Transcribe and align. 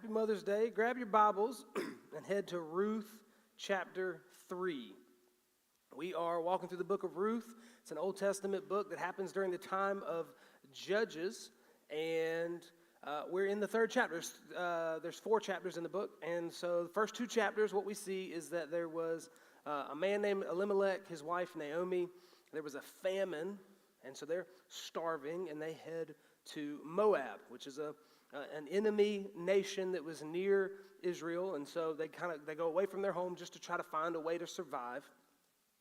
Happy 0.00 0.14
Mother's 0.14 0.42
Day. 0.42 0.70
Grab 0.70 0.96
your 0.96 1.04
Bibles 1.04 1.66
and 2.16 2.24
head 2.24 2.46
to 2.46 2.60
Ruth 2.60 3.18
chapter 3.58 4.22
3. 4.48 4.94
We 5.94 6.14
are 6.14 6.40
walking 6.40 6.70
through 6.70 6.78
the 6.78 6.84
book 6.84 7.02
of 7.02 7.18
Ruth. 7.18 7.54
It's 7.82 7.90
an 7.90 7.98
Old 7.98 8.16
Testament 8.16 8.66
book 8.66 8.88
that 8.88 8.98
happens 8.98 9.30
during 9.30 9.50
the 9.50 9.58
time 9.58 10.02
of 10.08 10.32
Judges, 10.72 11.50
and 11.90 12.62
uh, 13.04 13.24
we're 13.30 13.48
in 13.48 13.60
the 13.60 13.66
third 13.66 13.90
chapter. 13.90 14.14
There's, 14.14 14.38
uh, 14.56 15.00
there's 15.02 15.18
four 15.18 15.38
chapters 15.38 15.76
in 15.76 15.82
the 15.82 15.88
book, 15.90 16.12
and 16.26 16.50
so 16.50 16.84
the 16.84 16.88
first 16.88 17.14
two 17.14 17.26
chapters, 17.26 17.74
what 17.74 17.84
we 17.84 17.92
see 17.92 18.26
is 18.26 18.48
that 18.48 18.70
there 18.70 18.88
was 18.88 19.28
uh, 19.66 19.88
a 19.92 19.94
man 19.94 20.22
named 20.22 20.44
Elimelech, 20.50 21.06
his 21.08 21.22
wife 21.22 21.54
Naomi. 21.54 22.08
There 22.54 22.62
was 22.62 22.74
a 22.74 22.82
famine, 23.02 23.58
and 24.02 24.16
so 24.16 24.24
they're 24.24 24.46
starving, 24.70 25.48
and 25.50 25.60
they 25.60 25.74
head 25.84 26.14
to 26.52 26.78
Moab, 26.86 27.40
which 27.50 27.66
is 27.66 27.76
a 27.76 27.92
uh, 28.34 28.42
an 28.56 28.66
enemy 28.68 29.30
nation 29.36 29.92
that 29.92 30.04
was 30.04 30.22
near 30.22 30.72
Israel, 31.02 31.54
and 31.54 31.66
so 31.66 31.92
they 31.92 32.08
kind 32.08 32.32
of 32.32 32.46
they 32.46 32.54
go 32.54 32.66
away 32.66 32.86
from 32.86 33.02
their 33.02 33.12
home 33.12 33.36
just 33.36 33.52
to 33.54 33.58
try 33.58 33.76
to 33.76 33.82
find 33.82 34.16
a 34.16 34.20
way 34.20 34.38
to 34.38 34.46
survive. 34.46 35.04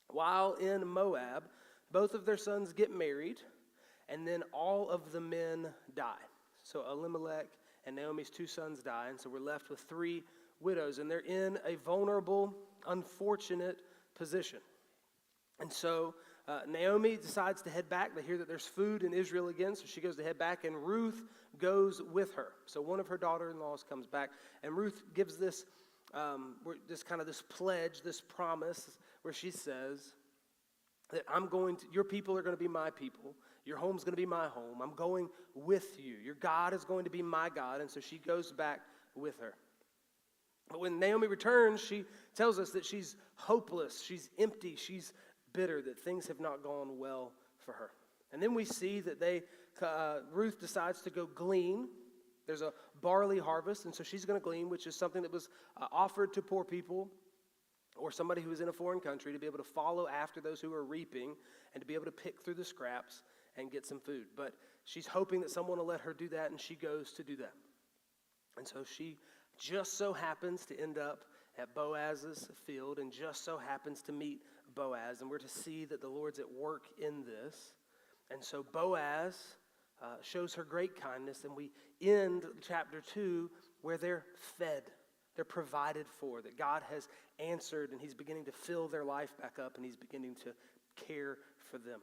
While 0.07 0.53
in 0.53 0.87
Moab, 0.87 1.43
both 1.91 2.13
of 2.13 2.25
their 2.25 2.37
sons 2.37 2.73
get 2.73 2.91
married, 2.91 3.41
and 4.07 4.27
then 4.27 4.43
all 4.51 4.89
of 4.89 5.11
the 5.11 5.21
men 5.21 5.67
die. 5.95 6.25
So 6.63 6.83
Elimelech 6.89 7.47
and 7.85 7.95
Naomi's 7.95 8.29
two 8.29 8.47
sons 8.47 8.81
die, 8.81 9.07
and 9.09 9.19
so 9.19 9.29
we're 9.29 9.39
left 9.39 9.69
with 9.69 9.79
three 9.81 10.23
widows, 10.59 10.99
and 10.99 11.09
they're 11.09 11.19
in 11.19 11.57
a 11.65 11.75
vulnerable, 11.75 12.53
unfortunate 12.87 13.79
position. 14.15 14.59
And 15.59 15.71
so 15.71 16.15
uh, 16.49 16.61
Naomi 16.67 17.15
decides 17.15 17.61
to 17.61 17.69
head 17.69 17.87
back. 17.89 18.15
They 18.15 18.23
hear 18.23 18.39
that 18.39 18.47
there's 18.47 18.65
food 18.65 19.03
in 19.03 19.13
Israel 19.13 19.49
again, 19.49 19.75
so 19.75 19.83
she 19.85 20.01
goes 20.01 20.15
to 20.15 20.23
head 20.23 20.39
back, 20.39 20.63
and 20.63 20.75
Ruth 20.75 21.27
goes 21.59 22.01
with 22.11 22.33
her. 22.33 22.53
So 22.65 22.81
one 22.81 22.99
of 22.99 23.07
her 23.07 23.19
daughter-in-laws 23.19 23.85
comes 23.87 24.07
back, 24.07 24.31
and 24.63 24.75
Ruth 24.75 25.03
gives 25.13 25.37
this, 25.37 25.65
um, 26.15 26.55
this 26.87 27.03
kind 27.03 27.21
of 27.21 27.27
this 27.27 27.43
pledge, 27.43 28.01
this 28.01 28.19
promise, 28.19 28.97
where 29.21 29.33
she 29.33 29.51
says 29.51 30.15
that 31.11 31.23
I'm 31.31 31.47
going 31.49 31.75
to, 31.75 31.85
your 31.93 32.03
people 32.03 32.35
are 32.35 32.41
going 32.41 32.55
to 32.55 32.59
be 32.59 32.67
my 32.67 32.89
people. 32.89 33.35
Your 33.65 33.77
home's 33.77 34.03
going 34.03 34.13
to 34.13 34.17
be 34.17 34.25
my 34.25 34.47
home. 34.47 34.81
I'm 34.81 34.95
going 34.95 35.29
with 35.53 35.99
you. 36.03 36.15
Your 36.25 36.35
God 36.35 36.73
is 36.73 36.83
going 36.83 37.03
to 37.03 37.11
be 37.11 37.21
my 37.21 37.49
God. 37.49 37.79
And 37.79 37.91
so 37.91 37.99
she 37.99 38.17
goes 38.17 38.51
back 38.51 38.79
with 39.13 39.37
her. 39.39 39.53
But 40.69 40.79
when 40.79 40.99
Naomi 40.99 41.27
returns, 41.27 41.81
she 41.81 42.05
tells 42.35 42.59
us 42.59 42.71
that 42.71 42.85
she's 42.85 43.15
hopeless, 43.35 44.03
she's 44.03 44.29
empty, 44.37 44.75
she's 44.75 45.13
bitter 45.53 45.81
that 45.81 45.99
things 45.99 46.27
have 46.27 46.39
not 46.39 46.63
gone 46.63 46.97
well 46.97 47.31
for 47.65 47.73
her. 47.73 47.91
And 48.31 48.41
then 48.41 48.53
we 48.53 48.65
see 48.65 48.99
that 49.01 49.19
they, 49.19 49.43
uh, 49.81 50.19
Ruth 50.31 50.59
decides 50.59 51.01
to 51.03 51.09
go 51.09 51.25
glean. 51.25 51.87
There's 52.47 52.61
a 52.61 52.73
barley 53.01 53.39
harvest, 53.39 53.85
and 53.85 53.93
so 53.93 54.03
she's 54.03 54.25
going 54.25 54.39
to 54.39 54.43
glean, 54.43 54.69
which 54.69 54.87
is 54.87 54.95
something 54.95 55.21
that 55.21 55.31
was 55.31 55.49
uh, 55.77 55.85
offered 55.91 56.33
to 56.33 56.41
poor 56.41 56.63
people 56.63 57.09
or 57.95 58.11
somebody 58.11 58.41
who 58.41 58.49
was 58.49 58.61
in 58.61 58.69
a 58.69 58.73
foreign 58.73 58.99
country 58.99 59.33
to 59.33 59.39
be 59.39 59.45
able 59.45 59.57
to 59.57 59.63
follow 59.63 60.07
after 60.07 60.41
those 60.41 60.61
who 60.61 60.73
are 60.73 60.83
reaping 60.83 61.35
and 61.73 61.81
to 61.81 61.87
be 61.87 61.93
able 61.93 62.05
to 62.05 62.11
pick 62.11 62.41
through 62.41 62.53
the 62.53 62.65
scraps 62.65 63.21
and 63.57 63.71
get 63.71 63.85
some 63.85 63.99
food. 63.99 64.25
But 64.37 64.53
she's 64.85 65.07
hoping 65.07 65.41
that 65.41 65.51
someone 65.51 65.77
will 65.77 65.87
let 65.87 66.01
her 66.01 66.13
do 66.13 66.29
that, 66.29 66.51
and 66.51 66.59
she 66.59 66.75
goes 66.75 67.11
to 67.13 67.23
do 67.23 67.35
that. 67.37 67.53
And 68.57 68.67
so 68.67 68.83
she 68.83 69.17
just 69.59 69.97
so 69.97 70.13
happens 70.13 70.65
to 70.67 70.79
end 70.79 70.97
up 70.97 71.19
at 71.57 71.73
Boaz's 71.75 72.49
field 72.65 72.99
and 72.99 73.11
just 73.11 73.43
so 73.43 73.57
happens 73.57 74.01
to 74.03 74.11
meet 74.11 74.41
Boaz, 74.75 75.21
and 75.21 75.29
we're 75.29 75.39
to 75.39 75.47
see 75.47 75.85
that 75.85 76.01
the 76.01 76.07
Lord's 76.07 76.39
at 76.39 76.51
work 76.51 76.83
in 76.97 77.23
this. 77.25 77.73
And 78.31 78.43
so 78.43 78.63
Boaz 78.71 79.35
uh, 80.01 80.15
shows 80.21 80.53
her 80.53 80.63
great 80.63 80.99
kindness, 81.01 81.43
and 81.43 81.55
we 81.55 81.71
end 82.01 82.43
chapter 82.65 83.01
2 83.13 83.49
where 83.81 83.97
they're 83.97 84.25
fed, 84.57 84.83
they're 85.35 85.45
provided 85.45 86.05
for, 86.19 86.41
that 86.41 86.57
God 86.57 86.83
has 86.91 87.07
answered, 87.39 87.91
and 87.91 88.01
He's 88.01 88.13
beginning 88.13 88.45
to 88.45 88.51
fill 88.51 88.87
their 88.87 89.03
life 89.03 89.29
back 89.41 89.57
up, 89.63 89.75
and 89.75 89.85
He's 89.85 89.95
beginning 89.95 90.35
to 90.43 90.53
care 91.07 91.37
for 91.71 91.77
them. 91.77 91.99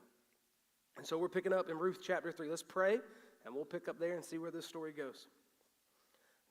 And 0.97 1.07
so 1.07 1.19
we're 1.19 1.29
picking 1.29 1.53
up 1.53 1.69
in 1.69 1.79
Ruth 1.79 1.99
chapter 2.03 2.33
3. 2.33 2.49
Let's 2.49 2.63
pray, 2.63 2.99
and 3.45 3.55
we'll 3.55 3.65
pick 3.65 3.89
up 3.89 3.99
there 3.99 4.15
and 4.15 4.25
see 4.25 4.39
where 4.39 4.51
this 4.51 4.67
story 4.67 4.93
goes. 4.93 5.27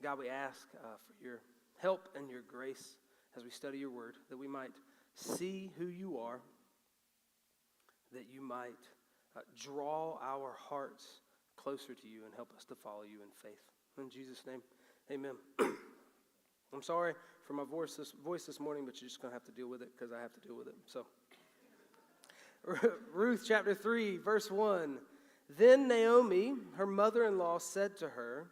God, 0.03 0.19
we 0.19 0.29
ask 0.29 0.67
uh, 0.75 0.87
for 1.07 1.23
your 1.23 1.39
help 1.77 2.09
and 2.15 2.29
your 2.29 2.41
grace 2.47 2.97
as 3.35 3.43
we 3.43 3.49
study 3.49 3.77
your 3.79 3.89
word, 3.89 4.15
that 4.29 4.37
we 4.37 4.47
might 4.47 4.71
see 5.15 5.71
who 5.77 5.87
you 5.87 6.19
are, 6.19 6.39
that 8.13 8.25
you 8.31 8.41
might 8.41 8.71
uh, 9.35 9.41
draw 9.59 10.17
our 10.21 10.53
hearts 10.57 11.05
closer 11.55 11.93
to 11.93 12.07
you 12.07 12.25
and 12.25 12.33
help 12.35 12.51
us 12.55 12.63
to 12.65 12.75
follow 12.75 13.03
you 13.03 13.17
in 13.21 13.29
faith. 13.41 13.61
In 13.97 14.09
Jesus' 14.09 14.43
name, 14.45 14.61
amen. 15.11 15.35
I'm 16.73 16.81
sorry 16.81 17.13
for 17.43 17.53
my 17.53 17.63
voice 17.63 17.95
this, 17.95 18.13
voice 18.23 18.45
this 18.45 18.59
morning, 18.59 18.85
but 18.85 19.01
you're 19.01 19.07
just 19.07 19.21
going 19.21 19.31
to 19.31 19.35
have 19.35 19.45
to 19.45 19.51
deal 19.51 19.69
with 19.69 19.81
it 19.81 19.89
because 19.97 20.11
I 20.11 20.21
have 20.21 20.33
to 20.33 20.39
deal 20.41 20.57
with 20.57 20.67
it. 20.67 20.75
So, 20.85 21.05
Ruth 23.13 23.45
chapter 23.47 23.73
3, 23.73 24.17
verse 24.17 24.51
1. 24.51 24.97
Then 25.57 25.87
Naomi, 25.87 26.55
her 26.75 26.87
mother 26.87 27.25
in 27.25 27.37
law, 27.37 27.59
said 27.59 27.95
to 27.97 28.09
her, 28.09 28.47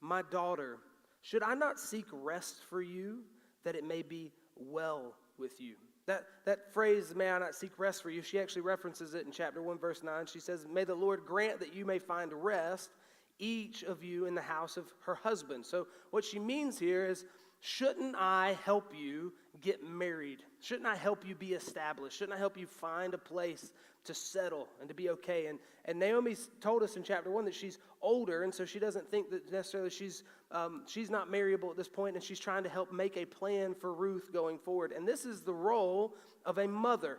My 0.00 0.22
daughter, 0.22 0.78
should 1.20 1.42
I 1.42 1.54
not 1.54 1.78
seek 1.78 2.06
rest 2.10 2.56
for 2.68 2.82
you 2.82 3.20
that 3.64 3.76
it 3.76 3.84
may 3.84 4.02
be 4.02 4.32
well 4.56 5.14
with 5.38 5.60
you? 5.60 5.74
That, 6.06 6.24
that 6.46 6.72
phrase, 6.72 7.14
may 7.14 7.30
I 7.30 7.38
not 7.38 7.54
seek 7.54 7.78
rest 7.78 8.02
for 8.02 8.10
you, 8.10 8.22
she 8.22 8.40
actually 8.40 8.62
references 8.62 9.14
it 9.14 9.24
in 9.24 9.32
chapter 9.32 9.62
1, 9.62 9.78
verse 9.78 10.02
9. 10.02 10.26
She 10.26 10.40
says, 10.40 10.66
May 10.72 10.84
the 10.84 10.94
Lord 10.94 11.20
grant 11.24 11.60
that 11.60 11.74
you 11.74 11.84
may 11.84 11.98
find 11.98 12.32
rest, 12.32 12.90
each 13.38 13.82
of 13.84 14.02
you 14.02 14.26
in 14.26 14.34
the 14.34 14.42
house 14.42 14.76
of 14.76 14.92
her 15.04 15.14
husband. 15.14 15.64
So, 15.64 15.86
what 16.10 16.24
she 16.24 16.38
means 16.38 16.78
here 16.78 17.06
is, 17.06 17.24
shouldn't 17.62 18.16
I 18.16 18.58
help 18.64 18.92
you 18.92 19.32
get 19.60 19.88
married? 19.88 20.42
Shouldn't 20.60 20.86
I 20.86 20.96
help 20.96 21.24
you 21.24 21.36
be 21.36 21.54
established? 21.54 22.18
Shouldn't 22.18 22.36
I 22.36 22.38
help 22.38 22.58
you 22.58 22.66
find 22.66 23.14
a 23.14 23.18
place 23.18 23.70
to 24.04 24.12
settle 24.12 24.66
and 24.80 24.88
to 24.88 24.94
be 24.94 25.10
okay? 25.10 25.46
And, 25.46 25.60
and 25.84 25.98
Naomi's 25.98 26.50
told 26.60 26.82
us 26.82 26.96
in 26.96 27.04
chapter 27.04 27.30
1 27.30 27.44
that 27.44 27.54
she's 27.54 27.78
older, 28.02 28.42
and 28.42 28.52
so 28.52 28.64
she 28.64 28.80
doesn't 28.80 29.08
think 29.12 29.30
that 29.30 29.50
necessarily 29.50 29.90
she's 29.90 30.24
um, 30.50 30.82
she's 30.86 31.08
not 31.08 31.30
marriable 31.30 31.70
at 31.70 31.76
this 31.76 31.88
point, 31.88 32.14
and 32.14 32.22
she's 32.22 32.38
trying 32.38 32.64
to 32.64 32.68
help 32.68 32.92
make 32.92 33.16
a 33.16 33.24
plan 33.24 33.74
for 33.74 33.94
Ruth 33.94 34.30
going 34.32 34.58
forward. 34.58 34.92
And 34.92 35.08
this 35.08 35.24
is 35.24 35.40
the 35.40 35.54
role 35.54 36.14
of 36.44 36.58
a 36.58 36.68
mother. 36.68 37.18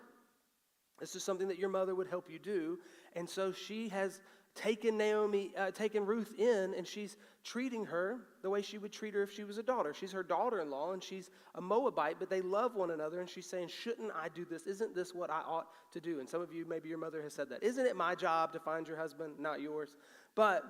This 1.00 1.16
is 1.16 1.24
something 1.24 1.48
that 1.48 1.58
your 1.58 1.70
mother 1.70 1.96
would 1.96 2.08
help 2.08 2.30
you 2.30 2.38
do. 2.38 2.78
And 3.16 3.28
so 3.28 3.52
she 3.52 3.90
has 3.90 4.22
taken 4.56 4.97
Naomi, 4.97 5.52
uh, 5.58 5.72
taken 5.72 6.06
Ruth 6.06 6.34
in, 6.38 6.74
and 6.78 6.88
she's 6.88 7.18
treating 7.44 7.86
her 7.86 8.19
the 8.41 8.50
way 8.50 8.62
she 8.62 8.78
would 8.78 8.91
treat 8.91 9.14
her 9.14 9.24
if 9.24 9.34
she 9.34 9.44
was 9.44 9.58
a 9.58 9.64
daughter. 9.64 9.94
She's 9.94 10.12
her 10.12 10.24
daughter 10.24 10.62
in 10.62 10.69
law, 10.69 10.94
and 10.94 11.03
she's 11.03 11.30
a 11.56 11.62
Moabite, 11.62 12.18
but 12.19 12.30
they 12.30 12.41
love 12.41 12.75
one 12.75 12.91
another. 12.91 13.19
And 13.19 13.30
she's 13.30 13.50
saying, 13.50 13.69
Shouldn't 13.69 14.12
I 14.16 14.30
do 14.30 14.46
this? 14.46 14.64
Isn't 14.64 14.96
this 14.96 15.14
what 15.14 15.30
I 15.30 15.41
ought 15.41 15.68
to 15.94 16.00
do? 16.00 16.19
And 16.19 16.30
some 16.30 16.41
of 16.41 16.53
you, 16.53 16.66
maybe 16.66 16.90
your 16.90 16.97
mother 16.97 17.22
has 17.22 17.34
said 17.34 17.50
that. 17.50 17.64
Isn't 17.64 17.86
it 17.86 17.96
my 17.96 18.16
job 18.16 18.53
to 18.53 18.59
find 18.59 18.88
your 18.88 18.97
husband, 18.97 19.34
not 19.40 19.62
yours? 19.62 19.96
But 20.36 20.64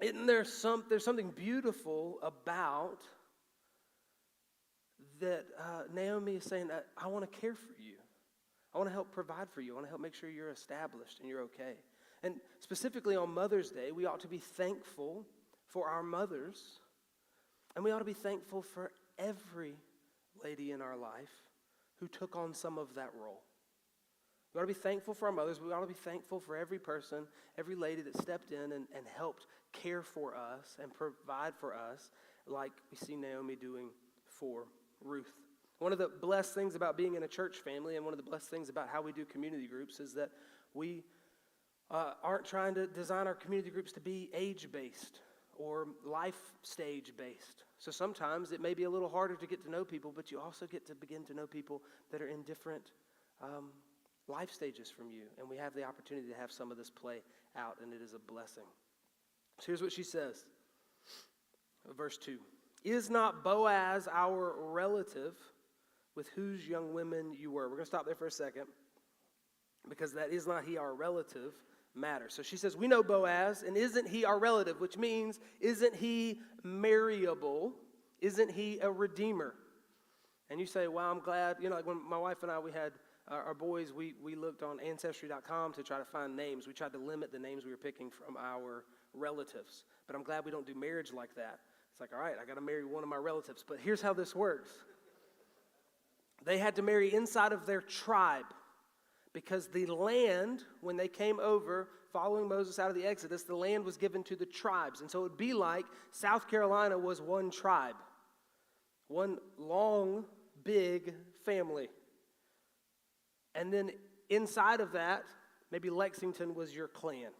isn't 0.00 0.26
there 0.26 0.44
some, 0.44 0.84
there's 0.88 1.04
something 1.04 1.30
beautiful 1.30 2.18
about 2.22 3.06
that 5.20 5.44
uh, 5.58 5.82
Naomi 5.92 6.36
is 6.36 6.44
saying, 6.44 6.70
I, 6.70 7.04
I 7.04 7.08
want 7.08 7.30
to 7.30 7.40
care 7.40 7.54
for 7.54 7.74
you. 7.78 7.94
I 8.74 8.78
want 8.78 8.88
to 8.88 8.92
help 8.92 9.12
provide 9.12 9.50
for 9.50 9.60
you. 9.60 9.72
I 9.72 9.74
want 9.74 9.86
to 9.86 9.90
help 9.90 10.00
make 10.00 10.14
sure 10.14 10.30
you're 10.30 10.50
established 10.50 11.20
and 11.20 11.28
you're 11.28 11.42
okay. 11.42 11.74
And 12.22 12.36
specifically 12.58 13.16
on 13.16 13.32
Mother's 13.32 13.70
Day, 13.70 13.92
we 13.92 14.06
ought 14.06 14.20
to 14.20 14.28
be 14.28 14.38
thankful 14.38 15.24
for 15.66 15.88
our 15.88 16.02
mothers, 16.02 16.80
and 17.74 17.84
we 17.84 17.90
ought 17.90 18.00
to 18.00 18.04
be 18.04 18.12
thankful 18.12 18.62
for 18.62 18.90
every 19.18 19.74
lady 20.42 20.72
in 20.72 20.82
our 20.82 20.96
life 20.96 21.30
who 21.98 22.08
took 22.08 22.36
on 22.36 22.54
some 22.54 22.78
of 22.78 22.94
that 22.94 23.10
role. 23.20 23.42
We 24.52 24.58
ought 24.58 24.64
to 24.64 24.68
be 24.68 24.74
thankful 24.74 25.14
for 25.14 25.26
our 25.26 25.32
mothers. 25.32 25.60
We 25.60 25.72
ought 25.72 25.80
to 25.80 25.86
be 25.86 25.94
thankful 25.94 26.40
for 26.40 26.56
every 26.56 26.78
person, 26.78 27.26
every 27.56 27.76
lady 27.76 28.02
that 28.02 28.16
stepped 28.16 28.52
in 28.52 28.72
and, 28.72 28.86
and 28.96 29.06
helped 29.16 29.46
care 29.72 30.02
for 30.02 30.34
us 30.34 30.76
and 30.82 30.92
provide 30.92 31.54
for 31.54 31.74
us, 31.74 32.10
like 32.46 32.72
we 32.90 32.96
see 32.96 33.14
Naomi 33.14 33.54
doing 33.54 33.90
for 34.26 34.64
Ruth. 35.00 35.32
One 35.78 35.92
of 35.92 35.98
the 35.98 36.10
blessed 36.20 36.54
things 36.54 36.74
about 36.74 36.96
being 36.96 37.14
in 37.14 37.22
a 37.22 37.28
church 37.28 37.58
family 37.58 37.96
and 37.96 38.04
one 38.04 38.12
of 38.12 38.18
the 38.18 38.28
blessed 38.28 38.50
things 38.50 38.68
about 38.68 38.88
how 38.92 39.00
we 39.00 39.12
do 39.12 39.24
community 39.24 39.66
groups 39.66 40.00
is 40.00 40.14
that 40.14 40.30
we 40.74 41.04
uh, 41.90 42.12
aren't 42.22 42.44
trying 42.44 42.74
to 42.74 42.86
design 42.86 43.26
our 43.26 43.34
community 43.34 43.70
groups 43.70 43.92
to 43.92 44.00
be 44.00 44.30
age 44.34 44.68
based 44.72 45.20
or 45.56 45.88
life 46.04 46.54
stage 46.62 47.12
based. 47.16 47.64
So 47.78 47.90
sometimes 47.90 48.52
it 48.52 48.60
may 48.60 48.74
be 48.74 48.84
a 48.84 48.90
little 48.90 49.08
harder 49.08 49.36
to 49.36 49.46
get 49.46 49.62
to 49.64 49.70
know 49.70 49.84
people, 49.84 50.12
but 50.14 50.30
you 50.30 50.40
also 50.40 50.66
get 50.66 50.86
to 50.86 50.94
begin 50.94 51.24
to 51.24 51.34
know 51.34 51.46
people 51.46 51.82
that 52.10 52.22
are 52.22 52.28
in 52.28 52.42
different 52.42 52.92
um, 53.42 53.70
life 54.28 54.50
stages 54.50 54.90
from 54.90 55.10
you. 55.10 55.24
And 55.38 55.48
we 55.48 55.56
have 55.56 55.74
the 55.74 55.84
opportunity 55.84 56.28
to 56.28 56.34
have 56.38 56.52
some 56.52 56.70
of 56.70 56.78
this 56.78 56.90
play 56.90 57.22
out, 57.56 57.76
and 57.82 57.92
it 57.92 58.00
is 58.02 58.14
a 58.14 58.32
blessing. 58.32 58.64
So 59.58 59.66
here's 59.66 59.82
what 59.82 59.92
she 59.92 60.02
says 60.02 60.44
Verse 61.96 62.16
2 62.16 62.38
Is 62.84 63.10
not 63.10 63.42
Boaz 63.42 64.08
our 64.12 64.54
relative 64.58 65.36
with 66.16 66.28
whose 66.28 66.66
young 66.66 66.92
women 66.92 67.34
you 67.38 67.50
were? 67.50 67.68
We're 67.68 67.76
going 67.76 67.84
to 67.84 67.86
stop 67.86 68.06
there 68.06 68.14
for 68.14 68.26
a 68.26 68.30
second 68.30 68.64
because 69.88 70.12
that 70.12 70.30
is 70.30 70.46
not 70.46 70.64
he 70.64 70.76
our 70.76 70.94
relative 70.94 71.54
matter. 71.94 72.26
So 72.28 72.42
she 72.42 72.56
says, 72.56 72.76
We 72.76 72.88
know 72.88 73.02
Boaz, 73.02 73.62
and 73.66 73.76
isn't 73.76 74.08
he 74.08 74.24
our 74.24 74.38
relative? 74.38 74.80
Which 74.80 74.96
means, 74.96 75.40
isn't 75.60 75.94
he 75.94 76.40
marryable? 76.62 77.72
Isn't 78.20 78.50
he 78.50 78.78
a 78.80 78.90
redeemer? 78.90 79.54
And 80.50 80.60
you 80.60 80.66
say, 80.66 80.88
Well, 80.88 81.10
I'm 81.10 81.20
glad. 81.20 81.56
You 81.60 81.68
know, 81.68 81.76
like 81.76 81.86
when 81.86 82.00
my 82.08 82.18
wife 82.18 82.42
and 82.42 82.50
I, 82.50 82.58
we 82.58 82.72
had 82.72 82.92
our, 83.28 83.42
our 83.42 83.54
boys, 83.54 83.92
we, 83.92 84.14
we 84.22 84.34
looked 84.34 84.62
on 84.62 84.80
Ancestry.com 84.80 85.72
to 85.74 85.82
try 85.82 85.98
to 85.98 86.04
find 86.04 86.36
names. 86.36 86.66
We 86.66 86.72
tried 86.72 86.92
to 86.92 86.98
limit 86.98 87.32
the 87.32 87.38
names 87.38 87.64
we 87.64 87.70
were 87.70 87.76
picking 87.76 88.10
from 88.10 88.36
our 88.36 88.84
relatives. 89.14 89.84
But 90.06 90.16
I'm 90.16 90.22
glad 90.22 90.44
we 90.44 90.50
don't 90.50 90.66
do 90.66 90.74
marriage 90.74 91.12
like 91.12 91.34
that. 91.36 91.60
It's 91.92 92.00
like, 92.00 92.10
all 92.12 92.20
right, 92.20 92.34
I 92.40 92.46
got 92.46 92.54
to 92.54 92.60
marry 92.60 92.84
one 92.84 93.02
of 93.02 93.08
my 93.08 93.16
relatives. 93.16 93.64
But 93.66 93.78
here's 93.82 94.02
how 94.02 94.12
this 94.12 94.34
works 94.34 94.70
they 96.44 96.56
had 96.56 96.76
to 96.76 96.82
marry 96.82 97.12
inside 97.12 97.52
of 97.52 97.66
their 97.66 97.82
tribe 97.82 98.46
because 99.32 99.68
the 99.68 99.86
land, 99.86 100.64
when 100.80 100.96
they 100.96 101.08
came 101.08 101.38
over 101.40 101.88
following 102.12 102.48
Moses 102.48 102.78
out 102.78 102.90
of 102.90 102.96
the 102.96 103.06
Exodus, 103.06 103.44
the 103.44 103.54
land 103.54 103.84
was 103.84 103.96
given 103.96 104.22
to 104.24 104.36
the 104.36 104.46
tribes. 104.46 105.00
And 105.00 105.10
so 105.10 105.20
it 105.20 105.22
would 105.22 105.36
be 105.36 105.52
like 105.52 105.86
South 106.10 106.48
Carolina 106.48 106.98
was 106.98 107.20
one 107.20 107.50
tribe, 107.50 107.94
one 109.08 109.38
long, 109.58 110.24
big 110.64 111.14
family. 111.44 111.88
And 113.54 113.72
then 113.72 113.90
inside 114.28 114.80
of 114.80 114.92
that, 114.92 115.24
maybe 115.70 115.90
Lexington 115.90 116.54
was 116.54 116.74
your 116.74 116.88
clan, 116.88 117.30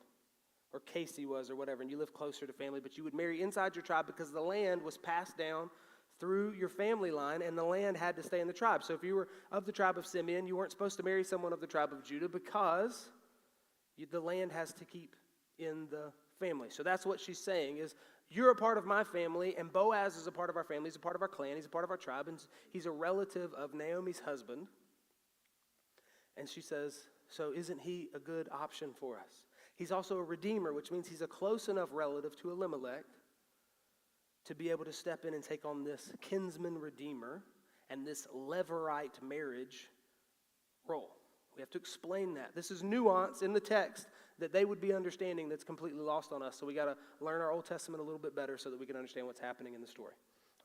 or 0.73 0.81
Cayce 0.81 1.19
was, 1.27 1.51
or 1.51 1.57
whatever, 1.57 1.83
and 1.83 1.91
you 1.91 1.99
live 1.99 2.15
closer 2.15 2.47
to 2.47 2.53
family, 2.53 2.81
but 2.81 2.97
you 2.97 3.05
would 3.05 3.15
marry 3.15 3.43
inside 3.43 3.75
your 3.75 3.83
tribe 3.83 4.07
because 4.07 4.31
the 4.31 4.41
land 4.41 4.83
was 4.83 4.97
passed 4.97 5.37
down 5.37 5.71
through 6.20 6.52
your 6.52 6.69
family 6.69 7.11
line, 7.11 7.43
and 7.43 7.56
the 7.56 7.64
land 7.64 7.96
had 7.96 8.14
to 8.17 8.22
stay 8.22 8.40
in 8.40 8.46
the 8.46 8.52
tribe. 8.52 8.84
So 8.84 8.94
if 8.94 9.02
you 9.02 9.14
were 9.14 9.28
of 9.50 9.64
the 9.64 9.72
tribe 9.72 9.96
of 9.96 10.06
Simeon, 10.06 10.46
you 10.46 10.56
weren't 10.56 10.70
supposed 10.70 10.96
to 10.99 11.02
marry 11.02 11.25
someone 11.25 11.52
of 11.52 11.61
the 11.61 11.67
tribe 11.67 11.93
of 11.93 12.05
Judah 12.05 12.28
because 12.28 13.08
you, 13.96 14.06
the 14.11 14.20
land 14.20 14.52
has 14.52 14.72
to 14.75 14.84
keep 14.84 15.17
in 15.58 15.87
the 15.90 16.12
family. 16.38 16.69
So 16.70 16.82
that's 16.82 17.05
what 17.06 17.19
she's 17.19 17.38
saying 17.38 17.78
is 17.78 17.94
you're 18.28 18.50
a 18.50 18.56
part 18.56 18.78
of 18.78 18.87
my 18.87 19.02
family, 19.02 19.56
and 19.58 19.72
Boaz 19.72 20.17
is 20.17 20.26
a 20.26 20.32
part 20.32 20.50
of 20.50 20.56
our 20.56 20.64
family. 20.64 20.88
He's 20.88 20.96
a 20.96 21.00
part 21.00 21.17
of 21.17 21.22
our 21.22 21.28
clan. 21.28 21.56
He's 21.56 21.67
a 21.67 21.70
part 21.70 21.84
of 21.84 21.90
our 21.90 21.96
tribe, 21.96 22.28
and 22.28 22.38
he's 22.72 22.87
a 22.87 22.90
relative 22.90 23.52
of 23.55 23.75
Naomi's 23.75 24.20
husband. 24.20 24.69
And 26.37 26.49
she 26.49 26.61
says, 26.61 26.96
So 27.28 27.52
isn't 27.55 27.81
he 27.81 28.08
a 28.14 28.19
good 28.19 28.49
option 28.52 28.90
for 28.99 29.17
us? 29.17 29.46
He's 29.75 29.90
also 29.90 30.19
a 30.19 30.22
redeemer, 30.22 30.72
which 30.72 30.93
means 30.93 31.08
he's 31.08 31.22
a 31.22 31.26
close 31.26 31.69
enough 31.69 31.88
relative 31.93 32.37
to 32.43 32.50
Elimelech 32.50 33.05
to 34.45 34.55
be 34.55 34.71
able 34.71 34.85
to 34.85 34.93
step 34.93 35.25
in 35.25 35.35
and 35.35 35.43
take 35.43 35.65
on 35.65 35.85
this 35.85 36.11
kinsman 36.21 36.79
redeemer 36.79 37.43
and 37.91 38.07
this 38.07 38.27
levirate 38.35 39.23
marriage 39.23 39.91
role. 40.87 41.11
We 41.57 41.61
have 41.61 41.71
to 41.71 41.79
explain 41.79 42.35
that. 42.35 42.55
This 42.55 42.71
is 42.71 42.83
nuance 42.83 43.43
in 43.43 43.53
the 43.53 43.61
text 43.61 44.07
that 44.39 44.53
they 44.53 44.65
would 44.65 44.81
be 44.81 44.93
understanding 44.93 45.49
that's 45.49 45.65
completely 45.65 46.03
lost 46.03 46.33
on 46.33 46.43
us. 46.43 46.57
So 46.59 46.67
we 46.67 46.75
got 46.75 46.87
to 46.87 46.97
learn 47.21 47.41
our 47.41 47.51
Old 47.51 47.67
Testament 47.67 48.01
a 48.01 48.05
little 48.05 48.19
bit 48.19 48.35
better 48.35 48.57
so 48.57 48.71
that 48.71 48.79
we 48.79 48.87
can 48.87 48.97
understand 48.97 49.27
what's 49.27 49.41
happening 49.41 49.75
in 49.75 49.81
the 49.81 49.87
story. 49.87 50.15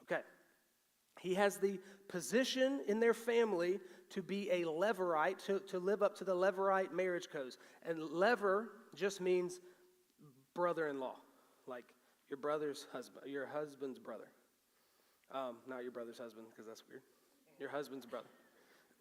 Okay. 0.03 0.21
He 1.19 1.33
has 1.33 1.57
the 1.57 1.79
position 2.07 2.81
in 2.87 2.99
their 2.99 3.13
family 3.13 3.79
to 4.11 4.21
be 4.21 4.49
a 4.51 4.63
levirate, 4.63 5.43
to, 5.45 5.59
to 5.67 5.79
live 5.79 6.03
up 6.03 6.15
to 6.17 6.23
the 6.23 6.35
levirate 6.35 6.91
marriage 6.93 7.27
codes. 7.31 7.57
And 7.87 7.97
levir 7.99 8.65
just 8.95 9.21
means 9.21 9.59
brother 10.53 10.87
in 10.87 10.99
law, 10.99 11.15
like 11.67 11.85
your 12.29 12.37
brother's 12.37 12.87
husband, 12.91 13.25
your 13.27 13.47
husband's 13.47 13.99
brother. 13.99 14.27
Um, 15.31 15.57
not 15.67 15.83
your 15.83 15.91
brother's 15.91 16.17
husband, 16.17 16.45
because 16.51 16.67
that's 16.67 16.83
weird. 16.87 17.01
Your 17.59 17.69
husband's 17.69 18.05
brother. 18.05 18.29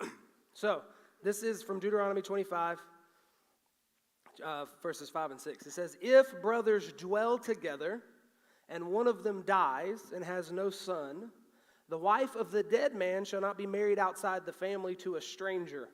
so, 0.55 0.82
this 1.23 1.43
is 1.43 1.62
from 1.62 1.81
Deuteronomy 1.81 2.23
25, 2.23 2.79
uh, 4.44 4.65
verses 4.82 5.11
5 5.11 5.32
and 5.32 5.41
6. 5.41 5.67
It 5.67 5.73
says, 5.73 5.97
If 6.00 6.41
brothers 6.41 6.93
dwell 6.93 7.38
together, 7.38 8.03
and 8.69 8.88
one 8.88 9.06
of 9.06 9.23
them 9.23 9.43
dies 9.47 10.12
and 10.15 10.25
has 10.25 10.50
no 10.50 10.71
son, 10.71 11.31
the 11.88 11.99
wife 11.99 12.35
of 12.35 12.50
the 12.50 12.62
dead 12.62 12.94
man 12.94 13.25
shall 13.25 13.41
not 13.41 13.59
be 13.59 13.67
married 13.67 13.99
outside 13.99 14.47
the 14.47 14.53
family 14.53 14.94
to 14.97 15.17
a 15.17 15.21
stranger. 15.21 15.88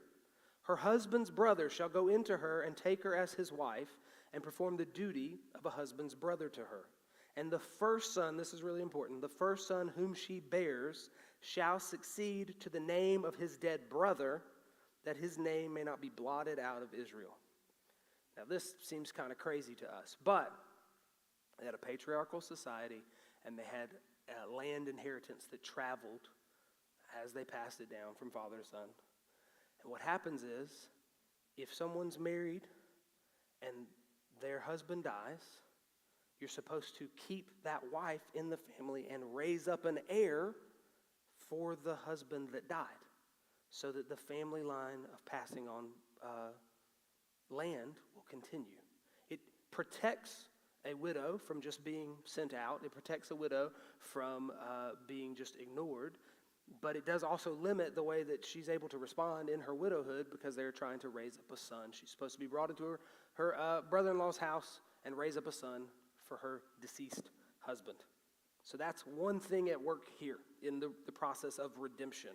Her 0.62 0.77
husband's 0.77 1.31
brother 1.31 1.69
shall 1.69 1.88
go 1.88 2.09
into 2.09 2.37
her 2.37 2.62
and 2.62 2.77
take 2.77 3.03
her 3.03 3.17
as 3.17 3.32
his 3.32 3.53
wife 3.53 3.99
and 4.32 4.43
perform 4.43 4.77
the 4.77 4.85
duty 4.85 5.41
of 5.55 5.67
a 5.67 5.71
husband's 5.71 6.15
brother 6.15 6.49
to 6.49 6.61
her. 6.61 6.85
And 7.37 7.50
the 7.50 7.59
first 7.59 8.12
son, 8.15 8.37
this 8.37 8.53
is 8.53 8.62
really 8.62 8.82
important, 8.82 9.21
the 9.21 9.29
first 9.29 9.69
son 9.69 9.91
whom 9.97 10.15
she 10.15 10.41
bears 10.41 11.11
shall 11.41 11.79
succeed 11.79 12.55
to 12.61 12.69
the 12.69 12.81
name 12.81 13.25
of 13.25 13.37
his 13.37 13.56
dead 13.56 13.88
brother, 13.88 14.43
that 15.05 15.17
his 15.17 15.38
name 15.38 15.73
may 15.73 15.82
not 15.82 16.00
be 16.00 16.11
blotted 16.11 16.59
out 16.59 16.82
of 16.82 16.93
Israel. 16.93 17.37
Now, 18.37 18.43
this 18.49 18.75
seems 18.81 19.12
kind 19.12 19.32
of 19.32 19.38
crazy 19.38 19.75
to 19.77 19.94
us, 19.94 20.17
but 20.25 20.53
they 21.59 21.67
had 21.67 21.75
a 21.75 21.79
patriarchal 21.79 22.41
society 22.41 23.03
and 23.47 23.59
they 23.59 23.65
had 23.65 23.91
a 24.44 24.55
land 24.55 24.88
inheritance 24.88 25.47
that 25.50 25.62
traveled 25.62 26.29
as 27.25 27.32
they 27.32 27.44
passed 27.44 27.81
it 27.81 27.91
down 27.91 28.15
from 28.19 28.31
father 28.31 28.59
to 28.59 28.69
son. 28.69 28.88
And 29.82 29.91
what 29.91 30.00
happens 30.00 30.43
is, 30.43 30.71
if 31.56 31.73
someone's 31.73 32.19
married 32.19 32.62
and 33.62 33.87
their 34.41 34.61
husband 34.61 35.05
dies, 35.05 35.59
you're 36.40 36.48
supposed 36.48 36.96
to 36.98 37.06
keep 37.16 37.50
that 37.64 37.82
wife 37.92 38.22
in 38.34 38.48
the 38.48 38.56
family 38.56 39.06
and 39.12 39.22
raise 39.34 39.69
up 39.69 39.84
an 39.84 39.98
heir 40.08 40.54
for 41.48 41.76
the 41.84 41.94
husband 41.94 42.48
that 42.52 42.69
died 42.69 42.87
so 43.70 43.92
that 43.92 44.08
the 44.08 44.16
family 44.16 44.62
line 44.62 45.00
of 45.12 45.25
passing 45.26 45.69
on 45.69 45.87
uh, 46.22 46.50
land 47.50 47.98
will 48.14 48.25
continue. 48.28 48.81
It 49.28 49.40
protects 49.70 50.46
a 50.87 50.94
widow 50.94 51.38
from 51.38 51.60
just 51.60 51.84
being 51.84 52.14
sent 52.25 52.54
out, 52.54 52.81
it 52.84 52.93
protects 52.93 53.31
a 53.31 53.36
widow 53.36 53.70
from 53.98 54.50
uh, 54.50 54.90
being 55.06 55.36
just 55.36 55.56
ignored. 55.56 56.14
But 56.81 56.94
it 56.94 57.04
does 57.04 57.25
also 57.25 57.54
limit 57.54 57.96
the 57.96 58.02
way 58.02 58.22
that 58.22 58.44
she's 58.44 58.69
able 58.69 58.88
to 58.90 58.98
respond 58.98 59.48
in 59.48 59.58
her 59.58 59.75
widowhood 59.75 60.26
because 60.31 60.54
they're 60.54 60.70
trying 60.70 61.00
to 61.00 61.08
raise 61.08 61.34
up 61.34 61.52
a 61.52 61.56
son. 61.56 61.90
She's 61.90 62.10
supposed 62.10 62.34
to 62.34 62.38
be 62.38 62.46
brought 62.46 62.70
into 62.70 62.84
her, 62.84 63.00
her 63.34 63.60
uh, 63.60 63.81
brother 63.90 64.12
in 64.12 64.19
law's 64.19 64.36
house 64.36 64.81
and 65.04 65.16
raise 65.16 65.36
up 65.36 65.48
a 65.48 65.52
son 65.52 65.82
for 66.31 66.37
her 66.37 66.62
deceased 66.81 67.29
husband. 67.59 67.99
So 68.62 68.79
that's 68.79 69.03
one 69.03 69.41
thing 69.41 69.69
at 69.69 69.82
work 69.82 70.03
here 70.19 70.38
in 70.62 70.79
the, 70.79 70.93
the 71.05 71.12
process 71.12 71.59
of 71.59 71.73
redemption. 71.77 72.31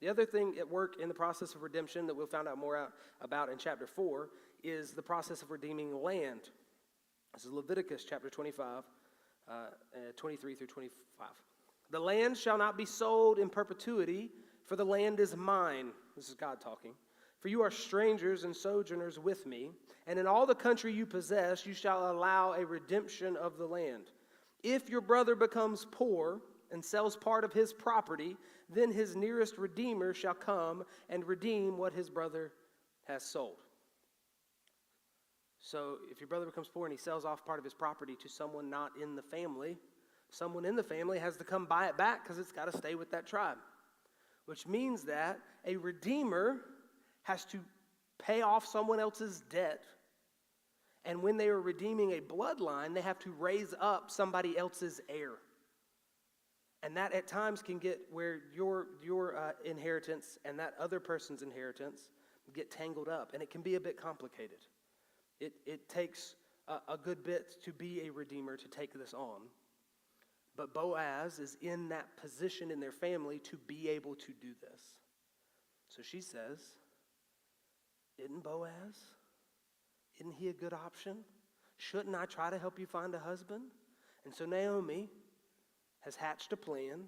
The 0.00 0.08
other 0.08 0.24
thing 0.24 0.54
at 0.58 0.68
work 0.68 0.94
in 1.00 1.08
the 1.08 1.14
process 1.14 1.54
of 1.54 1.62
redemption 1.62 2.06
that 2.06 2.14
we'll 2.14 2.26
find 2.26 2.48
out 2.48 2.58
more 2.58 2.76
out 2.76 2.92
about 3.20 3.50
in 3.50 3.58
chapter 3.58 3.86
4 3.86 4.30
is 4.64 4.92
the 4.92 5.02
process 5.02 5.42
of 5.42 5.50
redeeming 5.50 6.02
land. 6.02 6.40
This 7.34 7.44
is 7.44 7.52
Leviticus 7.52 8.04
chapter 8.08 8.30
25, 8.30 8.84
uh, 9.48 9.52
uh, 9.52 9.66
23 10.16 10.54
through 10.54 10.66
25. 10.66 11.28
The 11.90 12.00
land 12.00 12.38
shall 12.38 12.56
not 12.56 12.78
be 12.78 12.86
sold 12.86 13.38
in 13.38 13.50
perpetuity, 13.50 14.30
for 14.64 14.76
the 14.76 14.84
land 14.84 15.20
is 15.20 15.36
mine. 15.36 15.88
This 16.16 16.28
is 16.28 16.34
God 16.34 16.60
talking. 16.60 16.94
For 17.40 17.48
you 17.48 17.62
are 17.62 17.70
strangers 17.70 18.44
and 18.44 18.54
sojourners 18.54 19.18
with 19.18 19.46
me, 19.46 19.70
and 20.06 20.18
in 20.18 20.26
all 20.26 20.46
the 20.46 20.54
country 20.54 20.92
you 20.92 21.06
possess, 21.06 21.66
you 21.66 21.74
shall 21.74 22.10
allow 22.10 22.52
a 22.52 22.64
redemption 22.64 23.36
of 23.36 23.58
the 23.58 23.66
land. 23.66 24.10
If 24.62 24.88
your 24.88 25.00
brother 25.00 25.34
becomes 25.34 25.86
poor 25.90 26.40
and 26.72 26.84
sells 26.84 27.16
part 27.16 27.44
of 27.44 27.52
his 27.52 27.72
property, 27.72 28.36
then 28.68 28.90
his 28.90 29.14
nearest 29.14 29.58
redeemer 29.58 30.12
shall 30.14 30.34
come 30.34 30.84
and 31.08 31.24
redeem 31.24 31.78
what 31.78 31.92
his 31.92 32.10
brother 32.10 32.52
has 33.04 33.22
sold. 33.22 33.58
So 35.60 35.98
if 36.10 36.20
your 36.20 36.28
brother 36.28 36.46
becomes 36.46 36.68
poor 36.68 36.86
and 36.86 36.92
he 36.92 36.98
sells 36.98 37.24
off 37.24 37.44
part 37.44 37.58
of 37.58 37.64
his 37.64 37.74
property 37.74 38.16
to 38.22 38.28
someone 38.28 38.70
not 38.70 38.92
in 39.00 39.16
the 39.16 39.22
family, 39.22 39.76
someone 40.30 40.64
in 40.64 40.76
the 40.76 40.82
family 40.82 41.18
has 41.18 41.36
to 41.36 41.44
come 41.44 41.66
buy 41.66 41.86
it 41.86 41.96
back 41.96 42.22
because 42.22 42.38
it's 42.38 42.52
got 42.52 42.70
to 42.70 42.76
stay 42.76 42.94
with 42.94 43.10
that 43.10 43.26
tribe. 43.26 43.58
Which 44.46 44.66
means 44.66 45.02
that 45.04 45.40
a 45.64 45.76
redeemer 45.76 46.60
has 47.26 47.44
to 47.44 47.58
pay 48.24 48.42
off 48.42 48.64
someone 48.64 49.00
else's 49.00 49.42
debt. 49.50 49.84
And 51.04 51.22
when 51.22 51.36
they 51.36 51.48
are 51.48 51.60
redeeming 51.60 52.12
a 52.12 52.20
bloodline, 52.20 52.94
they 52.94 53.00
have 53.00 53.18
to 53.20 53.32
raise 53.32 53.74
up 53.80 54.10
somebody 54.12 54.56
else's 54.56 55.00
heir. 55.08 55.32
And 56.84 56.96
that 56.96 57.12
at 57.12 57.26
times 57.26 57.62
can 57.62 57.78
get 57.78 58.00
where 58.12 58.38
your, 58.54 58.86
your 59.04 59.36
uh, 59.36 59.52
inheritance 59.64 60.38
and 60.44 60.56
that 60.60 60.74
other 60.78 61.00
person's 61.00 61.42
inheritance 61.42 62.10
get 62.54 62.70
tangled 62.70 63.08
up. 63.08 63.32
And 63.34 63.42
it 63.42 63.50
can 63.50 63.60
be 63.60 63.74
a 63.74 63.80
bit 63.80 64.00
complicated. 64.00 64.58
It, 65.40 65.52
it 65.66 65.88
takes 65.88 66.36
a, 66.68 66.74
a 66.92 66.96
good 66.96 67.24
bit 67.24 67.56
to 67.64 67.72
be 67.72 68.02
a 68.06 68.12
redeemer 68.12 68.56
to 68.56 68.68
take 68.68 68.92
this 68.94 69.14
on. 69.14 69.40
But 70.56 70.72
Boaz 70.72 71.40
is 71.40 71.56
in 71.60 71.88
that 71.88 72.06
position 72.16 72.70
in 72.70 72.78
their 72.78 72.92
family 72.92 73.40
to 73.40 73.56
be 73.66 73.88
able 73.88 74.14
to 74.14 74.32
do 74.40 74.52
this. 74.62 74.80
So 75.88 76.02
she 76.02 76.20
says, 76.20 76.60
isn't 78.18 78.42
Boaz? 78.42 78.96
Isn't 80.18 80.34
he 80.34 80.48
a 80.48 80.52
good 80.52 80.72
option? 80.72 81.18
Shouldn't 81.76 82.14
I 82.14 82.24
try 82.24 82.50
to 82.50 82.58
help 82.58 82.78
you 82.78 82.86
find 82.86 83.14
a 83.14 83.18
husband? 83.18 83.62
And 84.24 84.34
so 84.34 84.46
Naomi 84.46 85.08
has 86.00 86.16
hatched 86.16 86.52
a 86.52 86.56
plan, 86.56 87.04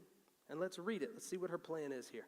and 0.50 0.60
let's 0.60 0.78
read 0.78 1.02
it. 1.02 1.10
Let's 1.14 1.28
see 1.28 1.36
what 1.36 1.50
her 1.50 1.58
plan 1.58 1.92
is 1.92 2.08
here. 2.08 2.26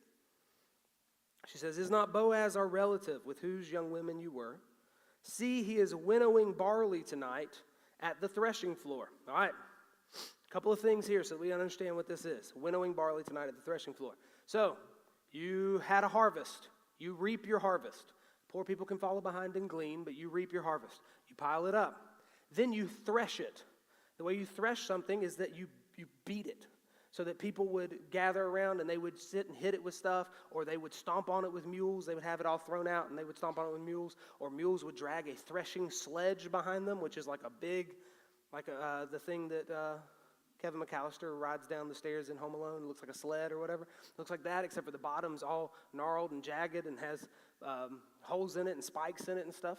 She 1.47 1.59
says, 1.59 1.79
Is 1.79 1.91
not 1.91 2.13
Boaz 2.13 2.57
our 2.57 2.67
relative 2.67 3.25
with 3.25 3.41
whose 3.41 3.71
young 3.71 3.91
women 3.91 4.19
you 4.19 4.31
were? 4.31 4.57
See, 5.23 5.63
he 5.63 5.77
is 5.77 5.95
winnowing 5.95 6.53
barley 6.53 7.03
tonight 7.03 7.61
at 8.01 8.21
the 8.21 8.29
threshing 8.29 8.75
floor. 8.75 9.11
All 9.29 9.35
right. 9.35 9.53
A 10.15 10.53
couple 10.53 10.73
of 10.73 10.81
things 10.81 11.07
here 11.07 11.23
so 11.23 11.37
we 11.37 11.53
understand 11.53 11.95
what 11.95 12.09
this 12.09 12.25
is. 12.25 12.53
Winnowing 12.57 12.93
barley 12.93 13.23
tonight 13.23 13.49
at 13.49 13.57
the 13.57 13.63
threshing 13.63 13.95
floor. 13.95 14.15
So, 14.47 14.77
you 15.33 15.81
had 15.87 16.03
a 16.05 16.09
harvest. 16.09 16.69
You 16.99 17.15
reap 17.15 17.47
your 17.47 17.59
harvest. 17.59 18.13
Poor 18.53 18.65
people 18.65 18.87
can 18.87 18.99
follow 18.99 19.21
behind 19.21 19.57
and 19.57 19.69
glean, 19.69 20.05
but 20.05 20.15
you 20.15 20.29
reap 20.29 20.53
your 20.53 20.63
harvest. 20.63 21.01
You 21.29 21.37
pile 21.37 21.67
it 21.67 21.75
up. 21.75 22.01
Then 22.55 22.73
you 22.73 22.89
thresh 23.07 23.41
it. 23.41 23.63
The 24.19 24.25
way 24.25 24.35
you 24.35 24.45
thresh 24.45 24.81
something 24.81 25.23
is 25.23 25.37
that 25.37 25.57
you, 25.57 25.69
you 25.97 26.07
beat 26.25 26.47
it 26.47 26.67
so 27.13 27.25
that 27.25 27.39
people 27.39 27.67
would 27.67 27.99
gather 28.11 28.43
around 28.43 28.81
and 28.81 28.89
they 28.89 28.99
would 28.99 29.19
sit 29.19 29.49
and 29.49 29.57
hit 29.57 29.75
it 29.75 29.83
with 29.83 29.95
stuff, 29.95 30.29
or 30.51 30.65
they 30.65 30.77
would 30.77 30.95
stomp 30.95 31.29
on 31.29 31.45
it 31.45 31.53
with 31.53 31.67
mules. 31.67 32.07
They 32.07 32.15
would 32.15 32.25
have 32.25 32.41
it 32.41 32.47
all 32.47 32.59
thrown 32.59 32.87
out 32.87 33.09
and 33.09 33.19
they 33.19 33.25
would 33.25 33.37
stomp 33.37 33.59
on 33.59 33.69
it 33.69 33.73
with 33.73 33.83
mules, 33.83 34.17
or 34.39 34.51
mules 34.51 34.85
would 34.85 34.97
drag 34.97 35.29
a 35.29 35.35
threshing 35.35 35.91
sledge 35.91 36.51
behind 36.51 36.87
them, 36.87 37.01
which 37.01 37.17
is 37.17 37.27
like 37.27 37.41
a 37.45 37.51
big, 37.51 37.89
like 38.53 38.69
a, 38.69 38.75
uh, 38.75 39.07
the 39.11 39.19
thing 39.19 39.49
that 39.49 39.71
uh, 39.71 39.97
Kevin 40.63 40.81
McCallister 40.81 41.39
rides 41.39 41.67
down 41.67 41.89
the 41.89 41.95
stairs 41.95 42.31
in 42.31 42.37
Home 42.37 42.55
Alone. 42.55 42.83
It 42.83 42.87
looks 42.87 43.03
like 43.03 43.11
a 43.11 43.19
sled 43.19 43.51
or 43.51 43.59
whatever. 43.59 43.83
It 43.83 44.19
looks 44.19 44.31
like 44.31 44.45
that, 44.45 44.65
except 44.65 44.87
for 44.87 44.93
the 44.93 44.99
bottom's 44.99 45.43
all 45.43 45.73
gnarled 45.93 46.31
and 46.31 46.43
jagged 46.43 46.87
and 46.87 46.99
has 46.99 47.29
um, 47.67 48.01
holes 48.23 48.57
in 48.57 48.67
it 48.67 48.73
and 48.73 48.85
spikes 48.85 49.29
in 49.29 49.39
it 49.39 49.45
and 49.45 49.55
stuff. 49.55 49.79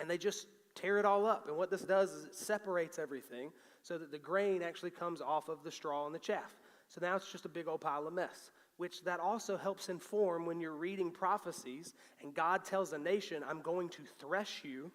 And 0.00 0.08
they 0.08 0.18
just 0.18 0.46
tear 0.74 0.98
it 0.98 1.04
all 1.04 1.26
up. 1.26 1.48
And 1.48 1.56
what 1.56 1.70
this 1.70 1.82
does 1.82 2.12
is 2.12 2.24
it 2.24 2.34
separates 2.34 2.98
everything 2.98 3.50
so 3.82 3.98
that 3.98 4.10
the 4.10 4.18
grain 4.18 4.62
actually 4.62 4.90
comes 4.90 5.20
off 5.20 5.48
of 5.48 5.62
the 5.64 5.70
straw 5.70 6.06
and 6.06 6.14
the 6.14 6.18
chaff. 6.18 6.56
So 6.88 7.00
now 7.00 7.16
it's 7.16 7.30
just 7.30 7.44
a 7.44 7.48
big 7.48 7.68
old 7.68 7.80
pile 7.80 8.06
of 8.06 8.12
mess, 8.12 8.50
which 8.76 9.02
that 9.04 9.20
also 9.20 9.56
helps 9.56 9.88
inform 9.88 10.46
when 10.46 10.60
you're 10.60 10.76
reading 10.76 11.10
prophecies 11.10 11.94
and 12.20 12.34
God 12.34 12.64
tells 12.64 12.92
a 12.92 12.98
nation, 12.98 13.42
I'm 13.48 13.60
going 13.60 13.88
to 13.90 14.02
thresh 14.18 14.62
you. 14.64 14.90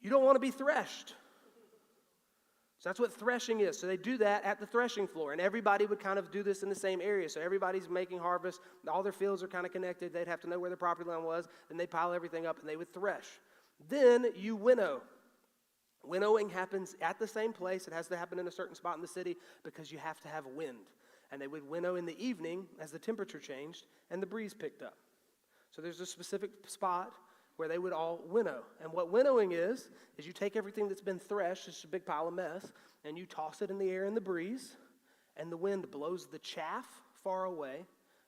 You 0.00 0.10
don't 0.10 0.24
want 0.24 0.36
to 0.36 0.40
be 0.40 0.50
threshed. 0.50 1.14
So 2.84 2.90
that's 2.90 3.00
what 3.00 3.14
threshing 3.14 3.60
is. 3.60 3.78
So 3.78 3.86
they 3.86 3.96
do 3.96 4.18
that 4.18 4.44
at 4.44 4.60
the 4.60 4.66
threshing 4.66 5.06
floor, 5.06 5.32
and 5.32 5.40
everybody 5.40 5.86
would 5.86 6.00
kind 6.00 6.18
of 6.18 6.30
do 6.30 6.42
this 6.42 6.62
in 6.62 6.68
the 6.68 6.74
same 6.74 7.00
area. 7.00 7.30
So 7.30 7.40
everybody's 7.40 7.88
making 7.88 8.18
harvest, 8.18 8.60
all 8.86 9.02
their 9.02 9.10
fields 9.10 9.42
are 9.42 9.48
kind 9.48 9.64
of 9.64 9.72
connected. 9.72 10.12
They'd 10.12 10.28
have 10.28 10.42
to 10.42 10.50
know 10.50 10.58
where 10.58 10.68
their 10.68 10.76
property 10.76 11.08
line 11.08 11.24
was, 11.24 11.48
then 11.70 11.78
they 11.78 11.86
pile 11.86 12.12
everything 12.12 12.44
up 12.46 12.58
and 12.58 12.68
they 12.68 12.76
would 12.76 12.92
thresh. 12.92 13.24
Then 13.88 14.26
you 14.36 14.54
winnow. 14.54 15.00
Winnowing 16.04 16.50
happens 16.50 16.94
at 17.00 17.18
the 17.18 17.26
same 17.26 17.54
place. 17.54 17.88
It 17.88 17.94
has 17.94 18.06
to 18.08 18.18
happen 18.18 18.38
in 18.38 18.46
a 18.48 18.52
certain 18.52 18.74
spot 18.74 18.96
in 18.96 19.00
the 19.00 19.08
city 19.08 19.38
because 19.62 19.90
you 19.90 19.96
have 19.96 20.20
to 20.20 20.28
have 20.28 20.44
wind. 20.44 20.90
And 21.32 21.40
they 21.40 21.46
would 21.46 21.66
winnow 21.66 21.96
in 21.96 22.04
the 22.04 22.22
evening 22.22 22.66
as 22.78 22.90
the 22.90 22.98
temperature 22.98 23.38
changed 23.38 23.86
and 24.10 24.20
the 24.20 24.26
breeze 24.26 24.52
picked 24.52 24.82
up. 24.82 24.98
So 25.70 25.80
there's 25.80 26.00
a 26.00 26.06
specific 26.06 26.50
spot 26.66 27.14
where 27.56 27.68
they 27.68 27.78
would 27.78 27.92
all 27.92 28.20
winnow. 28.28 28.62
And 28.82 28.92
what 28.92 29.10
winnowing 29.10 29.52
is, 29.52 29.88
is 30.18 30.26
you 30.26 30.32
take 30.32 30.56
everything 30.56 30.88
that's 30.88 31.00
been 31.00 31.18
threshed, 31.18 31.68
it's 31.68 31.84
a 31.84 31.88
big 31.88 32.04
pile 32.04 32.28
of 32.28 32.34
mess, 32.34 32.72
and 33.04 33.16
you 33.16 33.26
toss 33.26 33.62
it 33.62 33.70
in 33.70 33.78
the 33.78 33.90
air 33.90 34.04
in 34.04 34.14
the 34.14 34.20
breeze, 34.20 34.76
and 35.36 35.50
the 35.50 35.56
wind 35.56 35.90
blows 35.90 36.26
the 36.26 36.38
chaff 36.38 36.86
far 37.22 37.44
away. 37.44 37.86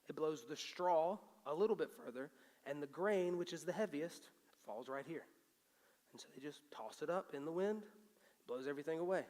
It 0.09 0.15
blows 0.15 0.45
the 0.47 0.55
straw 0.55 1.17
a 1.45 1.53
little 1.53 1.75
bit 1.75 1.89
further, 1.91 2.29
and 2.65 2.81
the 2.81 2.87
grain, 2.87 3.37
which 3.37 3.53
is 3.53 3.63
the 3.63 3.73
heaviest, 3.73 4.29
falls 4.65 4.87
right 4.89 5.05
here. 5.07 5.23
And 6.13 6.21
so 6.21 6.27
they 6.35 6.41
just 6.41 6.61
toss 6.71 7.01
it 7.01 7.09
up 7.09 7.33
in 7.33 7.45
the 7.45 7.51
wind, 7.51 7.83
blows 8.47 8.67
everything 8.67 8.99
away. 8.99 9.23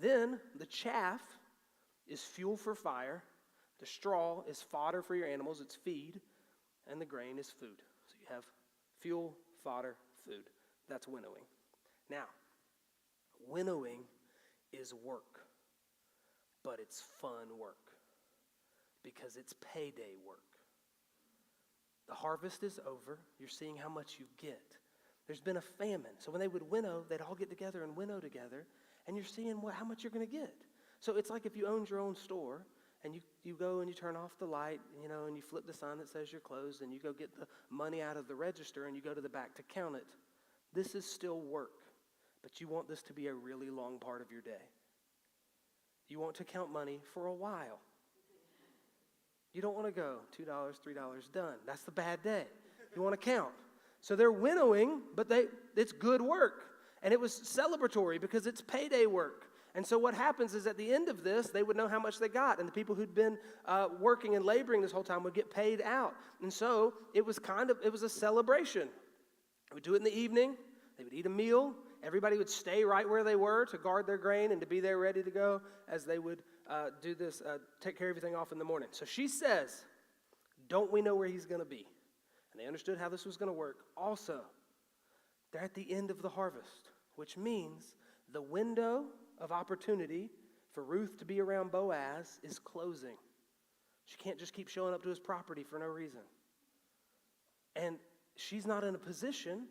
Then 0.00 0.38
the 0.58 0.66
chaff 0.66 1.20
is 2.06 2.22
fuel 2.22 2.56
for 2.56 2.74
fire, 2.74 3.22
the 3.80 3.86
straw 3.86 4.42
is 4.48 4.62
fodder 4.62 5.02
for 5.02 5.14
your 5.14 5.28
animals, 5.28 5.60
it's 5.60 5.76
feed, 5.76 6.20
and 6.90 7.00
the 7.00 7.06
grain 7.06 7.38
is 7.38 7.50
food. 7.50 7.82
So 8.06 8.14
you 8.20 8.34
have 8.34 8.44
fuel, 9.00 9.34
fodder, 9.64 9.96
food. 10.26 10.44
That's 10.88 11.06
winnowing. 11.06 11.44
Now, 12.10 12.24
winnowing 13.48 14.00
is 14.72 14.94
work, 15.04 15.40
but 16.64 16.78
it's 16.80 17.02
fun 17.20 17.58
work 17.58 17.76
because 19.02 19.36
it's 19.36 19.54
payday 19.74 20.14
work. 20.26 20.38
The 22.08 22.14
harvest 22.14 22.62
is 22.62 22.80
over. 22.86 23.18
You're 23.38 23.48
seeing 23.48 23.76
how 23.76 23.88
much 23.88 24.16
you 24.18 24.24
get. 24.40 24.76
There's 25.26 25.40
been 25.40 25.58
a 25.58 25.62
famine. 25.62 26.12
So 26.18 26.32
when 26.32 26.40
they 26.40 26.48
would 26.48 26.70
winnow, 26.70 27.04
they'd 27.08 27.20
all 27.20 27.34
get 27.34 27.50
together 27.50 27.84
and 27.84 27.94
winnow 27.94 28.18
together, 28.18 28.66
and 29.06 29.16
you're 29.16 29.26
seeing 29.26 29.60
what, 29.60 29.74
how 29.74 29.84
much 29.84 30.02
you're 30.02 30.10
going 30.10 30.26
to 30.26 30.32
get. 30.32 30.54
So 31.00 31.16
it's 31.16 31.30
like 31.30 31.44
if 31.44 31.56
you 31.56 31.66
owned 31.66 31.90
your 31.90 32.00
own 32.00 32.16
store 32.16 32.62
and 33.04 33.14
you, 33.14 33.20
you 33.44 33.54
go 33.54 33.80
and 33.80 33.88
you 33.88 33.94
turn 33.94 34.16
off 34.16 34.32
the 34.38 34.46
light, 34.46 34.80
you 35.02 35.08
know, 35.08 35.26
and 35.26 35.36
you 35.36 35.42
flip 35.42 35.66
the 35.66 35.72
sign 35.72 35.98
that 35.98 36.08
says 36.08 36.32
you're 36.32 36.40
closed, 36.40 36.82
and 36.82 36.92
you 36.92 36.98
go 36.98 37.12
get 37.12 37.30
the 37.38 37.46
money 37.70 38.02
out 38.02 38.16
of 38.16 38.28
the 38.28 38.34
register 38.34 38.86
and 38.86 38.96
you 38.96 39.02
go 39.02 39.14
to 39.14 39.20
the 39.20 39.28
back 39.28 39.54
to 39.54 39.62
count 39.62 39.96
it. 39.96 40.06
This 40.74 40.94
is 40.94 41.04
still 41.04 41.40
work, 41.40 41.70
but 42.42 42.60
you 42.60 42.68
want 42.68 42.88
this 42.88 43.02
to 43.04 43.12
be 43.12 43.28
a 43.28 43.34
really 43.34 43.70
long 43.70 43.98
part 43.98 44.20
of 44.20 44.30
your 44.30 44.42
day. 44.42 44.64
You 46.08 46.20
want 46.20 46.34
to 46.36 46.44
count 46.44 46.72
money 46.72 47.00
for 47.14 47.26
a 47.26 47.34
while. 47.34 47.80
You 49.54 49.62
don't 49.62 49.74
want 49.74 49.86
to 49.86 49.92
go 49.92 50.16
$2, 50.38 50.46
$3, 50.46 51.32
done. 51.32 51.54
That's 51.66 51.82
the 51.82 51.90
bad 51.90 52.22
day. 52.22 52.44
You 52.94 53.02
want 53.02 53.18
to 53.18 53.30
count. 53.30 53.52
So 54.00 54.14
they're 54.14 54.32
winnowing, 54.32 55.00
but 55.16 55.28
they, 55.28 55.46
it's 55.76 55.92
good 55.92 56.22
work. 56.22 56.64
And 57.02 57.12
it 57.12 57.20
was 57.20 57.32
celebratory 57.40 58.20
because 58.20 58.46
it's 58.46 58.60
payday 58.60 59.06
work. 59.06 59.47
And 59.78 59.86
so 59.86 59.96
what 59.96 60.12
happens 60.12 60.56
is 60.56 60.66
at 60.66 60.76
the 60.76 60.92
end 60.92 61.08
of 61.08 61.22
this, 61.22 61.50
they 61.50 61.62
would 61.62 61.76
know 61.76 61.86
how 61.86 62.00
much 62.00 62.18
they 62.18 62.28
got. 62.28 62.58
And 62.58 62.66
the 62.66 62.72
people 62.72 62.96
who'd 62.96 63.14
been 63.14 63.38
uh, 63.64 63.86
working 64.00 64.34
and 64.34 64.44
laboring 64.44 64.82
this 64.82 64.90
whole 64.90 65.04
time 65.04 65.22
would 65.22 65.34
get 65.34 65.54
paid 65.54 65.80
out. 65.82 66.16
And 66.42 66.52
so 66.52 66.94
it 67.14 67.24
was 67.24 67.38
kind 67.38 67.70
of, 67.70 67.78
it 67.84 67.92
was 67.92 68.02
a 68.02 68.08
celebration. 68.08 68.88
They 69.70 69.74
would 69.74 69.84
do 69.84 69.94
it 69.94 69.98
in 69.98 70.02
the 70.02 70.18
evening. 70.18 70.56
They 70.96 71.04
would 71.04 71.12
eat 71.12 71.26
a 71.26 71.30
meal. 71.30 71.76
Everybody 72.02 72.38
would 72.38 72.50
stay 72.50 72.82
right 72.82 73.08
where 73.08 73.22
they 73.22 73.36
were 73.36 73.66
to 73.66 73.78
guard 73.78 74.08
their 74.08 74.18
grain 74.18 74.50
and 74.50 74.60
to 74.60 74.66
be 74.66 74.80
there 74.80 74.98
ready 74.98 75.22
to 75.22 75.30
go 75.30 75.60
as 75.86 76.04
they 76.04 76.18
would 76.18 76.42
uh, 76.68 76.86
do 77.00 77.14
this, 77.14 77.40
uh, 77.40 77.58
take 77.80 77.96
care 77.96 78.10
of 78.10 78.16
everything 78.16 78.34
off 78.34 78.50
in 78.50 78.58
the 78.58 78.64
morning. 78.64 78.88
So 78.90 79.04
she 79.06 79.28
says, 79.28 79.84
Don't 80.68 80.90
we 80.90 81.02
know 81.02 81.14
where 81.14 81.28
he's 81.28 81.46
going 81.46 81.60
to 81.60 81.64
be? 81.64 81.86
And 82.50 82.60
they 82.60 82.66
understood 82.66 82.98
how 82.98 83.08
this 83.08 83.24
was 83.24 83.36
going 83.36 83.48
to 83.48 83.56
work. 83.56 83.76
Also, 83.96 84.40
they're 85.52 85.62
at 85.62 85.74
the 85.74 85.86
end 85.92 86.10
of 86.10 86.20
the 86.20 86.28
harvest, 86.28 86.90
which 87.14 87.36
means 87.36 87.94
the 88.32 88.42
window 88.42 89.04
of 89.40 89.52
opportunity 89.52 90.30
for 90.72 90.84
Ruth 90.84 91.18
to 91.18 91.24
be 91.24 91.40
around 91.40 91.70
Boaz 91.70 92.40
is 92.42 92.58
closing. 92.58 93.16
She 94.04 94.16
can't 94.16 94.38
just 94.38 94.52
keep 94.52 94.68
showing 94.68 94.94
up 94.94 95.02
to 95.02 95.08
his 95.08 95.18
property 95.18 95.62
for 95.62 95.78
no 95.78 95.86
reason. 95.86 96.20
And 97.76 97.96
she's 98.36 98.66
not 98.66 98.84
in 98.84 98.94
a 98.94 98.98
position 98.98 99.66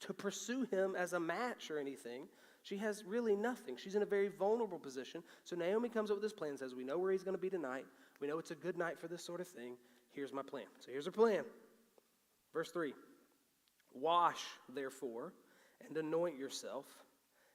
to 0.00 0.12
pursue 0.12 0.66
him 0.70 0.94
as 0.96 1.12
a 1.12 1.20
match 1.20 1.70
or 1.70 1.78
anything. 1.78 2.26
She 2.62 2.76
has 2.78 3.04
really 3.04 3.36
nothing. 3.36 3.76
She's 3.76 3.94
in 3.94 4.02
a 4.02 4.06
very 4.06 4.28
vulnerable 4.28 4.78
position. 4.78 5.22
So 5.44 5.56
Naomi 5.56 5.88
comes 5.88 6.10
up 6.10 6.16
with 6.16 6.22
this 6.22 6.32
plan 6.32 6.50
and 6.50 6.58
says, 6.58 6.74
We 6.74 6.84
know 6.84 6.98
where 6.98 7.12
he's 7.12 7.22
going 7.22 7.36
to 7.36 7.40
be 7.40 7.50
tonight. 7.50 7.84
We 8.20 8.28
know 8.28 8.38
it's 8.38 8.52
a 8.52 8.56
good 8.56 8.78
night 8.78 8.98
for 8.98 9.08
this 9.08 9.24
sort 9.24 9.40
of 9.40 9.48
thing. 9.48 9.76
Here's 10.12 10.32
my 10.32 10.42
plan. 10.42 10.64
So 10.78 10.92
here's 10.92 11.06
her 11.06 11.10
plan. 11.10 11.44
Verse 12.52 12.70
3 12.70 12.94
Wash, 13.92 14.42
therefore, 14.74 15.32
and 15.86 15.96
anoint 15.96 16.38
yourself, 16.38 16.86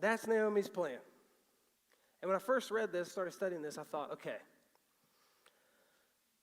That's 0.00 0.26
Naomi's 0.26 0.68
plan. 0.68 0.98
And 2.22 2.28
when 2.28 2.36
I 2.36 2.40
first 2.40 2.70
read 2.70 2.92
this, 2.92 3.10
started 3.10 3.32
studying 3.32 3.62
this, 3.62 3.78
I 3.78 3.84
thought, 3.84 4.12
okay, 4.12 4.36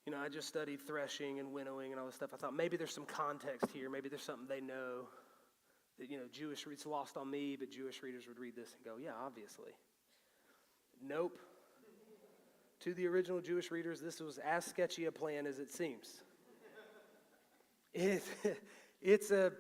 you 0.06 0.12
know, 0.12 0.20
I 0.20 0.30
just 0.30 0.48
studied 0.48 0.82
threshing 0.88 1.40
and 1.40 1.52
winnowing 1.52 1.92
and 1.92 2.00
all 2.00 2.06
this 2.06 2.16
stuff. 2.16 2.30
I 2.34 2.38
thought 2.38 2.56
maybe 2.56 2.78
there's 2.78 2.94
some 2.94 3.06
context 3.06 3.70
here. 3.74 3.90
Maybe 3.90 4.10
there's 4.10 4.24
something 4.24 4.48
they 4.48 4.62
know 4.62 5.10
that, 6.00 6.10
you 6.10 6.18
know, 6.18 6.26
Jewish, 6.32 6.66
it's 6.72 6.86
lost 6.86 7.18
on 7.18 7.30
me, 7.30 7.58
but 7.60 7.72
Jewish 7.72 8.02
readers 8.02 8.28
would 8.28 8.40
read 8.40 8.56
this 8.56 8.74
and 8.74 8.86
go, 8.86 8.94
yeah, 9.02 9.12
obviously. 9.22 9.72
Nope. 11.04 11.40
To 12.82 12.94
the 12.94 13.06
original 13.08 13.42
Jewish 13.42 13.70
readers, 13.70 14.00
this 14.00 14.20
was 14.20 14.38
as 14.38 14.66
sketchy 14.66 15.06
a 15.06 15.12
plan 15.12 15.46
as 15.46 15.60
it 15.60 15.72
seems. 15.72 16.22
It, 17.94 18.24
it's 19.02 19.32
a, 19.32 19.52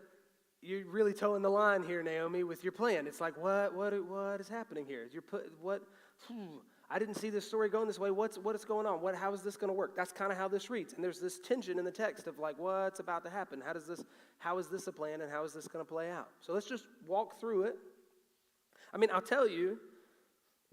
you're 0.67 0.85
really 0.85 1.13
toeing 1.13 1.41
the 1.41 1.49
line 1.49 1.83
here, 1.83 2.03
Naomi, 2.03 2.43
with 2.43 2.63
your 2.63 2.73
plan. 2.73 3.07
It's 3.07 3.21
like, 3.21 3.41
what, 3.41 3.73
what, 3.73 3.93
what 4.05 4.41
is 4.41 4.49
happening 4.49 4.85
here? 4.85 5.07
You're 5.11 5.21
put, 5.21 5.49
what, 5.61 5.81
hmm, 6.27 6.57
I 6.89 6.99
didn't 6.99 7.15
see 7.15 7.29
this 7.29 7.47
story 7.47 7.69
going 7.69 7.87
this 7.87 7.99
way. 7.99 8.11
What's, 8.11 8.37
what 8.37 8.53
is 8.53 8.65
going 8.65 8.85
on? 8.85 9.01
What, 9.01 9.15
how 9.15 9.33
is 9.33 9.41
this 9.41 9.55
going 9.55 9.69
to 9.69 9.73
work? 9.73 9.95
That's 9.95 10.11
kind 10.11 10.31
of 10.31 10.37
how 10.37 10.49
this 10.49 10.69
reads. 10.69 10.93
And 10.93 11.03
there's 11.03 11.19
this 11.19 11.39
tension 11.39 11.79
in 11.79 11.85
the 11.85 11.91
text 11.91 12.27
of 12.27 12.37
like, 12.37 12.59
what's 12.59 12.99
about 12.99 13.23
to 13.23 13.29
happen? 13.29 13.61
How 13.65 13.71
does 13.71 13.87
this, 13.87 14.03
how 14.39 14.57
is 14.57 14.67
this 14.67 14.87
a 14.87 14.91
plan 14.91 15.21
and 15.21 15.31
how 15.31 15.45
is 15.45 15.53
this 15.53 15.67
going 15.67 15.85
to 15.85 15.89
play 15.89 16.11
out? 16.11 16.27
So 16.41 16.51
let's 16.53 16.67
just 16.67 16.85
walk 17.07 17.39
through 17.39 17.63
it. 17.63 17.77
I 18.93 18.97
mean, 18.97 19.09
I'll 19.13 19.21
tell 19.21 19.47
you 19.47 19.77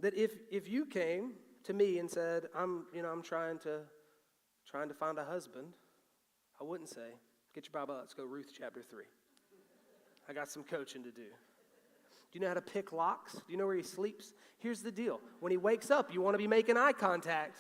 that 0.01 0.15
if, 0.15 0.33
if 0.51 0.69
you 0.69 0.87
came 0.87 1.35
to 1.65 1.73
me 1.73 1.99
and 1.99 2.11
said, 2.11 2.49
I'm, 2.57 2.87
you 2.93 3.03
know, 3.03 3.11
I'm 3.11 3.23
trying 3.23 3.59
to, 3.61 3.81
trying 4.69 4.89
to 4.89 4.95
find 4.95 5.19
a 5.19 5.25
husband, 5.25 5.69
I 6.61 6.65
wouldn't 6.65 6.91
say, 6.91 7.15
get 7.55 7.65
your 7.65 7.73
Bible 7.73 7.95
out, 7.95 8.01
let's 8.01 8.15
go 8.15 8.25
Ruth 8.25 8.53
chapter 8.57 8.83
3. 8.83 9.05
I 10.29 10.33
got 10.33 10.49
some 10.49 10.65
coaching 10.65 11.03
to 11.03 11.11
do. 11.11 11.23
Do 11.23 12.39
you 12.39 12.41
know 12.41 12.49
how 12.49 12.55
to 12.55 12.61
pick 12.61 12.93
locks? 12.93 13.35
Do 13.35 13.41
you 13.49 13.57
know 13.57 13.67
where 13.67 13.77
he 13.77 13.83
sleeps? 13.83 14.35
Here's 14.59 14.83
the 14.83 14.91
deal 14.91 15.21
when 15.41 15.51
he 15.51 15.57
wakes 15.57 15.91
up, 15.91 16.13
you 16.13 16.21
want 16.21 16.35
to 16.35 16.39
be 16.39 16.49
making 16.49 16.77
eye 16.77 16.93
contact. 16.93 17.59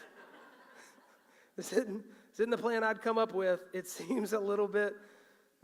this, 1.56 1.72
isn't, 1.72 2.02
this 2.30 2.40
isn't 2.40 2.50
the 2.50 2.58
plan 2.58 2.82
I'd 2.82 3.02
come 3.02 3.18
up 3.18 3.34
with. 3.34 3.60
It 3.72 3.86
seems 3.98 4.32
a 4.32 4.40
little 4.40 4.68
bit, 4.68 4.94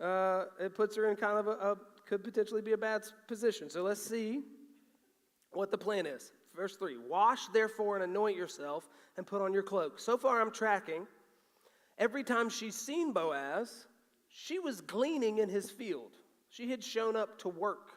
uh, 0.00 0.44
it 0.60 0.74
puts 0.74 0.96
her 0.96 1.10
in 1.10 1.16
kind 1.16 1.38
of 1.38 1.46
a, 1.48 1.50
a, 1.50 1.76
could 2.06 2.22
potentially 2.22 2.62
be 2.62 2.72
a 2.72 2.78
bad 2.78 3.02
position. 3.26 3.70
So 3.70 3.82
let's 3.82 4.02
see 4.02 4.42
what 5.52 5.70
the 5.70 5.78
plan 5.78 6.06
is. 6.06 6.32
Verse 6.54 6.76
3 6.76 6.96
Wash 7.08 7.48
therefore 7.48 7.96
and 7.96 8.04
anoint 8.04 8.36
yourself 8.36 8.88
and 9.16 9.26
put 9.26 9.42
on 9.42 9.52
your 9.52 9.62
cloak. 9.62 9.98
So 9.98 10.16
far, 10.16 10.40
I'm 10.40 10.52
tracking. 10.52 11.06
Every 11.98 12.24
time 12.24 12.48
she's 12.48 12.74
seen 12.74 13.12
Boaz, 13.12 13.86
she 14.28 14.58
was 14.58 14.80
gleaning 14.80 15.38
in 15.38 15.48
his 15.48 15.70
field. 15.70 16.16
She 16.50 16.70
had 16.70 16.82
shown 16.82 17.16
up 17.16 17.38
to 17.38 17.48
work. 17.48 17.92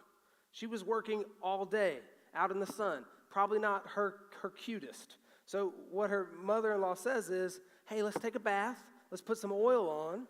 She 0.51 0.67
was 0.67 0.83
working 0.83 1.25
all 1.41 1.65
day 1.65 1.97
out 2.35 2.51
in 2.51 2.59
the 2.59 2.67
sun. 2.67 3.03
Probably 3.29 3.59
not 3.59 3.83
her, 3.87 4.15
her 4.41 4.51
cutest. 4.51 5.15
So, 5.45 5.73
what 5.91 6.09
her 6.09 6.29
mother 6.41 6.71
in 6.73 6.81
law 6.81 6.93
says 6.93 7.29
is, 7.29 7.59
hey, 7.85 8.01
let's 8.03 8.19
take 8.19 8.35
a 8.35 8.39
bath, 8.39 8.77
let's 9.11 9.21
put 9.21 9.37
some 9.37 9.51
oil 9.51 9.89
on, 9.89 10.27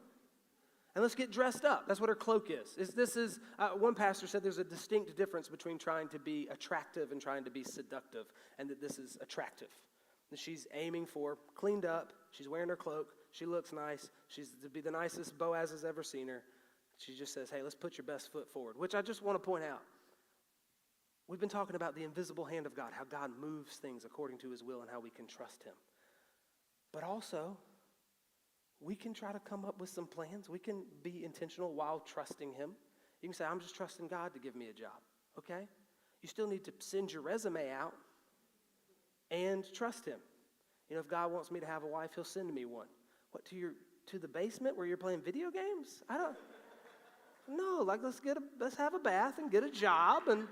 and 0.95 1.01
let's 1.01 1.15
get 1.15 1.31
dressed 1.31 1.65
up. 1.65 1.87
That's 1.87 1.99
what 1.99 2.09
her 2.09 2.15
cloak 2.15 2.49
is. 2.49 2.77
is 2.77 2.93
this 2.93 3.15
is 3.15 3.39
uh, 3.59 3.69
one 3.69 3.95
pastor 3.95 4.27
said 4.27 4.43
there's 4.43 4.57
a 4.57 4.63
distinct 4.63 5.15
difference 5.17 5.47
between 5.47 5.77
trying 5.77 6.07
to 6.09 6.19
be 6.19 6.47
attractive 6.51 7.11
and 7.11 7.21
trying 7.21 7.43
to 7.43 7.51
be 7.51 7.63
seductive, 7.63 8.25
and 8.57 8.69
that 8.69 8.79
this 8.79 8.97
is 8.99 9.17
attractive. 9.21 9.69
That 10.29 10.39
she's 10.39 10.65
aiming 10.73 11.07
for 11.07 11.37
cleaned 11.55 11.85
up. 11.85 12.13
She's 12.31 12.47
wearing 12.47 12.69
her 12.69 12.75
cloak. 12.75 13.13
She 13.31 13.45
looks 13.45 13.73
nice. 13.73 14.09
She's 14.27 14.55
to 14.61 14.69
be 14.69 14.81
the 14.81 14.91
nicest 14.91 15.37
Boaz 15.37 15.71
has 15.71 15.83
ever 15.83 16.03
seen 16.03 16.27
her. 16.27 16.43
She 17.05 17.13
just 17.13 17.33
says, 17.33 17.49
"Hey, 17.49 17.61
let's 17.61 17.75
put 17.75 17.97
your 17.97 18.05
best 18.05 18.31
foot 18.31 18.47
forward." 18.51 18.77
Which 18.77 18.95
I 18.95 19.01
just 19.01 19.21
want 19.21 19.35
to 19.35 19.39
point 19.39 19.63
out. 19.63 19.81
We've 21.27 21.39
been 21.39 21.49
talking 21.49 21.75
about 21.75 21.95
the 21.95 22.03
invisible 22.03 22.45
hand 22.45 22.65
of 22.65 22.75
God, 22.75 22.91
how 22.93 23.05
God 23.05 23.31
moves 23.39 23.77
things 23.77 24.05
according 24.05 24.37
to 24.39 24.51
His 24.51 24.63
will, 24.63 24.81
and 24.81 24.89
how 24.89 24.99
we 24.99 25.09
can 25.09 25.25
trust 25.25 25.63
Him. 25.63 25.73
But 26.91 27.03
also, 27.03 27.57
we 28.81 28.95
can 28.95 29.13
try 29.13 29.31
to 29.31 29.39
come 29.39 29.65
up 29.65 29.79
with 29.79 29.89
some 29.89 30.05
plans. 30.05 30.49
We 30.49 30.59
can 30.59 30.83
be 31.01 31.23
intentional 31.23 31.73
while 31.73 32.01
trusting 32.01 32.53
Him. 32.53 32.71
You 33.21 33.29
can 33.29 33.33
say, 33.33 33.45
I'm 33.45 33.59
just 33.59 33.75
trusting 33.75 34.09
God 34.09 34.33
to 34.33 34.39
give 34.39 34.55
me 34.55 34.67
a 34.67 34.73
job, 34.73 34.99
okay? 35.37 35.67
You 36.21 36.27
still 36.27 36.47
need 36.47 36.65
to 36.65 36.73
send 36.79 37.11
your 37.11 37.21
resume 37.21 37.71
out 37.71 37.93
and 39.31 39.63
trust 39.73 40.05
Him. 40.05 40.19
You 40.89 40.97
know, 40.97 40.99
if 40.99 41.07
God 41.07 41.31
wants 41.31 41.49
me 41.49 41.61
to 41.61 41.65
have 41.65 41.83
a 41.83 41.87
wife, 41.87 42.11
He'll 42.15 42.25
send 42.25 42.53
me 42.53 42.65
one. 42.65 42.87
What, 43.31 43.45
to 43.45 43.55
your 43.55 43.71
to 44.07 44.19
the 44.19 44.27
basement 44.27 44.75
where 44.75 44.85
you're 44.85 44.97
playing 44.97 45.21
video 45.21 45.49
games? 45.49 46.03
I 46.09 46.17
don't 46.17 46.35
No, 47.47 47.83
like 47.83 48.01
let's 48.03 48.19
get 48.19 48.37
a 48.37 48.41
let's 48.59 48.75
have 48.75 48.93
a 48.93 48.99
bath 48.99 49.37
and 49.37 49.51
get 49.51 49.63
a 49.63 49.69
job 49.69 50.27
and 50.27 50.47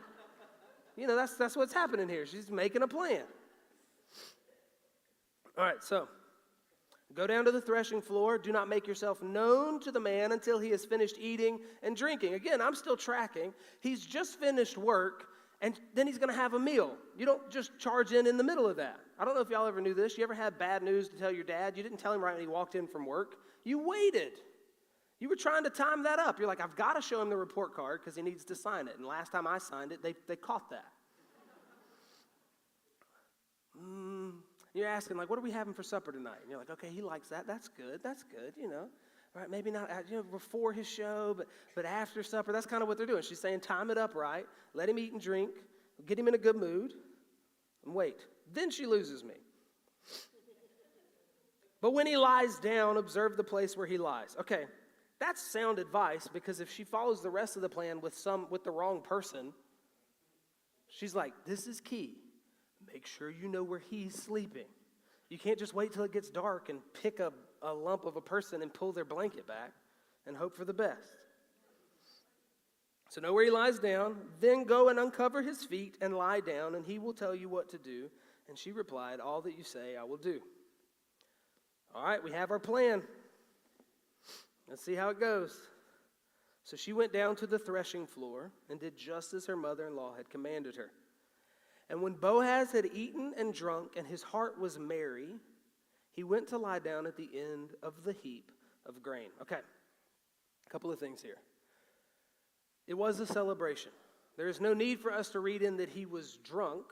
you 0.97 1.07
know 1.07 1.15
that's 1.15 1.35
that's 1.35 1.55
what's 1.55 1.73
happening 1.73 2.09
here. 2.09 2.25
She's 2.25 2.49
making 2.49 2.81
a 2.81 2.87
plan. 2.87 3.23
All 5.57 5.65
right, 5.65 5.83
so 5.83 6.07
Go 7.15 7.27
down 7.27 7.45
to 7.45 7.51
the 7.51 7.61
threshing 7.61 8.01
floor. 8.01 8.37
Do 8.37 8.51
not 8.51 8.69
make 8.69 8.87
yourself 8.87 9.21
known 9.21 9.79
to 9.81 9.91
the 9.91 9.99
man 9.99 10.31
until 10.31 10.59
he 10.59 10.69
has 10.69 10.85
finished 10.85 11.15
eating 11.19 11.59
and 11.83 11.95
drinking. 11.95 12.35
Again, 12.35 12.61
I'm 12.61 12.75
still 12.75 12.95
tracking. 12.95 13.53
He's 13.81 14.05
just 14.05 14.39
finished 14.39 14.77
work, 14.77 15.27
and 15.61 15.79
then 15.93 16.07
he's 16.07 16.17
going 16.17 16.29
to 16.29 16.35
have 16.35 16.53
a 16.53 16.59
meal. 16.59 16.93
You 17.17 17.25
don't 17.25 17.49
just 17.51 17.77
charge 17.79 18.13
in 18.13 18.27
in 18.27 18.37
the 18.37 18.43
middle 18.43 18.65
of 18.65 18.77
that. 18.77 18.99
I 19.19 19.25
don't 19.25 19.35
know 19.35 19.41
if 19.41 19.49
y'all 19.49 19.67
ever 19.67 19.81
knew 19.81 19.93
this. 19.93 20.17
You 20.17 20.23
ever 20.23 20.33
had 20.33 20.57
bad 20.57 20.83
news 20.83 21.09
to 21.09 21.17
tell 21.17 21.31
your 21.31 21.43
dad? 21.43 21.75
You 21.75 21.83
didn't 21.83 21.97
tell 21.99 22.13
him 22.13 22.23
right 22.23 22.33
when 22.33 22.41
he 22.41 22.47
walked 22.47 22.75
in 22.75 22.87
from 22.87 23.05
work. 23.05 23.35
You 23.63 23.79
waited. 23.79 24.33
You 25.21 25.29
were 25.29 25.35
trying 25.35 25.63
to 25.63 25.69
time 25.69 26.01
that 26.03 26.17
up. 26.17 26.39
You're 26.39 26.47
like, 26.47 26.59
I've 26.59 26.75
got 26.75 26.93
to 26.93 27.01
show 27.01 27.21
him 27.21 27.29
the 27.29 27.37
report 27.37 27.75
card 27.75 28.01
because 28.01 28.15
he 28.15 28.23
needs 28.23 28.43
to 28.45 28.55
sign 28.55 28.87
it. 28.87 28.97
And 28.97 29.05
last 29.05 29.31
time 29.31 29.45
I 29.45 29.59
signed 29.59 29.91
it, 29.91 30.01
they, 30.01 30.15
they 30.27 30.35
caught 30.35 30.67
that. 30.71 30.87
Mm, 33.79 34.31
you're 34.73 34.87
asking, 34.87 35.17
like, 35.17 35.29
what 35.29 35.37
are 35.37 35.43
we 35.43 35.51
having 35.51 35.75
for 35.75 35.83
supper 35.83 36.11
tonight? 36.11 36.39
And 36.41 36.49
you're 36.49 36.57
like, 36.57 36.71
okay, 36.71 36.89
he 36.89 37.03
likes 37.03 37.29
that. 37.29 37.45
That's 37.45 37.67
good. 37.67 38.01
That's 38.03 38.23
good, 38.23 38.53
you 38.59 38.67
know. 38.67 38.87
Right? 39.35 39.47
Maybe 39.47 39.69
not 39.69 39.89
you 40.09 40.17
know, 40.17 40.23
before 40.23 40.73
his 40.73 40.87
show, 40.87 41.35
but, 41.37 41.45
but 41.75 41.85
after 41.85 42.23
supper. 42.23 42.51
That's 42.51 42.65
kind 42.65 42.81
of 42.81 42.89
what 42.89 42.97
they're 42.97 43.05
doing. 43.05 43.21
She's 43.21 43.39
saying, 43.39 43.59
time 43.59 43.91
it 43.91 43.99
up 43.99 44.15
right. 44.15 44.47
Let 44.73 44.89
him 44.89 44.97
eat 44.97 45.13
and 45.13 45.21
drink. 45.21 45.51
Get 46.07 46.17
him 46.17 46.27
in 46.29 46.33
a 46.33 46.39
good 46.39 46.55
mood. 46.55 46.93
And 47.85 47.93
wait. 47.93 48.25
Then 48.51 48.71
she 48.71 48.87
loses 48.87 49.23
me. 49.23 49.35
But 51.79 51.93
when 51.93 52.07
he 52.07 52.17
lies 52.17 52.57
down, 52.57 52.97
observe 52.97 53.37
the 53.37 53.43
place 53.43 53.77
where 53.77 53.87
he 53.87 53.99
lies. 53.99 54.35
Okay, 54.39 54.65
that's 55.21 55.41
sound 55.41 55.79
advice 55.79 56.27
because 56.27 56.59
if 56.59 56.69
she 56.69 56.83
follows 56.83 57.21
the 57.21 57.29
rest 57.29 57.55
of 57.55 57.61
the 57.61 57.69
plan 57.69 58.01
with 58.01 58.13
some 58.13 58.47
with 58.49 58.65
the 58.65 58.71
wrong 58.71 59.01
person, 59.01 59.53
she's 60.89 61.15
like, 61.15 61.31
this 61.45 61.65
is 61.67 61.79
key 61.79 62.17
make 62.91 63.05
sure 63.05 63.29
you 63.29 63.47
know 63.47 63.63
where 63.63 63.81
he's 63.89 64.15
sleeping. 64.15 64.65
You 65.29 65.37
can't 65.37 65.57
just 65.57 65.73
wait 65.73 65.93
till 65.93 66.03
it 66.03 66.11
gets 66.11 66.29
dark 66.29 66.69
and 66.69 66.79
pick 67.01 67.19
a, 67.19 67.31
a 67.61 67.73
lump 67.73 68.05
of 68.05 68.15
a 68.15 68.21
person 68.21 68.61
and 68.61 68.73
pull 68.73 68.91
their 68.91 69.05
blanket 69.05 69.47
back 69.47 69.71
and 70.27 70.35
hope 70.35 70.55
for 70.55 70.65
the 70.65 70.73
best. 70.73 71.13
So 73.09 73.21
know 73.21 73.33
where 73.33 73.43
he 73.43 73.51
lies 73.51 73.79
down, 73.79 74.15
then 74.39 74.63
go 74.63 74.89
and 74.89 74.97
uncover 74.99 75.41
his 75.41 75.63
feet 75.65 75.97
and 76.01 76.15
lie 76.15 76.39
down, 76.39 76.75
and 76.75 76.85
he 76.85 76.97
will 76.97 77.13
tell 77.13 77.35
you 77.35 77.49
what 77.49 77.69
to 77.71 77.77
do. 77.77 78.09
And 78.47 78.57
she 78.57 78.71
replied, 78.71 79.19
All 79.19 79.41
that 79.41 79.57
you 79.57 79.63
say, 79.63 79.95
I 79.97 80.03
will 80.03 80.17
do. 80.17 80.39
All 81.93 82.03
right, 82.03 82.23
we 82.23 82.31
have 82.31 82.51
our 82.51 82.59
plan. 82.59 83.01
Let's 84.71 84.81
see 84.81 84.95
how 84.95 85.09
it 85.09 85.19
goes. 85.19 85.53
So 86.63 86.77
she 86.77 86.93
went 86.93 87.11
down 87.11 87.35
to 87.35 87.45
the 87.45 87.59
threshing 87.59 88.07
floor 88.07 88.53
and 88.69 88.79
did 88.79 88.95
just 88.95 89.33
as 89.33 89.45
her 89.47 89.57
mother 89.57 89.85
in 89.87 89.97
law 89.97 90.15
had 90.15 90.29
commanded 90.29 90.75
her. 90.75 90.91
And 91.89 92.01
when 92.01 92.13
Boaz 92.13 92.71
had 92.71 92.85
eaten 92.93 93.33
and 93.37 93.53
drunk, 93.53 93.97
and 93.97 94.07
his 94.07 94.23
heart 94.23 94.57
was 94.57 94.79
merry, 94.79 95.41
he 96.13 96.23
went 96.23 96.47
to 96.47 96.57
lie 96.57 96.79
down 96.79 97.05
at 97.05 97.17
the 97.17 97.29
end 97.37 97.71
of 97.83 98.05
the 98.05 98.13
heap 98.13 98.49
of 98.85 99.03
grain. 99.03 99.27
Okay, 99.41 99.57
a 99.57 100.69
couple 100.69 100.89
of 100.89 100.99
things 100.99 101.21
here. 101.21 101.37
It 102.87 102.93
was 102.93 103.19
a 103.19 103.25
celebration. 103.25 103.91
There 104.37 104.47
is 104.47 104.61
no 104.61 104.73
need 104.73 105.01
for 105.01 105.11
us 105.11 105.27
to 105.31 105.41
read 105.41 105.63
in 105.63 105.75
that 105.77 105.89
he 105.89 106.05
was 106.05 106.37
drunk. 106.45 106.85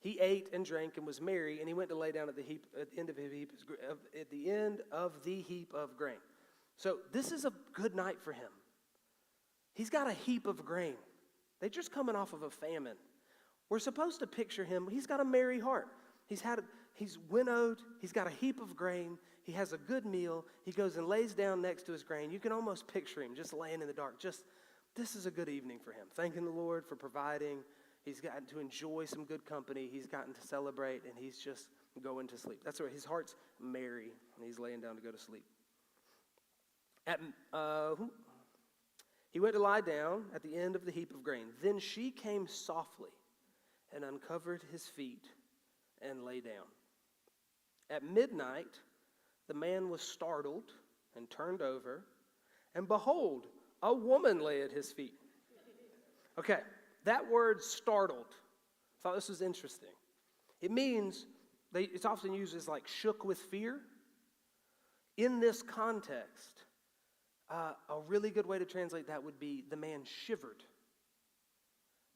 He 0.00 0.18
ate 0.18 0.48
and 0.52 0.64
drank 0.64 0.96
and 0.96 1.06
was 1.06 1.20
merry, 1.20 1.60
and 1.60 1.68
he 1.68 1.74
went 1.74 1.90
to 1.90 1.96
lay 1.96 2.10
down 2.10 2.28
at 2.28 2.34
the 2.34 2.42
heap 2.42 2.64
at 2.80 2.90
the 2.90 2.98
end 2.98 3.08
of 3.08 3.14
the 3.14 3.22
heap 3.22 3.52
at 4.20 4.30
the 4.30 4.50
end 4.50 4.80
of 4.90 5.12
the 5.24 5.42
heap 5.42 5.72
of 5.72 5.96
grain. 5.96 6.16
So 6.78 6.98
this 7.12 7.32
is 7.32 7.44
a 7.44 7.52
good 7.74 7.94
night 7.94 8.20
for 8.22 8.32
him. 8.32 8.48
He's 9.74 9.90
got 9.90 10.08
a 10.08 10.12
heap 10.12 10.46
of 10.46 10.64
grain. 10.64 10.94
They're 11.60 11.68
just 11.68 11.92
coming 11.92 12.16
off 12.16 12.32
of 12.32 12.42
a 12.42 12.50
famine. 12.50 12.96
We're 13.68 13.80
supposed 13.80 14.20
to 14.20 14.26
picture 14.26 14.64
him. 14.64 14.88
He's 14.90 15.06
got 15.06 15.20
a 15.20 15.24
merry 15.24 15.60
heart. 15.60 15.88
He's 16.26 16.40
had, 16.40 16.60
he's 16.94 17.18
winnowed. 17.28 17.78
He's 18.00 18.12
got 18.12 18.26
a 18.26 18.30
heap 18.30 18.60
of 18.60 18.76
grain. 18.76 19.18
He 19.42 19.52
has 19.52 19.72
a 19.72 19.78
good 19.78 20.06
meal. 20.06 20.44
He 20.64 20.72
goes 20.72 20.96
and 20.96 21.08
lays 21.08 21.34
down 21.34 21.60
next 21.60 21.82
to 21.84 21.92
his 21.92 22.02
grain. 22.02 22.30
You 22.30 22.38
can 22.38 22.52
almost 22.52 22.86
picture 22.86 23.22
him 23.22 23.34
just 23.34 23.52
laying 23.52 23.80
in 23.80 23.86
the 23.86 23.92
dark. 23.92 24.20
Just, 24.20 24.44
this 24.94 25.16
is 25.16 25.26
a 25.26 25.30
good 25.30 25.48
evening 25.48 25.80
for 25.84 25.92
him. 25.92 26.06
Thanking 26.14 26.44
the 26.44 26.50
Lord 26.50 26.86
for 26.86 26.96
providing. 26.96 27.58
He's 28.04 28.20
gotten 28.20 28.46
to 28.46 28.60
enjoy 28.60 29.04
some 29.04 29.24
good 29.24 29.44
company. 29.44 29.88
He's 29.90 30.06
gotten 30.06 30.32
to 30.32 30.40
celebrate, 30.40 31.02
and 31.04 31.12
he's 31.16 31.38
just 31.38 31.68
going 32.02 32.28
to 32.28 32.38
sleep. 32.38 32.62
That's 32.64 32.78
where 32.80 32.88
his 32.88 33.04
heart's 33.04 33.34
merry, 33.60 34.12
and 34.36 34.46
he's 34.46 34.58
laying 34.58 34.80
down 34.80 34.96
to 34.96 35.02
go 35.02 35.10
to 35.10 35.18
sleep. 35.18 35.44
At, 37.08 37.20
uh, 37.54 37.94
he 39.30 39.40
went 39.40 39.54
to 39.54 39.60
lie 39.60 39.80
down 39.80 40.26
at 40.34 40.42
the 40.42 40.54
end 40.54 40.76
of 40.76 40.84
the 40.84 40.92
heap 40.92 41.10
of 41.10 41.22
grain. 41.22 41.46
Then 41.62 41.78
she 41.78 42.10
came 42.10 42.46
softly 42.46 43.08
and 43.94 44.04
uncovered 44.04 44.62
his 44.70 44.86
feet 44.86 45.24
and 46.02 46.22
lay 46.22 46.40
down. 46.40 46.66
At 47.88 48.04
midnight, 48.04 48.78
the 49.48 49.54
man 49.54 49.88
was 49.88 50.02
startled 50.02 50.70
and 51.16 51.30
turned 51.30 51.62
over, 51.62 52.04
and 52.74 52.86
behold, 52.86 53.46
a 53.82 53.94
woman 53.94 54.40
lay 54.42 54.60
at 54.60 54.70
his 54.70 54.92
feet. 54.92 55.14
Okay, 56.38 56.60
that 57.04 57.26
word 57.30 57.62
startled, 57.62 58.26
I 58.28 59.08
thought 59.08 59.14
this 59.14 59.30
was 59.30 59.40
interesting. 59.40 59.88
It 60.60 60.70
means, 60.70 61.24
they, 61.72 61.84
it's 61.84 62.04
often 62.04 62.34
used 62.34 62.54
as 62.54 62.68
like 62.68 62.86
shook 62.86 63.24
with 63.24 63.38
fear. 63.38 63.80
In 65.16 65.40
this 65.40 65.62
context, 65.62 66.66
Uh, 67.50 67.72
a 67.88 68.00
really 68.06 68.30
good 68.30 68.46
way 68.46 68.58
to 68.58 68.64
translate 68.66 69.06
that 69.06 69.22
would 69.22 69.40
be 69.40 69.64
the 69.70 69.76
man 69.76 70.00
shivered. 70.04 70.62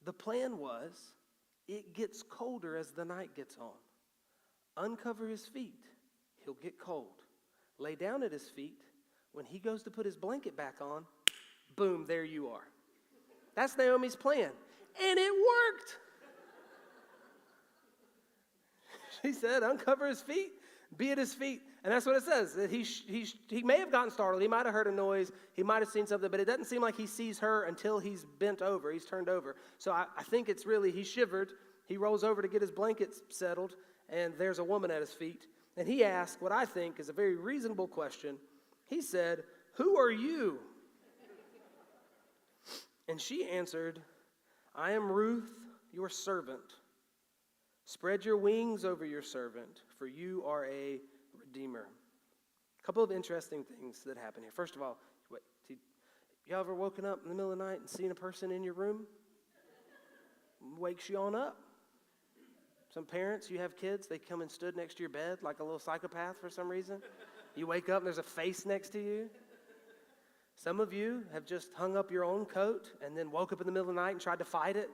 The 0.05 0.12
plan 0.12 0.59
was 0.59 0.92
it 1.68 1.95
gets 1.95 2.23
colder 2.23 2.77
as 2.77 2.90
the 2.90 3.05
night 3.05 3.31
gets 3.35 3.57
on. 3.59 3.71
Uncover 4.77 5.29
his 5.29 5.47
feet, 5.47 5.87
he'll 6.45 6.55
get 6.55 6.79
cold. 6.79 7.23
Lay 7.79 7.95
down 7.95 8.23
at 8.23 8.33
his 8.33 8.49
feet. 8.49 8.83
When 9.33 9.47
he 9.47 9.59
goes 9.59 9.83
to 9.85 9.90
put 9.90 10.05
his 10.05 10.16
blanket 10.16 10.57
back 10.57 10.75
on, 10.81 11.07
boom, 11.77 12.05
there 12.07 12.25
you 12.25 12.49
are. 12.49 12.68
That's 13.55 13.77
Naomi's 13.79 14.16
plan. 14.16 14.51
And 15.03 15.18
it 15.18 15.33
worked. 15.33 15.97
She 19.23 19.33
said, 19.33 19.62
uncover 19.62 20.09
his 20.09 20.23
feet, 20.23 20.53
be 20.97 21.11
at 21.11 21.19
his 21.19 21.35
feet. 21.35 21.63
And 21.85 21.93
that's 21.93 22.07
what 22.07 22.17
it 22.17 22.23
says. 22.23 22.57
He, 22.71 22.83
he, 22.83 23.27
he 23.49 23.63
may 23.63 23.79
have 23.79 23.91
gotten 23.91 24.11
startled. 24.11 24.41
He 24.41 24.49
might 24.49 24.67
have 24.67 24.75
heard 24.75 24.87
a 24.87 24.93
noise. 24.93 25.33
He 25.55 25.63
might 25.63 25.81
have 25.81 25.89
seen 25.89 26.07
something, 26.07 26.31
but 26.31 26.39
it 26.39 26.45
doesn't 26.45 26.67
seem 26.67 26.81
like 26.81 26.97
he 26.97 27.07
sees 27.07 27.39
her 27.41 27.65
until 27.65 27.99
he's 27.99 28.25
bent 28.39 28.63
over. 28.63 28.93
He's 28.93 29.05
turned 29.05 29.29
over. 29.29 29.57
So 29.79 29.91
I, 29.91 30.07
I 30.17 30.23
think 30.23 30.49
it's 30.49 30.65
really, 30.65 30.93
he 30.93 31.03
shivered. 31.03 31.53
He 31.89 31.97
rolls 31.97 32.23
over 32.23 32.41
to 32.41 32.49
get 32.49 32.61
his 32.61 32.71
blankets 32.71 33.23
settled, 33.31 33.75
and 34.09 34.33
there's 34.39 34.61
a 34.61 34.65
woman 34.65 34.91
at 34.91 35.01
his 35.01 35.13
feet. 35.13 35.47
And 35.77 35.89
he 35.89 36.05
asked 36.05 36.41
what 36.41 36.53
I 36.53 36.65
think 36.65 37.01
is 37.01 37.09
a 37.09 37.13
very 37.13 37.35
reasonable 37.35 37.89
question. 37.89 38.37
He 38.89 39.03
said, 39.03 39.43
Who 39.75 39.99
are 39.99 40.11
you? 40.11 40.59
And 43.09 43.21
she 43.21 43.49
answered, 43.49 44.01
I 44.77 44.93
am 44.93 45.11
Ruth, 45.11 45.51
your 45.93 46.09
servant. 46.09 46.61
Spread 47.85 48.25
your 48.25 48.37
wings 48.37 48.85
over 48.85 49.05
your 49.05 49.23
servant, 49.23 49.83
for 49.99 50.07
you 50.07 50.45
are 50.47 50.66
a 50.66 51.01
redeemer. 51.38 51.88
A 52.81 52.87
couple 52.87 53.03
of 53.03 53.11
interesting 53.11 53.64
things 53.64 54.01
that 54.05 54.16
happen 54.16 54.42
here. 54.42 54.53
First 54.53 54.77
of 54.77 54.83
all, 54.83 54.99
what, 55.29 55.42
y'all 56.47 56.61
ever 56.61 56.75
woken 56.75 57.05
up 57.05 57.21
in 57.23 57.29
the 57.29 57.35
middle 57.35 57.53
of 57.53 57.59
the 57.59 57.64
night 57.64 57.81
and 57.81 57.88
seen 57.88 58.11
a 58.11 58.14
person 58.14 58.51
in 58.53 58.62
your 58.62 58.75
room? 58.75 59.05
Wakes 60.79 61.09
you 61.09 61.18
on 61.18 61.35
up. 61.35 61.57
Some 62.92 63.05
parents, 63.05 63.51
you 63.51 63.59
have 63.59 63.77
kids, 63.77 64.07
they 64.07 64.18
come 64.18 64.42
and 64.42 64.51
stood 64.51 64.77
next 64.77 64.95
to 64.95 65.01
your 65.01 65.09
bed 65.09 65.38
like 65.42 65.61
a 65.61 65.64
little 65.64 65.79
psychopath 65.79 66.37
for 66.40 66.51
some 66.51 66.68
reason. 66.68 67.01
You 67.57 67.66
wake 67.66 67.88
up 67.88 67.99
and 67.99 68.07
there's 68.07 68.18
a 68.18 68.23
face 68.23 68.66
next 68.66 68.90
to 68.90 69.03
you. 69.03 69.31
Some 70.55 70.79
of 70.79 70.92
you 70.92 71.25
have 71.33 71.45
just 71.45 71.68
hung 71.75 71.97
up 71.97 72.11
your 72.11 72.25
own 72.25 72.45
coat 72.45 72.92
and 73.05 73.16
then 73.16 73.31
woke 73.31 73.53
up 73.53 73.61
in 73.61 73.66
the 73.66 73.73
middle 73.73 73.88
of 73.88 73.95
the 73.95 74.01
night 74.01 74.11
and 74.11 74.21
tried 74.21 74.38
to 74.38 74.45
fight 74.45 74.77
it 74.77 74.90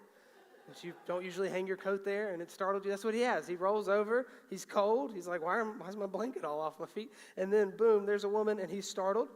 you 0.82 0.92
don't 1.06 1.24
usually 1.24 1.48
hang 1.48 1.66
your 1.66 1.76
coat 1.76 2.04
there, 2.04 2.30
and 2.32 2.42
it 2.42 2.50
startled 2.50 2.84
you. 2.84 2.90
That's 2.90 3.04
what 3.04 3.14
he 3.14 3.20
has. 3.20 3.46
He 3.46 3.56
rolls 3.56 3.88
over. 3.88 4.26
He's 4.50 4.64
cold. 4.64 5.12
He's 5.14 5.26
like, 5.26 5.42
why, 5.42 5.60
am, 5.60 5.78
why 5.78 5.88
is 5.88 5.96
my 5.96 6.06
blanket 6.06 6.44
all 6.44 6.60
off 6.60 6.78
my 6.78 6.86
feet? 6.86 7.12
And 7.36 7.52
then, 7.52 7.72
boom, 7.76 8.06
there's 8.06 8.24
a 8.24 8.28
woman, 8.28 8.58
and 8.58 8.70
he's 8.70 8.88
startled. 8.88 9.28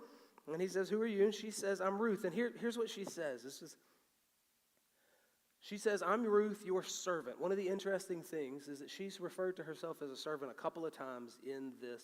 And 0.50 0.60
he 0.60 0.68
says, 0.68 0.88
Who 0.88 1.00
are 1.00 1.06
you? 1.06 1.24
And 1.24 1.34
she 1.34 1.50
says, 1.50 1.80
I'm 1.80 1.98
Ruth. 1.98 2.24
And 2.24 2.34
here, 2.34 2.52
here's 2.60 2.76
what 2.76 2.90
she 2.90 3.04
says. 3.04 3.42
This 3.42 3.62
is, 3.62 3.76
she 5.60 5.78
says, 5.78 6.02
I'm 6.02 6.24
Ruth, 6.24 6.62
your 6.66 6.82
servant. 6.82 7.40
One 7.40 7.52
of 7.52 7.56
the 7.56 7.68
interesting 7.68 8.22
things 8.22 8.66
is 8.66 8.80
that 8.80 8.90
she's 8.90 9.20
referred 9.20 9.56
to 9.56 9.62
herself 9.62 10.02
as 10.02 10.10
a 10.10 10.16
servant 10.16 10.50
a 10.50 10.60
couple 10.60 10.84
of 10.84 10.96
times 10.96 11.38
in 11.46 11.72
this, 11.80 12.02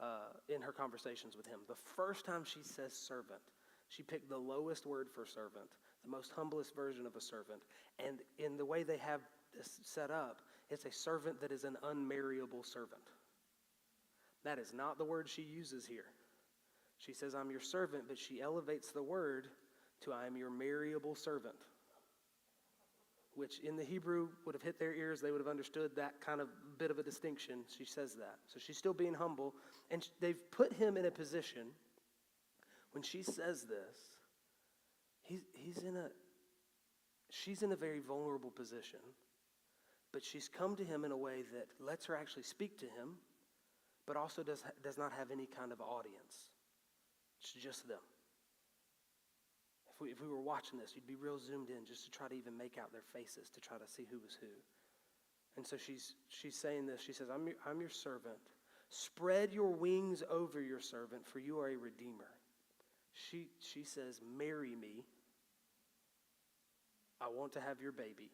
uh, 0.00 0.34
in 0.54 0.60
her 0.60 0.72
conversations 0.72 1.36
with 1.36 1.46
him. 1.46 1.60
The 1.66 1.74
first 1.96 2.26
time 2.26 2.44
she 2.44 2.60
says 2.62 2.92
servant, 2.92 3.40
she 3.94 4.02
picked 4.02 4.28
the 4.28 4.38
lowest 4.38 4.86
word 4.86 5.08
for 5.14 5.26
servant 5.26 5.70
the 6.04 6.10
most 6.10 6.32
humblest 6.36 6.74
version 6.74 7.06
of 7.06 7.16
a 7.16 7.20
servant. 7.20 7.60
And 8.04 8.18
in 8.38 8.56
the 8.56 8.64
way 8.64 8.82
they 8.82 8.98
have 8.98 9.20
this 9.56 9.80
set 9.82 10.10
up, 10.10 10.38
it's 10.70 10.84
a 10.84 10.92
servant 10.92 11.40
that 11.40 11.52
is 11.52 11.64
an 11.64 11.76
unmarriable 11.82 12.62
servant. 12.62 13.02
That 14.44 14.58
is 14.58 14.72
not 14.74 14.98
the 14.98 15.04
word 15.04 15.28
she 15.28 15.42
uses 15.42 15.86
here. 15.86 16.04
She 16.98 17.12
says, 17.12 17.34
I'm 17.34 17.50
your 17.50 17.60
servant, 17.60 18.04
but 18.08 18.18
she 18.18 18.40
elevates 18.40 18.92
the 18.92 19.02
word 19.02 19.48
to 20.02 20.12
I 20.12 20.26
am 20.26 20.36
your 20.36 20.50
marriable 20.50 21.14
servant, 21.14 21.54
which 23.34 23.60
in 23.60 23.76
the 23.76 23.84
Hebrew 23.84 24.28
would 24.44 24.54
have 24.54 24.62
hit 24.62 24.78
their 24.78 24.94
ears. 24.94 25.20
They 25.20 25.30
would 25.30 25.40
have 25.40 25.48
understood 25.48 25.92
that 25.96 26.20
kind 26.20 26.40
of 26.40 26.48
bit 26.78 26.90
of 26.90 26.98
a 26.98 27.02
distinction. 27.02 27.60
She 27.76 27.84
says 27.84 28.14
that. 28.14 28.36
So 28.46 28.58
she's 28.58 28.76
still 28.76 28.94
being 28.94 29.14
humble. 29.14 29.54
And 29.90 30.06
they've 30.20 30.50
put 30.50 30.72
him 30.74 30.96
in 30.96 31.06
a 31.06 31.10
position 31.10 31.68
when 32.94 33.02
she 33.02 33.22
says 33.22 33.62
this 33.62 33.98
He's, 35.24 35.40
he's 35.52 35.78
in 35.78 35.96
a, 35.96 36.08
she's 37.30 37.62
in 37.62 37.72
a 37.72 37.76
very 37.76 37.98
vulnerable 37.98 38.50
position, 38.50 39.00
but 40.12 40.22
she's 40.22 40.48
come 40.48 40.76
to 40.76 40.84
him 40.84 41.04
in 41.04 41.12
a 41.12 41.16
way 41.16 41.44
that 41.52 41.66
lets 41.84 42.06
her 42.06 42.14
actually 42.14 42.42
speak 42.42 42.78
to 42.80 42.84
him, 42.84 43.16
but 44.06 44.16
also 44.16 44.42
does, 44.42 44.62
does 44.82 44.98
not 44.98 45.12
have 45.16 45.30
any 45.30 45.46
kind 45.46 45.72
of 45.72 45.80
audience. 45.80 46.52
It's 47.40 47.52
just 47.52 47.88
them. 47.88 48.04
If 49.94 50.00
we, 50.00 50.10
if 50.10 50.20
we 50.20 50.28
were 50.28 50.42
watching 50.42 50.78
this, 50.78 50.92
you'd 50.94 51.06
be 51.06 51.16
real 51.16 51.38
zoomed 51.38 51.70
in 51.70 51.86
just 51.86 52.04
to 52.04 52.10
try 52.10 52.28
to 52.28 52.34
even 52.34 52.56
make 52.58 52.76
out 52.78 52.92
their 52.92 53.04
faces 53.14 53.48
to 53.54 53.60
try 53.60 53.78
to 53.78 53.88
see 53.88 54.04
who 54.10 54.18
was 54.18 54.36
who. 54.38 54.52
And 55.56 55.66
so 55.66 55.78
she's, 55.78 56.16
she's 56.28 56.56
saying 56.56 56.84
this. 56.84 57.00
She 57.00 57.14
says, 57.14 57.28
I'm 57.32 57.46
your, 57.46 57.56
I'm 57.66 57.80
your 57.80 57.90
servant. 57.90 58.36
Spread 58.90 59.54
your 59.54 59.70
wings 59.70 60.22
over 60.30 60.60
your 60.60 60.80
servant, 60.80 61.26
for 61.26 61.38
you 61.38 61.60
are 61.60 61.68
a 61.68 61.76
redeemer. 61.76 62.28
She, 63.14 63.48
she 63.60 63.84
says, 63.84 64.20
Marry 64.36 64.74
me. 64.74 65.04
I 67.20 67.26
want 67.28 67.52
to 67.54 67.60
have 67.60 67.80
your 67.80 67.92
baby. 67.92 68.30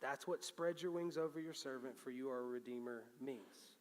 That's 0.00 0.26
what 0.26 0.44
spread 0.44 0.80
your 0.80 0.92
wings 0.92 1.16
over 1.16 1.40
your 1.40 1.54
servant, 1.54 1.98
for 1.98 2.10
you 2.10 2.30
are 2.30 2.40
a 2.40 2.46
redeemer 2.46 3.04
means. 3.20 3.76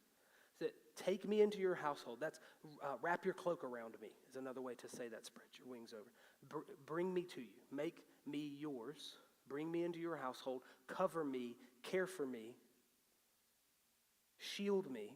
That 0.59 0.73
take 0.95 1.27
me 1.27 1.41
into 1.41 1.59
your 1.59 1.75
household. 1.75 2.17
That's 2.19 2.39
uh, 2.83 2.95
wrap 3.01 3.25
your 3.25 3.35
cloak 3.35 3.63
around 3.63 3.95
me, 4.01 4.07
is 4.29 4.35
another 4.35 4.61
way 4.61 4.73
to 4.75 4.87
say 4.87 5.07
that. 5.09 5.25
Spread 5.25 5.45
your 5.59 5.69
wings 5.69 5.93
over. 5.93 6.09
Br- 6.49 6.71
bring 6.85 7.13
me 7.13 7.23
to 7.35 7.41
you. 7.41 7.57
Make 7.71 8.03
me 8.25 8.53
yours. 8.57 9.17
Bring 9.47 9.71
me 9.71 9.83
into 9.83 9.99
your 9.99 10.15
household. 10.15 10.61
Cover 10.87 11.23
me. 11.23 11.55
Care 11.83 12.07
for 12.07 12.25
me. 12.25 12.55
Shield 14.39 14.89
me. 14.89 15.13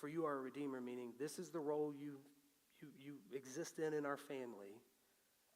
For 0.00 0.08
you 0.08 0.24
are 0.24 0.38
a 0.38 0.40
redeemer, 0.40 0.80
meaning 0.80 1.12
this 1.18 1.38
is 1.38 1.50
the 1.50 1.60
role 1.60 1.92
you 1.98 2.14
you, 2.80 2.88
you 2.98 3.12
exist 3.36 3.78
in 3.78 3.92
in 3.92 4.06
our 4.06 4.16
family. 4.16 4.80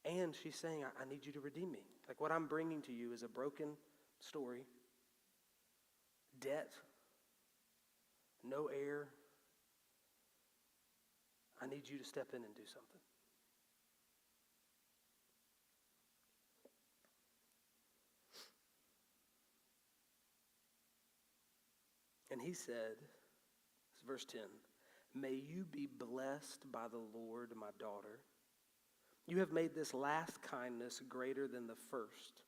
And 0.05 0.35
she's 0.43 0.57
saying, 0.57 0.85
I, 0.85 1.03
I 1.03 1.09
need 1.09 1.25
you 1.25 1.33
to 1.33 1.41
redeem 1.41 1.73
me. 1.73 1.79
Like 2.07 2.21
what 2.21 2.31
I'm 2.31 2.47
bringing 2.47 2.83
to 2.83 2.93
you 2.93 3.15
is 3.15 3.23
a 3.23 3.29
broken 3.29 3.69
story, 4.21 4.67
debt, 6.41 6.73
no 8.43 8.69
heir. 8.69 9.09
I 11.63 11.67
need 11.67 11.89
you 11.89 11.97
to 11.97 12.05
step 12.05 12.29
in 12.35 12.45
and 12.45 12.55
do 12.55 12.63
something. 12.67 13.01
And 22.31 22.43
he 22.43 22.53
said, 22.53 22.97
verse 24.07 24.25
10 24.25 24.41
May 25.15 25.35
you 25.35 25.65
be 25.71 25.89
blessed 25.99 26.71
by 26.73 26.87
the 26.91 27.03
Lord, 27.17 27.51
my 27.59 27.69
daughter. 27.79 28.21
You 29.27 29.39
have 29.39 29.53
made 29.53 29.75
this 29.75 29.95
last 29.95 30.43
kindness 30.43 31.01
greater 31.09 31.47
than 31.47 31.67
the 31.67 31.77
first, 31.91 32.43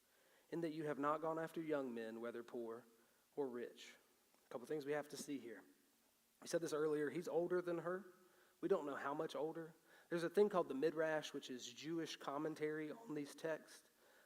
in 0.52 0.60
that 0.62 0.74
you 0.74 0.84
have 0.84 0.98
not 0.98 1.22
gone 1.22 1.38
after 1.38 1.60
young 1.60 1.94
men, 1.94 2.20
whether 2.20 2.42
poor 2.42 2.82
or 3.36 3.46
rich. 3.46 3.94
A 4.50 4.52
couple 4.52 4.66
things 4.66 4.84
we 4.84 4.92
have 4.92 5.08
to 5.10 5.16
see 5.16 5.38
here. 5.38 5.62
We 6.42 6.48
said 6.48 6.60
this 6.60 6.72
earlier. 6.72 7.08
He's 7.08 7.28
older 7.28 7.62
than 7.62 7.78
her. 7.78 8.02
We 8.62 8.68
don't 8.68 8.86
know 8.86 8.96
how 9.02 9.14
much 9.14 9.34
older. 9.36 9.70
There's 10.10 10.24
a 10.24 10.28
thing 10.28 10.48
called 10.48 10.68
the 10.68 10.74
Midrash, 10.74 11.32
which 11.32 11.50
is 11.50 11.66
Jewish 11.66 12.16
commentary 12.16 12.90
on 12.90 13.14
these 13.14 13.34
texts. 13.40 13.80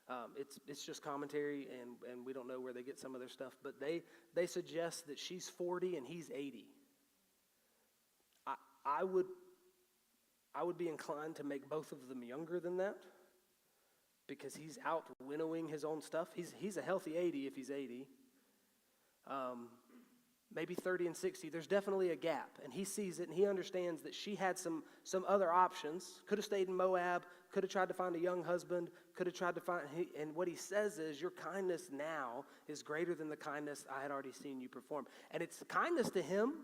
Um, 0.08 0.32
it's, 0.36 0.58
it's 0.66 0.84
just 0.84 1.02
commentary, 1.02 1.68
and, 1.80 1.92
and 2.10 2.26
we 2.26 2.32
don't 2.32 2.48
know 2.48 2.60
where 2.60 2.72
they 2.72 2.82
get 2.82 2.98
some 2.98 3.14
of 3.14 3.20
their 3.20 3.28
stuff. 3.28 3.52
But 3.62 3.78
they, 3.78 4.02
they 4.34 4.46
suggest 4.46 5.06
that 5.06 5.18
she's 5.18 5.48
40 5.48 5.96
and 5.96 6.06
he's 6.06 6.30
80. 6.34 6.66
I 8.84 9.04
would, 9.04 9.26
I 10.54 10.62
would 10.62 10.78
be 10.78 10.88
inclined 10.88 11.36
to 11.36 11.44
make 11.44 11.68
both 11.68 11.92
of 11.92 12.08
them 12.08 12.22
younger 12.22 12.60
than 12.60 12.76
that 12.78 12.96
because 14.26 14.54
he's 14.54 14.78
out 14.86 15.04
winnowing 15.20 15.68
his 15.68 15.84
own 15.84 16.00
stuff. 16.00 16.28
He's, 16.34 16.54
he's 16.56 16.76
a 16.76 16.82
healthy 16.82 17.16
80 17.16 17.46
if 17.46 17.56
he's 17.56 17.70
80. 17.70 18.06
Um, 19.26 19.68
maybe 20.54 20.74
30 20.74 21.08
and 21.08 21.16
60. 21.16 21.48
There's 21.48 21.66
definitely 21.66 22.10
a 22.10 22.16
gap. 22.16 22.50
And 22.64 22.72
he 22.72 22.84
sees 22.84 23.18
it 23.18 23.28
and 23.28 23.36
he 23.36 23.46
understands 23.46 24.02
that 24.02 24.14
she 24.14 24.34
had 24.34 24.58
some, 24.58 24.82
some 25.04 25.24
other 25.28 25.52
options. 25.52 26.22
Could 26.26 26.38
have 26.38 26.44
stayed 26.44 26.68
in 26.68 26.76
Moab, 26.76 27.22
could 27.52 27.62
have 27.64 27.70
tried 27.70 27.88
to 27.88 27.94
find 27.94 28.16
a 28.16 28.20
young 28.20 28.42
husband, 28.42 28.88
could 29.16 29.26
have 29.26 29.34
tried 29.34 29.54
to 29.56 29.60
find. 29.60 29.82
And 30.18 30.34
what 30.34 30.48
he 30.48 30.56
says 30.56 30.98
is, 30.98 31.20
Your 31.20 31.32
kindness 31.32 31.90
now 31.92 32.44
is 32.68 32.82
greater 32.82 33.14
than 33.14 33.28
the 33.28 33.36
kindness 33.36 33.84
I 33.94 34.02
had 34.02 34.10
already 34.10 34.32
seen 34.32 34.60
you 34.60 34.68
perform. 34.68 35.06
And 35.32 35.42
it's 35.42 35.62
kindness 35.68 36.10
to 36.10 36.22
him 36.22 36.54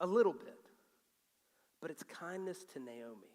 a 0.00 0.06
little 0.06 0.32
bit 0.32 0.67
but 1.80 1.90
it's 1.90 2.02
kindness 2.02 2.64
to 2.72 2.80
Naomi 2.80 3.34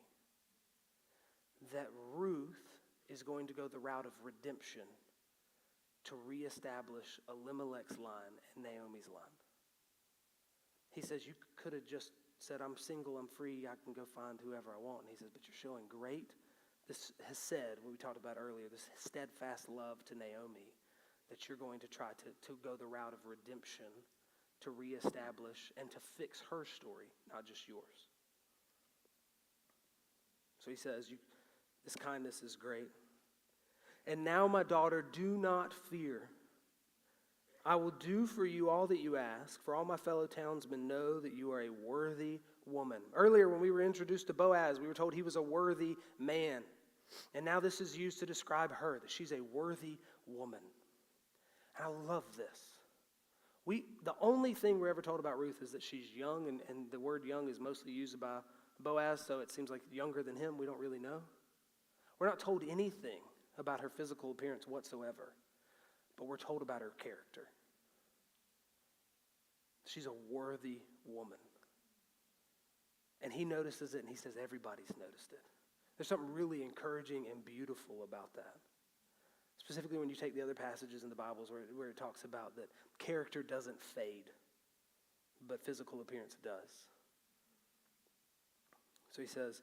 that 1.71 1.87
Ruth 2.13 2.75
is 3.09 3.23
going 3.23 3.47
to 3.47 3.53
go 3.53 3.67
the 3.67 3.79
route 3.79 4.05
of 4.05 4.11
redemption 4.23 4.83
to 6.05 6.15
reestablish 6.27 7.19
Elimelech's 7.29 7.97
line 7.97 8.35
and 8.55 8.63
Naomi's 8.63 9.07
line. 9.07 9.37
He 10.91 11.01
says, 11.01 11.25
You 11.25 11.33
could 11.55 11.73
have 11.73 11.85
just 11.85 12.11
said, 12.39 12.59
I'm 12.59 12.75
single, 12.75 13.17
I'm 13.17 13.27
free, 13.27 13.65
I 13.65 13.79
can 13.83 13.93
go 13.93 14.03
find 14.03 14.39
whoever 14.43 14.75
I 14.75 14.81
want. 14.81 15.07
And 15.07 15.09
he 15.11 15.17
says, 15.17 15.31
But 15.31 15.47
you're 15.47 15.55
showing 15.55 15.85
great, 15.87 16.31
this 16.87 17.13
has 17.27 17.37
said, 17.37 17.79
what 17.81 17.91
we 17.91 17.97
talked 17.97 18.19
about 18.19 18.37
earlier, 18.37 18.67
this 18.67 18.87
steadfast 18.99 19.69
love 19.69 20.03
to 20.11 20.15
Naomi, 20.15 20.75
that 21.29 21.47
you're 21.47 21.57
going 21.57 21.79
to 21.79 21.87
try 21.87 22.11
to, 22.19 22.29
to 22.47 22.59
go 22.61 22.75
the 22.75 22.85
route 22.85 23.13
of 23.13 23.23
redemption, 23.23 23.87
to 24.61 24.71
reestablish, 24.71 25.71
and 25.79 25.89
to 25.91 25.97
fix 26.17 26.43
her 26.49 26.65
story, 26.65 27.07
not 27.31 27.47
just 27.47 27.67
yours. 27.67 28.11
So 30.63 30.71
he 30.71 30.77
says, 30.77 31.09
you, 31.09 31.17
This 31.83 31.95
kindness 31.95 32.41
is 32.41 32.55
great. 32.55 32.87
And 34.07 34.23
now, 34.23 34.47
my 34.47 34.63
daughter, 34.63 35.05
do 35.13 35.37
not 35.37 35.73
fear. 35.89 36.29
I 37.65 37.75
will 37.75 37.91
do 37.91 38.25
for 38.25 38.45
you 38.45 38.69
all 38.69 38.87
that 38.87 38.99
you 38.99 39.15
ask, 39.15 39.63
for 39.63 39.73
all 39.73 39.85
my 39.85 39.95
fellow 39.95 40.27
townsmen 40.27 40.87
know 40.87 41.21
that 41.21 41.33
you 41.33 41.51
are 41.53 41.61
a 41.61 41.69
worthy 41.69 42.41
woman. 42.65 42.99
Earlier, 43.13 43.47
when 43.47 43.61
we 43.61 43.71
were 43.71 43.81
introduced 43.81 44.27
to 44.27 44.33
Boaz, 44.33 44.79
we 44.79 44.87
were 44.87 44.93
told 44.93 45.13
he 45.13 45.21
was 45.21 45.37
a 45.37 45.41
worthy 45.41 45.95
man. 46.19 46.63
And 47.33 47.45
now 47.45 47.61
this 47.61 47.79
is 47.79 47.97
used 47.97 48.19
to 48.19 48.25
describe 48.25 48.71
her, 48.71 48.99
that 48.99 49.09
she's 49.09 49.31
a 49.31 49.39
worthy 49.53 49.97
woman. 50.25 50.59
And 51.77 51.85
I 51.85 52.11
love 52.11 52.25
this. 52.37 52.59
We, 53.65 53.85
the 54.03 54.15
only 54.19 54.53
thing 54.53 54.79
we're 54.79 54.89
ever 54.89 55.01
told 55.01 55.21
about 55.21 55.39
Ruth 55.39 55.61
is 55.61 55.71
that 55.71 55.83
she's 55.83 56.13
young, 56.13 56.49
and, 56.49 56.59
and 56.69 56.91
the 56.91 56.99
word 56.99 57.23
young 57.23 57.47
is 57.47 57.61
mostly 57.61 57.93
used 57.93 58.19
by 58.19 58.39
Boaz, 58.83 59.23
so 59.25 59.39
it 59.39 59.51
seems 59.51 59.69
like 59.69 59.81
younger 59.91 60.23
than 60.23 60.35
him. 60.35 60.57
We 60.57 60.65
don't 60.65 60.79
really 60.79 60.99
know. 60.99 61.21
We're 62.19 62.27
not 62.27 62.39
told 62.39 62.63
anything 62.69 63.21
about 63.57 63.81
her 63.81 63.89
physical 63.89 64.31
appearance 64.31 64.67
whatsoever 64.67 65.33
but 66.17 66.25
we're 66.25 66.37
told 66.37 66.61
about 66.61 66.81
her 66.81 66.93
character. 67.01 67.47
She's 69.87 70.05
a 70.05 70.13
worthy 70.31 70.79
woman. 71.05 71.37
And 73.21 73.31
he 73.31 73.45
notices 73.45 73.93
it 73.93 73.99
and 73.99 74.09
he 74.09 74.15
says, 74.15 74.33
Everybody's 74.41 74.91
noticed 74.99 75.31
it. 75.31 75.39
There's 75.97 76.07
something 76.07 76.31
really 76.33 76.63
encouraging 76.63 77.25
and 77.31 77.43
beautiful 77.45 78.03
about 78.03 78.33
that. 78.35 78.57
Specifically, 79.57 79.97
when 79.97 80.09
you 80.09 80.15
take 80.15 80.35
the 80.35 80.41
other 80.41 80.55
passages 80.55 81.03
in 81.03 81.09
the 81.09 81.15
Bibles 81.15 81.49
where, 81.49 81.61
where 81.75 81.89
it 81.89 81.97
talks 81.97 82.25
about 82.25 82.55
that 82.55 82.69
character 82.99 83.43
doesn't 83.43 83.81
fade, 83.81 84.29
but 85.47 85.63
physical 85.63 86.01
appearance 86.01 86.35
does. 86.43 86.92
So 89.13 89.21
he 89.21 89.27
says, 89.27 89.61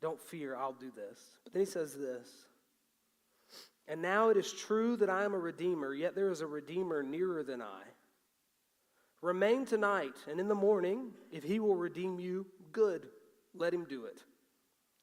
Don't 0.00 0.20
fear, 0.20 0.56
I'll 0.56 0.72
do 0.72 0.90
this. 0.90 1.20
But 1.44 1.52
then 1.52 1.60
he 1.60 1.66
says 1.66 1.94
this 1.94 2.46
and 3.88 4.02
now 4.02 4.30
it 4.30 4.36
is 4.36 4.52
true 4.52 4.96
that 4.96 5.10
I 5.10 5.24
am 5.24 5.34
a 5.34 5.38
redeemer, 5.38 5.94
yet 5.94 6.14
there 6.14 6.30
is 6.30 6.40
a 6.40 6.46
redeemer 6.46 7.02
nearer 7.02 7.44
than 7.44 7.62
I. 7.62 7.82
Remain 9.22 9.64
tonight, 9.64 10.14
and 10.28 10.40
in 10.40 10.48
the 10.48 10.54
morning, 10.54 11.12
if 11.30 11.44
he 11.44 11.60
will 11.60 11.76
redeem 11.76 12.18
you, 12.18 12.46
good, 12.72 13.08
let 13.54 13.72
him 13.72 13.84
do 13.84 14.04
it. 14.04 14.20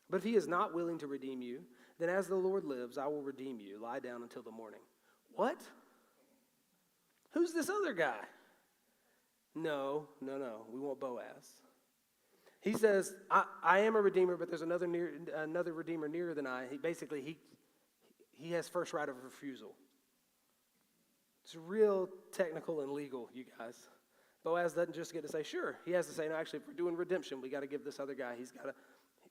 But 0.10 0.18
if 0.18 0.24
he 0.24 0.36
is 0.36 0.48
not 0.48 0.76
willing 0.76 1.00
to 1.00 1.08
redeem 1.08 1.42
you, 1.42 1.62
then 1.98 2.10
as 2.10 2.28
the 2.28 2.36
Lord 2.36 2.66
lives, 2.66 2.98
I 2.98 3.08
will 3.08 3.22
redeem 3.22 3.60
you. 3.60 3.82
Lie 3.82 4.00
down 4.00 4.22
until 4.22 4.42
the 4.42 4.52
morning. 4.52 4.82
What? 5.32 5.60
Who's 7.32 7.54
this 7.54 7.70
other 7.70 7.94
guy? 7.94 8.20
No, 9.56 10.08
no, 10.22 10.38
no. 10.38 10.66
We 10.72 10.80
want 10.80 11.00
Boaz. 11.00 11.63
He 12.64 12.74
says, 12.74 13.14
I, 13.30 13.44
I 13.62 13.80
am 13.80 13.98
a 13.98 14.02
redeemer, 14.02 14.38
but 14.38 14.50
there's 14.50 14.62
another, 14.62 14.88
near, 14.88 15.12
another 15.36 15.74
redeemer 15.74 16.08
nearer 16.08 16.34
than 16.34 16.48
I. 16.48 16.66
He, 16.72 16.78
basically, 16.78 17.22
he, 17.22 17.38
he 18.38 18.54
has 18.54 18.70
first 18.70 18.94
right 18.94 19.08
of 19.08 19.22
refusal. 19.22 19.74
It's 21.44 21.56
real 21.56 22.10
technical 22.32 22.80
and 22.80 22.94
legal, 22.94 23.30
you 23.34 23.44
guys. 23.60 23.76
Boaz 24.46 24.72
doesn't 24.74 24.96
just 24.96 25.12
get 25.12 25.24
to 25.24 25.30
say, 25.30 25.44
sure. 25.44 25.76
He 25.84 25.92
has 25.92 26.08
to 26.08 26.14
say, 26.14 26.30
no, 26.30 26.36
actually, 26.36 26.60
if 26.60 26.68
we're 26.68 26.74
doing 26.74 26.96
redemption, 26.96 27.42
we 27.42 27.50
got 27.50 27.60
to 27.60 27.68
give 27.68 27.84
this 27.84 28.00
other 28.00 28.16
guy, 28.16 28.36
he's 28.38 28.52
got 28.52 28.64
to, 28.64 28.74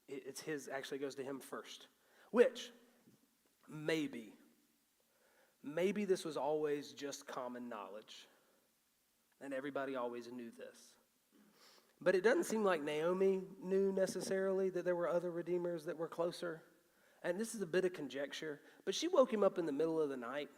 it's 0.09 0.41
his, 0.43 0.69
actually 0.71 0.99
goes 0.99 1.15
to 1.15 1.23
him 1.23 1.41
first. 1.41 1.87
Which, 2.33 2.71
maybe, 3.67 4.35
maybe 5.65 6.05
this 6.05 6.23
was 6.23 6.37
always 6.37 6.93
just 6.93 7.27
common 7.27 7.71
knowledge. 7.71 8.29
And 9.41 9.55
everybody 9.55 9.97
always 9.97 10.31
knew 10.31 10.51
this. 10.59 10.81
But 12.03 12.15
it 12.15 12.25
doesn't 12.25 12.45
seem 12.45 12.65
like 12.65 12.83
Naomi 12.83 13.43
knew 13.63 13.93
necessarily 13.93 14.71
that 14.71 14.85
there 14.85 14.97
were 14.97 15.09
other 15.09 15.31
redeemers 15.31 15.85
that 15.85 15.97
were 15.97 16.09
closer 16.09 16.63
and 17.25 17.39
this 17.39 17.55
is 17.55 17.63
a 17.63 17.67
bit 17.67 17.85
of 17.85 17.93
conjecture, 17.93 18.61
but 18.85 18.95
she 18.95 19.09
woke 19.09 19.33
him 19.33 19.45
up 19.45 19.59
in 19.59 19.67
the 19.67 19.73
middle 19.73 20.01
of 20.01 20.09
the 20.09 20.17
night 20.17 20.49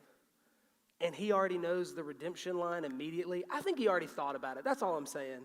and 1.00 1.14
he 1.14 1.32
already 1.32 1.58
knows 1.58 1.94
the 1.94 2.02
redemption 2.02 2.56
line 2.56 2.84
immediately. 2.84 3.44
I 3.50 3.60
think 3.60 3.78
he 3.78 3.88
already 3.88 4.06
thought 4.06 4.36
about 4.36 4.56
it. 4.56 4.64
That's 4.64 4.82
all 4.82 4.96
I'm 4.96 5.06
saying. 5.06 5.40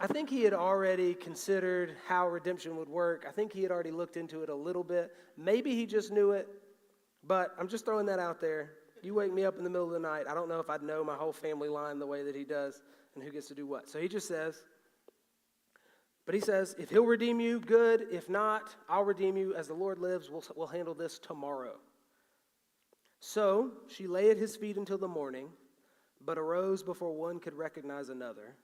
I 0.00 0.06
think 0.06 0.28
he 0.28 0.42
had 0.42 0.52
already 0.52 1.14
considered 1.14 1.96
how 2.06 2.28
redemption 2.28 2.76
would 2.76 2.88
work. 2.88 3.24
I 3.26 3.32
think 3.32 3.52
he 3.52 3.62
had 3.62 3.72
already 3.72 3.90
looked 3.90 4.16
into 4.16 4.42
it 4.42 4.48
a 4.48 4.54
little 4.54 4.84
bit. 4.84 5.10
Maybe 5.36 5.74
he 5.74 5.86
just 5.86 6.12
knew 6.12 6.32
it, 6.32 6.48
but 7.26 7.54
I'm 7.58 7.68
just 7.68 7.84
throwing 7.84 8.06
that 8.06 8.18
out 8.18 8.40
there. 8.40 8.72
You 9.02 9.14
wake 9.14 9.32
me 9.32 9.44
up 9.44 9.56
in 9.56 9.64
the 9.64 9.70
middle 9.70 9.86
of 9.86 9.92
the 9.92 9.98
night. 9.98 10.24
I 10.28 10.34
don't 10.34 10.48
know 10.48 10.60
if 10.60 10.68
I'd 10.68 10.82
know 10.82 11.02
my 11.02 11.14
whole 11.14 11.32
family 11.32 11.68
line 11.68 11.98
the 11.98 12.06
way 12.06 12.22
that 12.24 12.36
he 12.36 12.44
does 12.44 12.82
and 13.14 13.24
who 13.24 13.30
gets 13.30 13.48
to 13.48 13.54
do 13.54 13.66
what. 13.66 13.88
So 13.88 13.98
he 13.98 14.08
just 14.08 14.28
says, 14.28 14.62
but 16.28 16.34
he 16.34 16.42
says, 16.42 16.76
if 16.78 16.90
he'll 16.90 17.06
redeem 17.06 17.40
you, 17.40 17.58
good. 17.58 18.04
If 18.12 18.28
not, 18.28 18.76
I'll 18.86 19.02
redeem 19.02 19.38
you. 19.38 19.54
As 19.54 19.68
the 19.68 19.72
Lord 19.72 19.98
lives, 19.98 20.28
we'll, 20.28 20.44
we'll 20.56 20.66
handle 20.66 20.92
this 20.92 21.18
tomorrow. 21.18 21.76
So 23.18 23.70
she 23.86 24.06
lay 24.06 24.30
at 24.30 24.36
his 24.36 24.54
feet 24.54 24.76
until 24.76 24.98
the 24.98 25.08
morning, 25.08 25.48
but 26.22 26.36
arose 26.36 26.82
before 26.82 27.16
one 27.16 27.38
could 27.38 27.54
recognize 27.54 28.10
another. 28.10 28.56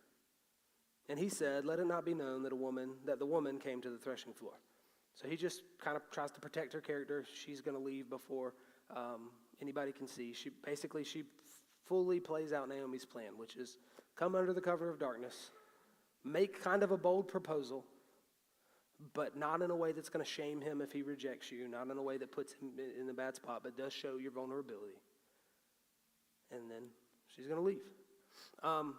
And 1.09 1.19
he 1.19 1.31
said, 1.31 1.65
Let 1.65 1.79
it 1.79 1.87
not 1.87 2.05
be 2.05 2.13
known 2.13 2.43
that 2.43 2.53
a 2.53 2.57
woman, 2.57 2.97
that 3.07 3.19
the 3.19 3.25
woman 3.25 3.59
came 3.59 3.81
to 3.81 3.89
the 3.89 3.97
threshing 3.97 4.35
floor. 4.35 4.61
So 5.15 5.27
he 5.27 5.35
just 5.35 5.63
kind 5.83 5.97
of 5.97 6.03
tries 6.11 6.33
to 6.33 6.41
protect 6.41 6.75
her 6.75 6.83
character. 6.83 7.25
She's 7.33 7.63
going 7.63 7.79
to 7.79 7.83
leave 7.83 8.11
before 8.11 8.53
um, 8.95 9.31
anybody 9.63 9.91
can 9.91 10.07
see. 10.07 10.35
She 10.35 10.51
basically 10.67 11.03
she 11.03 11.25
fully 11.87 12.21
plays 12.21 12.53
out 12.53 12.69
Naomi's 12.69 13.07
plan, 13.07 13.39
which 13.39 13.57
is 13.57 13.79
come 14.17 14.35
under 14.35 14.53
the 14.53 14.61
cover 14.61 14.91
of 14.91 14.99
darkness, 14.99 15.51
make 16.25 16.63
kind 16.63 16.83
of 16.83 16.91
a 16.91 16.97
bold 16.97 17.29
proposal, 17.29 17.85
but 19.13 19.37
not 19.37 19.63
in 19.63 19.71
a 19.71 19.77
way 19.77 19.93
that's 19.93 20.09
going 20.09 20.25
to 20.25 20.31
shame 20.31 20.61
him 20.61 20.81
if 20.81 20.93
he 20.93 21.03
rejects 21.03 21.53
you, 21.53 21.69
not 21.69 21.91
in 21.91 21.99
a 21.99 22.03
way 22.03 22.17
that 22.17 22.33
puts 22.33 22.55
him 22.55 22.71
in 23.01 23.09
a 23.09 23.13
bad 23.13 23.37
spot, 23.37 23.61
but 23.63 23.77
does 23.77 23.93
show 23.93 24.17
your 24.17 24.33
vulnerability. 24.33 24.99
And 26.51 26.71
then 26.71 26.85
she's 27.35 27.47
going 27.47 27.59
to 27.59 27.65
leave. 27.65 27.83
Um, 28.63 28.95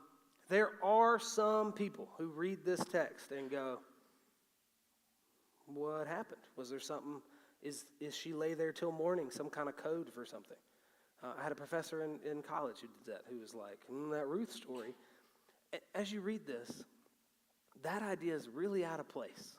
there 0.49 0.73
are 0.83 1.19
some 1.19 1.71
people 1.71 2.07
who 2.17 2.27
read 2.27 2.63
this 2.63 2.81
text 2.91 3.31
and 3.31 3.49
go, 3.49 3.79
What 5.65 6.07
happened? 6.07 6.41
Was 6.55 6.69
there 6.69 6.79
something? 6.79 7.21
Is, 7.63 7.85
is 7.99 8.15
she 8.15 8.33
lay 8.33 8.53
there 8.53 8.71
till 8.71 8.91
morning, 8.91 9.31
some 9.31 9.49
kind 9.49 9.67
of 9.67 9.75
code 9.75 10.11
for 10.13 10.25
something? 10.25 10.57
Uh, 11.23 11.29
I 11.39 11.43
had 11.43 11.51
a 11.51 11.55
professor 11.55 12.03
in, 12.03 12.19
in 12.29 12.43
college 12.43 12.77
who 12.81 12.87
did 12.87 13.15
that, 13.15 13.21
who 13.29 13.39
was 13.39 13.55
like, 13.55 13.79
mm, 13.91 14.11
That 14.11 14.27
Ruth 14.27 14.51
story. 14.51 14.93
As 15.95 16.11
you 16.11 16.21
read 16.21 16.45
this, 16.45 16.83
that 17.85 18.01
idea 18.03 18.35
is 18.35 18.49
really 18.49 18.83
out 18.83 18.99
of 18.99 19.07
place 19.07 19.57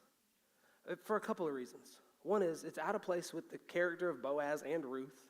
uh, 0.91 0.95
for 1.05 1.17
a 1.17 1.21
couple 1.21 1.47
of 1.47 1.55
reasons. 1.55 1.99
One 2.23 2.43
is 2.43 2.65
it's 2.65 2.79
out 2.79 2.95
of 2.95 3.03
place 3.03 3.33
with 3.33 3.51
the 3.51 3.59
character 3.59 4.09
of 4.09 4.21
Boaz 4.21 4.63
and 4.63 4.85
Ruth 4.85 5.23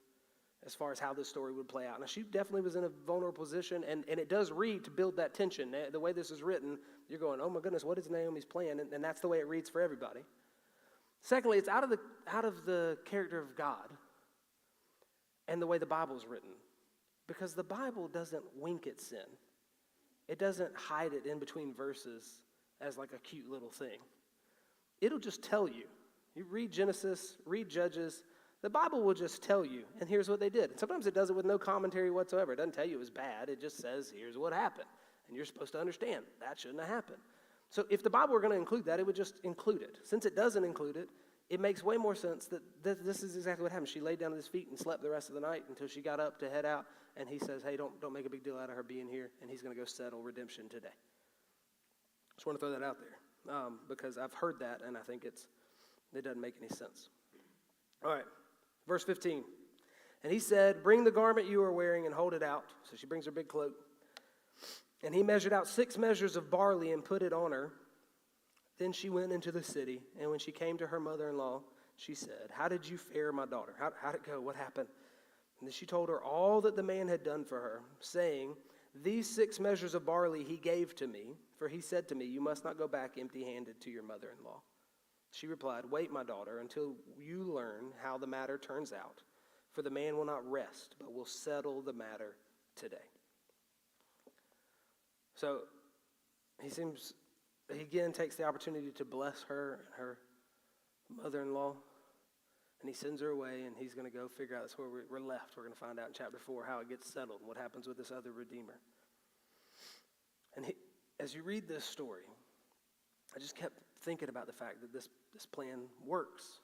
as 0.65 0.75
far 0.75 0.91
as 0.91 0.99
how 0.99 1.13
this 1.13 1.29
story 1.29 1.53
would 1.53 1.69
play 1.69 1.87
out. 1.87 2.01
Now, 2.01 2.07
she 2.07 2.23
definitely 2.23 2.63
was 2.63 2.75
in 2.75 2.85
a 2.85 2.89
vulnerable 3.07 3.39
position, 3.39 3.85
and, 3.89 4.05
and 4.09 4.19
it 4.19 4.29
does 4.29 4.51
read 4.51 4.83
to 4.85 4.91
build 4.91 5.17
that 5.17 5.33
tension. 5.33 5.73
The 5.93 6.01
way 6.01 6.13
this 6.13 6.31
is 6.31 6.43
written, 6.43 6.79
you're 7.09 7.21
going, 7.21 7.41
oh 7.41 7.49
my 7.49 7.61
goodness, 7.61 7.85
what 7.85 7.99
is 7.99 8.11
Naomi's 8.11 8.45
plan? 8.45 8.81
And, 8.81 8.93
and 8.93 9.05
that's 9.05 9.21
the 9.21 9.29
way 9.29 9.39
it 9.39 9.47
reads 9.47 9.71
for 9.71 9.81
everybody. 9.81 10.21
Secondly, 11.21 11.59
it's 11.59 11.69
out 11.69 11.85
of, 11.85 11.91
the, 11.91 12.01
out 12.27 12.45
of 12.45 12.65
the 12.65 12.99
character 13.05 13.39
of 13.39 13.57
God 13.57 13.91
and 15.47 15.63
the 15.63 15.67
way 15.67 15.79
the 15.79 15.87
Bible 15.87 16.17
is 16.17 16.27
written. 16.27 16.51
Because 17.29 17.55
the 17.55 17.63
Bible 17.63 18.09
doesn't 18.09 18.43
wink 18.59 18.87
at 18.87 19.01
sin, 19.01 19.19
it 20.27 20.39
doesn't 20.39 20.75
hide 20.75 21.13
it 21.13 21.27
in 21.27 21.39
between 21.39 21.75
verses 21.75 22.41
as 22.81 22.97
like 22.99 23.13
a 23.13 23.19
cute 23.19 23.49
little 23.49 23.71
thing. 23.71 23.99
It'll 25.01 25.19
just 25.19 25.43
tell 25.43 25.69
you. 25.69 25.85
You 26.35 26.45
read 26.51 26.71
Genesis, 26.71 27.37
read 27.47 27.69
Judges, 27.69 28.23
the 28.63 28.71
Bible 28.71 29.03
will 29.03 29.15
just 29.15 29.43
tell 29.43 29.65
you, 29.65 29.83
and 30.01 30.09
here's 30.09 30.29
what 30.29 30.41
they 30.41 30.51
did. 30.51 30.71
And 30.71 30.81
sometimes 30.81 31.07
it 31.07 31.15
does 31.15 31.31
it 31.31 31.37
with 31.37 31.47
no 31.47 31.59
commentary 31.59 32.11
whatsoever. 32.11 32.53
It 32.53 32.57
doesn't 32.57 32.75
tell 32.75 32.87
you 32.87 32.97
it 32.97 33.01
was 33.01 33.11
bad, 33.11 33.49
it 33.49 33.61
just 33.61 33.79
says, 33.79 34.13
here's 34.15 34.37
what 34.39 34.53
happened. 34.53 34.89
And 35.29 35.37
you're 35.37 35.47
supposed 35.47 35.73
to 35.73 35.81
understand 35.81 36.25
that 36.41 36.59
shouldn't 36.59 36.81
have 36.81 36.89
happened. 36.89 37.19
So 37.71 37.85
if 37.91 38.03
the 38.03 38.11
Bible 38.11 38.33
were 38.33 38.41
going 38.41 38.53
to 38.53 38.59
include 38.59 38.85
that, 38.87 39.01
it 39.01 39.07
would 39.07 39.17
just 39.17 39.35
include 39.43 39.83
it. 39.83 39.99
Since 40.05 40.25
it 40.25 40.37
doesn't 40.37 40.65
include 40.65 40.97
it, 40.97 41.09
it 41.49 41.61
makes 41.61 41.83
way 41.83 41.97
more 41.97 42.15
sense 42.15 42.47
that 42.47 42.63
th- 42.83 42.99
this 43.05 43.23
is 43.23 43.37
exactly 43.37 43.63
what 43.63 43.73
happened. 43.73 43.89
She 43.89 44.01
laid 44.01 44.19
down 44.19 44.33
at 44.33 44.37
his 44.37 44.49
feet 44.49 44.69
and 44.69 44.79
slept 44.79 45.03
the 45.03 45.11
rest 45.11 45.29
of 45.29 45.35
the 45.35 45.41
night 45.41 45.65
until 45.69 45.87
she 45.87 46.01
got 46.01 46.19
up 46.19 46.39
to 46.41 46.51
head 46.51 46.65
out, 46.65 46.87
and 47.17 47.29
he 47.29 47.39
says, 47.39 47.63
Hey, 47.63 47.77
don't, 47.77 48.01
don't 48.01 48.13
make 48.13 48.27
a 48.27 48.31
big 48.31 48.43
deal 48.43 48.59
out 48.59 48.69
of 48.69 48.77
her 48.77 48.83
being 48.83 49.09
here, 49.09 49.31
and 49.41 49.51
he's 49.51 49.63
going 49.63 49.75
to 49.75 49.81
go 49.81 49.85
settle 49.85 50.23
redemption 50.23 50.69
today. 50.69 50.89
Just 52.37 52.47
want 52.47 52.59
to 52.59 52.61
throw 52.61 52.71
that 52.71 52.85
out 52.85 52.97
there 53.01 53.55
um, 53.55 53.79
because 53.89 54.19
I've 54.19 54.33
heard 54.33 54.59
that 54.61 54.81
and 54.87 54.97
I 54.97 55.01
think 55.01 55.25
it's 55.25 55.47
it 56.15 56.25
doesn't 56.25 56.41
make 56.41 56.55
any 56.61 56.69
sense. 56.69 57.11
All 58.05 58.13
right, 58.13 58.25
verse 58.87 59.05
15. 59.05 59.45
And 60.23 60.33
he 60.33 60.39
said, 60.39 60.83
Bring 60.83 61.05
the 61.05 61.11
garment 61.11 61.49
you 61.49 61.63
are 61.63 61.73
wearing 61.73 62.07
and 62.07 62.15
hold 62.15 62.35
it 62.35 62.43
out. 62.43 62.65
So 62.91 62.97
she 62.97 63.07
brings 63.07 63.27
her 63.27 63.31
big 63.31 63.49
cloak. 63.49 63.73
And 65.03 65.15
he 65.15 65.23
measured 65.23 65.53
out 65.53 65.69
six 65.69 65.99
measures 65.99 66.37
of 66.37 66.51
barley 66.51 66.93
and 66.93 67.05
put 67.05 67.23
it 67.23 67.33
on 67.33 67.53
her. 67.53 67.73
Then 68.79 68.93
she 68.93 69.09
went 69.09 69.33
into 69.33 69.53
the 69.53 69.63
city, 69.63 70.03
and 70.21 70.29
when 70.31 70.39
she 70.39 70.53
came 70.53 70.77
to 70.79 70.87
her 70.87 71.01
mother 71.01 71.31
in 71.31 71.39
law, 71.39 71.63
she 71.97 72.15
said, 72.15 72.51
How 72.51 72.69
did 72.69 72.89
you 72.89 72.99
fare, 72.99 73.33
my 73.33 73.47
daughter? 73.47 73.75
How, 73.79 73.91
how'd 74.03 74.15
it 74.15 74.25
go? 74.25 74.41
What 74.41 74.57
happened? 74.57 74.89
And 75.61 75.73
she 75.73 75.87
told 75.87 76.09
her 76.11 76.21
all 76.21 76.61
that 76.63 76.77
the 76.77 76.83
man 76.83 77.09
had 77.09 77.25
done 77.25 77.45
for 77.45 77.59
her, 77.59 77.81
saying, 78.01 78.55
These 79.03 79.29
six 79.29 79.61
measures 79.61 79.95
of 79.95 80.07
barley 80.07 80.45
he 80.45 80.57
gave 80.57 80.95
to 80.97 81.07
me, 81.07 81.37
for 81.59 81.69
he 81.69 81.81
said 81.81 82.09
to 82.09 82.15
me, 82.15 82.25
You 82.25 82.41
must 82.41 82.65
not 82.65 82.79
go 82.79 82.89
back 82.89 83.13
empty 83.19 83.45
handed 83.45 83.81
to 83.83 83.91
your 83.91 84.03
mother 84.03 84.29
in 84.39 84.45
law. 84.45 84.61
She 85.31 85.47
replied, 85.47 85.85
Wait, 85.91 86.11
my 86.11 86.23
daughter, 86.23 86.61
until 86.61 86.95
you 87.19 87.45
learn 87.45 87.93
how 88.03 88.17
the 88.17 88.27
matter 88.27 88.59
turns 88.59 88.93
out, 88.93 89.23
for 89.73 89.83
the 89.83 89.91
man 89.91 90.17
will 90.17 90.25
not 90.25 90.49
rest, 90.51 90.95
but 90.99 91.13
will 91.13 91.27
settle 91.27 91.83
the 91.83 91.93
matter 91.93 92.37
today. 92.75 92.97
So 95.35 95.61
he 96.63 96.71
seems, 96.71 97.13
he 97.73 97.81
again 97.81 98.13
takes 98.13 98.37
the 98.37 98.45
opportunity 98.45 98.91
to 98.93 99.05
bless 99.05 99.43
her 99.43 99.75
and 99.75 99.83
her 99.99 100.19
mother 101.23 101.43
in 101.43 101.53
law. 101.53 101.75
And 102.87 102.95
he 102.95 102.97
sends 102.97 103.21
her 103.21 103.31
away, 103.31 103.65
and 103.67 103.75
he's 103.77 103.95
going 103.95 104.09
to 104.09 104.17
go 104.17 104.29
figure 104.29 104.55
out 104.55 104.63
that's 104.63 104.79
where 104.79 104.87
we're 104.87 105.19
left. 105.19 105.57
We're 105.57 105.65
going 105.65 105.75
to 105.75 105.81
find 105.81 105.99
out 105.99 106.07
in 106.07 106.13
chapter 106.17 106.39
4 106.39 106.65
how 106.65 106.79
it 106.79 106.89
gets 106.89 107.13
settled 107.13 107.41
and 107.41 107.49
what 107.49 107.57
happens 107.57 107.89
with 107.89 107.97
this 107.97 108.13
other 108.13 108.31
Redeemer. 108.31 108.79
And 110.57 110.65
he, 110.65 110.75
as 111.19 111.35
you 111.35 111.43
read 111.43 111.67
this 111.67 111.85
story, 111.85 112.23
I 113.35 113.41
just 113.41 113.57
kept 113.57 113.81
thinking 114.03 114.29
about 114.29 114.47
the 114.47 114.53
fact 114.53 114.83
that 114.83 114.93
this, 114.93 115.09
this 115.35 115.47
plan 115.47 115.81
works. 116.07 116.61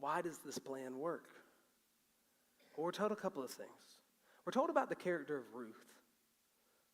Why 0.00 0.20
does 0.20 0.38
this 0.38 0.58
plan 0.58 0.98
work? 0.98 1.28
Well, 2.76 2.84
we're 2.84 2.90
told 2.90 3.12
a 3.12 3.14
couple 3.14 3.44
of 3.44 3.50
things. 3.50 3.70
We're 4.44 4.52
told 4.52 4.68
about 4.68 4.88
the 4.88 4.96
character 4.96 5.36
of 5.36 5.44
Ruth, 5.54 5.94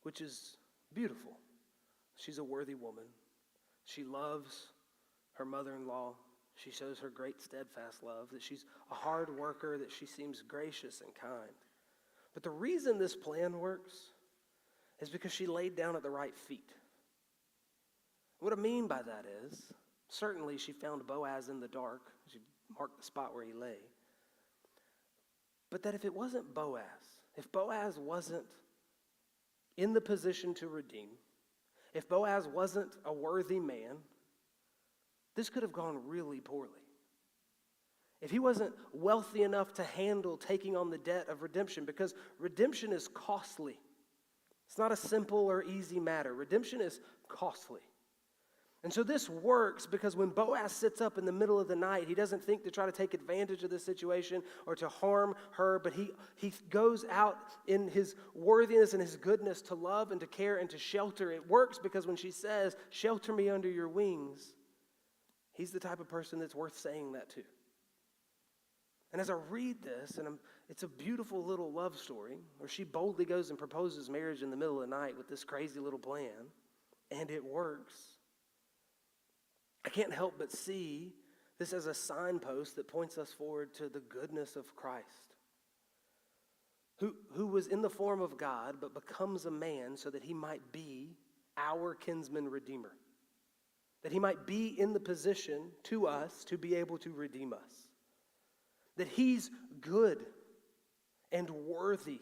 which 0.03 0.21
is 0.21 0.59
beautiful. 0.93 1.39
She's 2.19 2.37
a 2.37 2.45
worthy 2.45 2.75
woman. 2.75 3.05
She 3.87 4.05
loves 4.05 4.67
her 5.37 5.47
mother 5.47 5.75
in 5.75 5.87
law. 5.87 6.17
She 6.63 6.71
shows 6.71 6.99
her 6.99 7.09
great 7.09 7.41
steadfast 7.41 8.03
love, 8.03 8.29
that 8.33 8.43
she's 8.43 8.67
a 8.91 8.95
hard 8.95 9.35
worker, 9.39 9.79
that 9.79 9.91
she 9.91 10.05
seems 10.05 10.43
gracious 10.43 11.01
and 11.01 11.15
kind. 11.15 11.57
But 12.35 12.43
the 12.43 12.51
reason 12.51 12.99
this 12.99 13.17
plan 13.17 13.59
works 13.59 13.95
is 15.01 15.09
because 15.09 15.33
she 15.33 15.47
laid 15.47 15.75
down 15.75 15.97
at 15.97 16.03
the 16.03 16.11
right 16.11 16.37
feet. 16.37 16.73
What 18.41 18.53
I 18.53 18.57
mean 18.57 18.87
by 18.87 19.01
that 19.03 19.25
is, 19.45 19.73
certainly 20.09 20.59
she 20.59 20.73
found 20.73 21.07
Boaz 21.07 21.49
in 21.49 21.61
the 21.61 21.69
dark. 21.69 22.13
She 22.31 22.41
marked 22.79 22.99
the 22.99 23.05
spot 23.05 23.35
where 23.35 23.45
he 23.45 23.53
lay. 23.53 23.79
But 25.71 25.83
that 25.85 25.95
if 25.95 26.05
it 26.05 26.15
wasn't 26.15 26.55
Boaz, 26.55 26.83
if 27.37 27.51
Boaz 27.53 27.99
wasn't 27.99 28.45
in 29.79 29.95
the 29.95 30.01
position 30.01 30.53
to 30.55 30.69
redeem, 30.69 31.09
if 31.95 32.07
Boaz 32.09 32.47
wasn't 32.47 32.97
a 33.07 33.13
worthy 33.13 33.59
man, 33.59 33.97
this 35.37 35.49
could 35.49 35.63
have 35.63 35.73
gone 35.73 36.01
really 36.07 36.41
poorly. 36.41 36.73
If 38.21 38.31
he 38.31 38.39
wasn't 38.39 38.75
wealthy 38.93 39.43
enough 39.43 39.73
to 39.75 39.85
handle 39.85 40.37
taking 40.37 40.77
on 40.77 40.91
the 40.91 40.99
debt 40.99 41.29
of 41.29 41.43
redemption, 41.43 41.85
because 41.85 42.15
redemption 42.39 42.93
is 42.93 43.09
costly. 43.09 43.79
It's 44.69 44.79
not 44.79 44.93
a 44.93 44.97
simple 44.97 45.51
or 45.51 45.65
easy 45.65 45.99
matter. 45.99 46.35
Redemption 46.35 46.81
is 46.81 47.01
costly. 47.29 47.81
And 48.83 48.93
so 48.93 49.03
this 49.03 49.29
works 49.29 49.85
because 49.85 50.17
when 50.17 50.31
Boaz 50.31 50.73
sits 50.73 51.03
up 51.03 51.19
in 51.19 51.27
the 51.27 51.33
middle 51.33 51.61
of 51.61 51.69
the 51.69 51.77
night, 51.77 52.09
he 52.09 52.15
doesn't 52.15 52.43
think 52.43 52.65
to 52.65 52.71
try 52.71 52.87
to 52.87 52.93
take 52.93 53.13
advantage 53.13 53.63
of 53.63 53.69
this 53.69 53.85
situation 53.85 54.43
or 54.65 54.75
to 54.77 54.89
harm 54.89 55.35
her, 55.51 55.81
but 55.81 55.93
he, 55.93 56.11
he 56.37 56.53
goes 56.71 57.05
out 57.11 57.37
in 57.67 57.89
his 57.89 58.17
worthiness 58.35 58.95
and 58.95 59.03
his 59.03 59.17
goodness 59.17 59.61
to 59.63 59.75
love 59.75 60.13
and 60.13 60.21
to 60.21 60.27
care 60.27 60.57
and 60.57 60.71
to 60.71 60.79
shelter. 60.79 61.31
It 61.31 61.47
works 61.47 61.79
because 61.79 62.07
when 62.07 62.17
she 62.17 62.31
says, 62.31 62.75
Shelter 62.89 63.35
me 63.35 63.51
under 63.51 63.69
your 63.69 63.89
wings, 63.89 64.55
he's 65.55 65.71
the 65.71 65.81
type 65.81 66.01
of 66.01 66.09
person 66.09 66.39
that's 66.39 66.55
worth 66.55 66.79
saying 66.79 67.13
that 67.13 67.31
to. 67.31 67.43
And 69.13 69.21
as 69.21 69.31
I 69.31 69.35
read 69.49 69.83
this, 69.83 70.19
and 70.19 70.27
I'm, 70.27 70.39
it's 70.69 70.85
a 70.85 70.89
beautiful 70.89 71.45
little 71.45 71.73
love 71.73 71.97
story 71.97 72.39
where 72.59 72.69
she 72.69 72.85
boldly 72.85 73.25
goes 73.25 73.51
and 73.51 73.59
proposes 73.59 74.09
marriage 74.09 74.43
in 74.43 74.51
the 74.51 74.57
middle 74.57 74.81
of 74.81 74.89
the 74.89 74.97
night 74.97 75.17
with 75.17 75.29
this 75.29 75.43
crazy 75.43 75.81
little 75.81 75.99
plan, 75.99 76.31
and 77.11 77.31
it 77.31 77.45
works. 77.45 77.95
I 79.85 79.89
can't 79.89 80.13
help 80.13 80.35
but 80.39 80.53
see 80.53 81.13
this 81.59 81.73
as 81.73 81.87
a 81.87 81.95
signpost 81.95 82.77
that 82.77 82.87
points 82.87 83.19
us 83.19 83.33
forward 83.33 83.75
to 83.75 83.89
the 83.89 84.01
goodness 84.01 84.57
of 84.57 84.77
Christ, 84.77 85.35
who, 86.99 87.15
who 87.35 87.47
was 87.47 87.67
in 87.67 87.83
the 87.83 87.91
form 87.91 88.21
of 88.23 88.39
God 88.39 88.77
but 88.81 88.95
becomes 88.95 89.45
a 89.45 89.51
man 89.51 89.97
so 89.97 90.09
that 90.11 90.23
he 90.23 90.35
might 90.35 90.73
be 90.73 91.17
our 91.57 91.95
kinsman 91.95 92.49
redeemer, 92.49 92.93
that 94.03 94.13
he 94.13 94.19
might 94.19 94.47
be 94.47 94.69
in 94.69 94.93
the 94.93 95.01
position 95.01 95.71
to 95.85 96.07
us 96.07 96.45
to 96.45 96.57
be 96.57 96.75
able 96.75 96.99
to 96.99 97.13
redeem 97.13 97.53
us, 97.53 97.89
that 98.97 99.09
he's 99.09 99.51
good 99.81 100.25
and 101.33 101.51
worthy. 101.51 102.21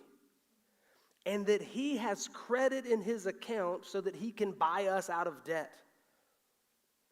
And 1.27 1.45
that 1.47 1.61
he 1.61 1.99
has 1.99 2.29
credit 2.29 2.87
in 2.87 3.03
his 3.03 3.27
account 3.27 3.85
so 3.85 4.01
that 4.01 4.17
he 4.17 4.33
can 4.33 4.53
buy 4.53 4.87
us 4.87 5.11
out 5.11 5.27
of 5.27 5.45
debt. 5.45 5.83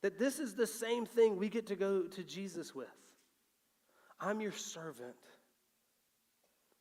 That 0.00 0.18
this 0.18 0.38
is 0.38 0.54
the 0.54 0.66
same 0.66 1.04
thing 1.04 1.36
we 1.36 1.50
get 1.50 1.66
to 1.66 1.76
go 1.76 2.02
to 2.02 2.24
Jesus 2.24 2.74
with. 2.74 2.88
I'm 4.18 4.40
your 4.40 4.52
servant. 4.52 5.16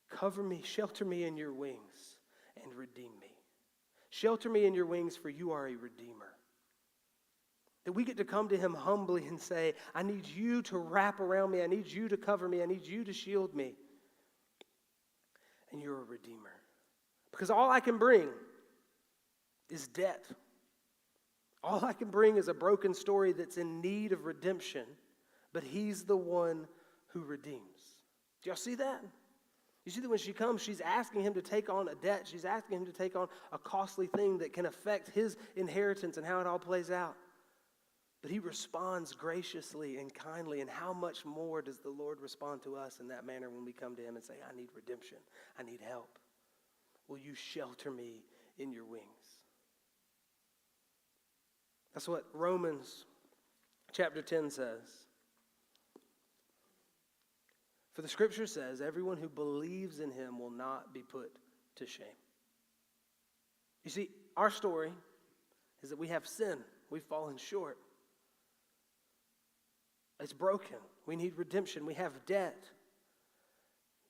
Cover 0.10 0.44
me, 0.44 0.62
shelter 0.64 1.04
me 1.04 1.26
in 1.26 1.36
your 1.36 1.54
wings, 1.54 2.18
and 2.64 2.74
redeem 2.74 3.12
me. 3.20 3.36
Shelter 4.12 4.50
me 4.50 4.66
in 4.66 4.74
your 4.74 4.86
wings, 4.86 5.18
for 5.18 5.30
you 5.30 5.52
are 5.52 5.68
a 5.68 5.76
redeemer. 5.76 6.35
That 7.86 7.94
we 7.94 8.04
get 8.04 8.18
to 8.18 8.26
come 8.26 8.50
to 8.50 8.58
him 8.58 8.74
humbly 8.74 9.26
and 9.28 9.40
say, 9.40 9.74
I 9.94 10.04
need 10.04 10.28
you 10.28 10.62
to 10.64 10.78
wrap 10.78 11.20
around 11.20 11.52
me. 11.52 11.62
I 11.62 11.68
need 11.68 11.88
you 11.88 12.10
to 12.10 12.18
cover 12.18 12.50
me. 12.50 12.62
I 12.62 12.66
need 12.66 12.86
you 12.86 13.04
to 13.04 13.14
shield 13.14 13.56
me. 13.56 13.76
And 15.72 15.82
you're 15.82 16.00
a 16.00 16.04
redeemer. 16.04 16.52
Because 17.32 17.52
all 17.52 17.70
I 17.70 17.80
can 17.80 17.98
bring 17.98 18.30
is 19.70 19.88
debt. 19.88 20.26
All 21.64 21.84
I 21.84 21.94
can 21.94 22.10
bring 22.10 22.38
is 22.38 22.48
a 22.48 22.54
broken 22.54 22.94
story 22.94 23.34
that's 23.34 23.58
in 23.58 23.82
need 23.82 24.12
of 24.12 24.26
redemption, 24.26 24.86
but 25.52 25.64
He's 25.64 26.04
the 26.04 26.18
one 26.18 26.68
who 27.08 27.24
redeems. 27.24 27.62
Do 28.44 28.50
y'all 28.50 28.58
see 28.58 28.76
that? 28.76 29.02
You 29.86 29.92
see 29.92 30.02
that 30.02 30.10
when 30.10 30.20
she 30.20 30.34
comes, 30.34 30.62
she's 30.62 30.82
asking 30.82 31.22
him 31.22 31.34
to 31.36 31.42
take 31.42 31.70
on 31.70 31.88
a 31.88 31.96
debt. 31.96 32.28
She's 32.30 32.46
asking 32.46 32.78
him 32.78 32.86
to 32.88 32.92
take 32.92 33.16
on 33.16 33.28
a 33.52 33.58
costly 33.58 34.08
thing 34.08 34.40
that 34.40 34.52
can 34.52 34.66
affect 34.66 35.10
his 35.10 35.38
inheritance 35.56 36.18
and 36.18 36.26
how 36.26 36.40
it 36.40 36.48
all 36.48 36.58
plays 36.58 36.90
out. 36.90 37.16
But 38.26 38.32
he 38.32 38.40
responds 38.40 39.14
graciously 39.14 39.98
and 39.98 40.12
kindly. 40.12 40.60
And 40.60 40.68
how 40.68 40.94
much 40.94 41.26
more 41.26 41.62
does 41.62 41.78
the 41.78 41.92
Lord 41.92 42.20
respond 42.20 42.64
to 42.64 42.76
us 42.76 42.98
in 43.00 43.08
that 43.10 43.24
manner 43.24 43.52
when 43.52 43.64
we 43.64 43.72
come 43.72 43.96
to 43.98 44.02
him 44.02 44.16
and 44.16 44.26
say, 44.26 44.34
I 44.52 44.56
need 44.56 44.70
redemption, 44.76 45.20
I 45.60 45.62
need 45.62 45.80
help? 45.88 46.18
Will 47.08 47.20
you 47.20 47.36
shelter 47.36 47.92
me 47.92 48.24
in 48.58 48.72
your 48.72 48.84
wings? 48.84 49.04
That's 51.94 52.08
what 52.08 52.26
Romans 52.34 53.06
chapter 53.92 54.24
10 54.24 54.50
says. 54.50 54.82
For 57.94 58.02
the 58.02 58.08
scripture 58.08 58.48
says, 58.48 58.82
everyone 58.82 59.20
who 59.20 59.30
believes 59.30 60.00
in 60.00 60.10
him 60.10 60.40
will 60.40 60.50
not 60.50 60.96
be 60.96 61.02
put 61.02 61.32
to 61.76 61.86
shame. 61.86 62.08
You 63.84 63.92
see, 63.92 64.10
our 64.36 64.50
story 64.50 64.90
is 65.84 65.92
that 65.92 66.00
we 66.00 66.08
have 66.08 66.26
sin, 66.26 66.58
we've 66.90 67.04
fallen 67.04 67.38
short. 67.38 67.78
It's 70.20 70.34
broken. 70.34 70.78
We 71.06 71.16
need 71.16 71.38
redemption. 71.38 71.86
We 71.86 71.94
have 71.96 72.26
debt. 72.26 72.66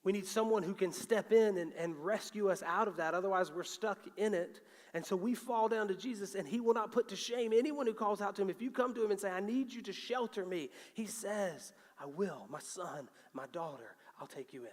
We 0.04 0.12
need 0.12 0.26
someone 0.26 0.62
who 0.62 0.74
can 0.74 0.92
step 0.92 1.32
in 1.32 1.58
and, 1.58 1.72
and 1.72 1.96
rescue 1.96 2.48
us 2.48 2.62
out 2.64 2.86
of 2.86 2.96
that. 2.98 3.12
Otherwise, 3.12 3.50
we're 3.50 3.64
stuck 3.64 3.98
in 4.16 4.34
it. 4.34 4.60
And 4.94 5.04
so 5.04 5.16
we 5.16 5.34
fall 5.34 5.68
down 5.68 5.88
to 5.88 5.96
Jesus, 5.96 6.36
and 6.36 6.46
He 6.46 6.60
will 6.60 6.74
not 6.74 6.92
put 6.92 7.08
to 7.08 7.16
shame 7.16 7.52
anyone 7.52 7.86
who 7.86 7.92
calls 7.92 8.20
out 8.20 8.36
to 8.36 8.42
Him. 8.42 8.48
If 8.48 8.62
you 8.62 8.70
come 8.70 8.94
to 8.94 9.04
Him 9.04 9.10
and 9.10 9.18
say, 9.18 9.30
I 9.30 9.40
need 9.40 9.72
you 9.72 9.82
to 9.82 9.92
shelter 9.92 10.46
me, 10.46 10.70
He 10.94 11.06
says, 11.06 11.72
I 12.00 12.06
will. 12.06 12.46
My 12.48 12.60
son, 12.60 13.08
my 13.34 13.46
daughter, 13.52 13.96
I'll 14.20 14.28
take 14.28 14.52
you 14.52 14.62
in. 14.62 14.70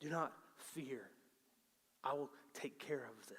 Do 0.00 0.10
not 0.10 0.32
fear. 0.58 1.08
I 2.04 2.12
will 2.12 2.30
take 2.52 2.78
care 2.78 3.08
of 3.08 3.26
this. 3.28 3.38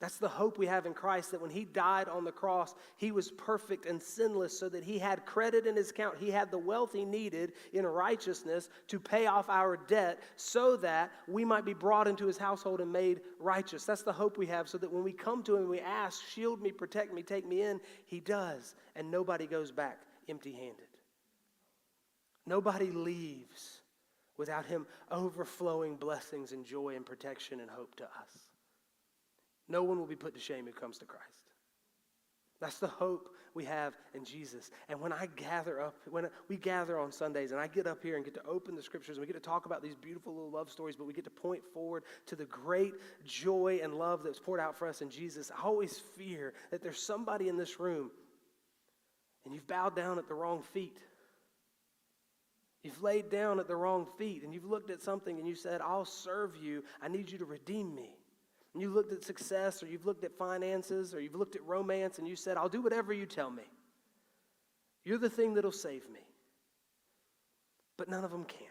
That's 0.00 0.18
the 0.18 0.28
hope 0.28 0.58
we 0.58 0.66
have 0.66 0.86
in 0.86 0.94
Christ 0.94 1.32
that 1.32 1.40
when 1.40 1.50
he 1.50 1.64
died 1.64 2.08
on 2.08 2.24
the 2.24 2.30
cross, 2.30 2.74
he 2.96 3.10
was 3.10 3.32
perfect 3.32 3.84
and 3.84 4.00
sinless 4.00 4.56
so 4.56 4.68
that 4.68 4.84
he 4.84 4.96
had 4.96 5.26
credit 5.26 5.66
in 5.66 5.74
his 5.74 5.90
account. 5.90 6.16
He 6.18 6.30
had 6.30 6.52
the 6.52 6.58
wealth 6.58 6.92
he 6.92 7.04
needed 7.04 7.52
in 7.72 7.84
righteousness 7.84 8.68
to 8.86 9.00
pay 9.00 9.26
off 9.26 9.48
our 9.48 9.76
debt 9.76 10.20
so 10.36 10.76
that 10.76 11.10
we 11.26 11.44
might 11.44 11.64
be 11.64 11.74
brought 11.74 12.06
into 12.06 12.26
his 12.26 12.38
household 12.38 12.80
and 12.80 12.92
made 12.92 13.22
righteous. 13.40 13.84
That's 13.84 14.02
the 14.02 14.12
hope 14.12 14.38
we 14.38 14.46
have 14.46 14.68
so 14.68 14.78
that 14.78 14.92
when 14.92 15.02
we 15.02 15.12
come 15.12 15.42
to 15.42 15.56
him 15.56 15.62
and 15.62 15.70
we 15.70 15.80
ask, 15.80 16.22
Shield 16.28 16.62
me, 16.62 16.70
protect 16.70 17.12
me, 17.12 17.24
take 17.24 17.46
me 17.46 17.62
in, 17.62 17.80
he 18.06 18.20
does. 18.20 18.76
And 18.94 19.10
nobody 19.10 19.48
goes 19.48 19.72
back 19.72 19.98
empty 20.28 20.52
handed. 20.52 20.86
Nobody 22.46 22.92
leaves 22.92 23.82
without 24.36 24.64
him 24.64 24.86
overflowing 25.10 25.96
blessings 25.96 26.52
and 26.52 26.64
joy 26.64 26.94
and 26.94 27.04
protection 27.04 27.60
and 27.60 27.68
hope 27.68 27.96
to 27.96 28.04
us. 28.04 28.47
No 29.68 29.82
one 29.82 29.98
will 29.98 30.06
be 30.06 30.16
put 30.16 30.34
to 30.34 30.40
shame 30.40 30.66
who 30.66 30.72
comes 30.72 30.98
to 30.98 31.04
Christ. 31.04 31.24
That's 32.60 32.78
the 32.78 32.88
hope 32.88 33.28
we 33.54 33.64
have 33.64 33.94
in 34.14 34.24
Jesus. 34.24 34.70
And 34.88 35.00
when 35.00 35.12
I 35.12 35.26
gather 35.36 35.80
up, 35.80 35.94
when 36.10 36.28
we 36.48 36.56
gather 36.56 36.98
on 36.98 37.12
Sundays 37.12 37.52
and 37.52 37.60
I 37.60 37.66
get 37.66 37.86
up 37.86 38.02
here 38.02 38.16
and 38.16 38.24
get 38.24 38.34
to 38.34 38.44
open 38.46 38.74
the 38.74 38.82
scriptures 38.82 39.16
and 39.16 39.20
we 39.20 39.26
get 39.26 39.40
to 39.40 39.48
talk 39.48 39.66
about 39.66 39.82
these 39.82 39.94
beautiful 39.94 40.34
little 40.34 40.50
love 40.50 40.70
stories, 40.70 40.96
but 40.96 41.06
we 41.06 41.12
get 41.12 41.24
to 41.24 41.30
point 41.30 41.62
forward 41.72 42.02
to 42.26 42.36
the 42.36 42.46
great 42.46 42.94
joy 43.24 43.80
and 43.82 43.94
love 43.94 44.22
that's 44.24 44.40
poured 44.40 44.60
out 44.60 44.76
for 44.76 44.88
us 44.88 45.02
in 45.02 45.10
Jesus, 45.10 45.50
I 45.56 45.64
always 45.64 45.98
fear 46.16 46.52
that 46.70 46.82
there's 46.82 47.00
somebody 47.00 47.48
in 47.48 47.56
this 47.56 47.78
room 47.78 48.10
and 49.44 49.54
you've 49.54 49.66
bowed 49.66 49.94
down 49.94 50.18
at 50.18 50.28
the 50.28 50.34
wrong 50.34 50.62
feet. 50.74 50.98
You've 52.82 53.02
laid 53.02 53.30
down 53.30 53.60
at 53.60 53.68
the 53.68 53.76
wrong 53.76 54.06
feet 54.18 54.42
and 54.42 54.52
you've 54.52 54.64
looked 54.64 54.90
at 54.90 55.02
something 55.02 55.38
and 55.38 55.48
you 55.48 55.54
said, 55.54 55.80
I'll 55.80 56.04
serve 56.04 56.56
you. 56.60 56.84
I 57.00 57.08
need 57.08 57.30
you 57.30 57.38
to 57.38 57.44
redeem 57.44 57.94
me 57.94 58.17
and 58.74 58.82
you 58.82 58.90
looked 58.90 59.12
at 59.12 59.24
success 59.24 59.82
or 59.82 59.86
you've 59.86 60.06
looked 60.06 60.24
at 60.24 60.36
finances 60.36 61.14
or 61.14 61.20
you've 61.20 61.34
looked 61.34 61.56
at 61.56 61.64
romance 61.64 62.18
and 62.18 62.28
you 62.28 62.36
said, 62.36 62.56
I'll 62.56 62.68
do 62.68 62.82
whatever 62.82 63.12
you 63.12 63.26
tell 63.26 63.50
me. 63.50 63.64
You're 65.04 65.18
the 65.18 65.30
thing 65.30 65.54
that'll 65.54 65.72
save 65.72 66.08
me. 66.10 66.20
But 67.96 68.08
none 68.08 68.24
of 68.24 68.30
them 68.30 68.44
can. 68.44 68.66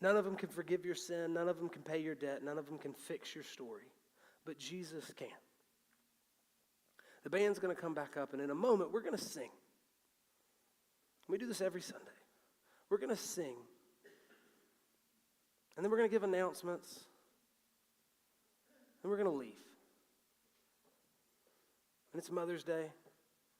None 0.00 0.16
of 0.16 0.24
them 0.24 0.34
can 0.34 0.48
forgive 0.48 0.84
your 0.84 0.94
sin. 0.94 1.34
None 1.34 1.48
of 1.48 1.58
them 1.58 1.68
can 1.68 1.82
pay 1.82 2.00
your 2.00 2.14
debt. 2.14 2.42
None 2.42 2.58
of 2.58 2.66
them 2.66 2.78
can 2.78 2.94
fix 2.94 3.34
your 3.34 3.44
story. 3.44 3.92
But 4.46 4.58
Jesus 4.58 5.12
can. 5.16 5.28
The 7.22 7.30
band's 7.30 7.58
going 7.58 7.74
to 7.74 7.80
come 7.80 7.92
back 7.92 8.16
up, 8.16 8.32
and 8.32 8.40
in 8.40 8.48
a 8.48 8.54
moment, 8.54 8.92
we're 8.92 9.02
going 9.02 9.16
to 9.16 9.22
sing. 9.22 9.50
We 11.28 11.36
do 11.36 11.46
this 11.46 11.60
every 11.60 11.82
Sunday. 11.82 12.06
We're 12.88 12.96
going 12.96 13.14
to 13.14 13.22
sing. 13.22 13.56
And 15.76 15.84
then 15.84 15.90
we're 15.90 15.98
going 15.98 16.08
to 16.08 16.12
give 16.12 16.24
announcements 16.24 17.04
and 19.02 19.10
we're 19.10 19.16
going 19.16 19.30
to 19.30 19.36
leave. 19.36 19.54
And 22.12 22.20
it's 22.20 22.30
Mother's 22.30 22.64
Day, 22.64 22.86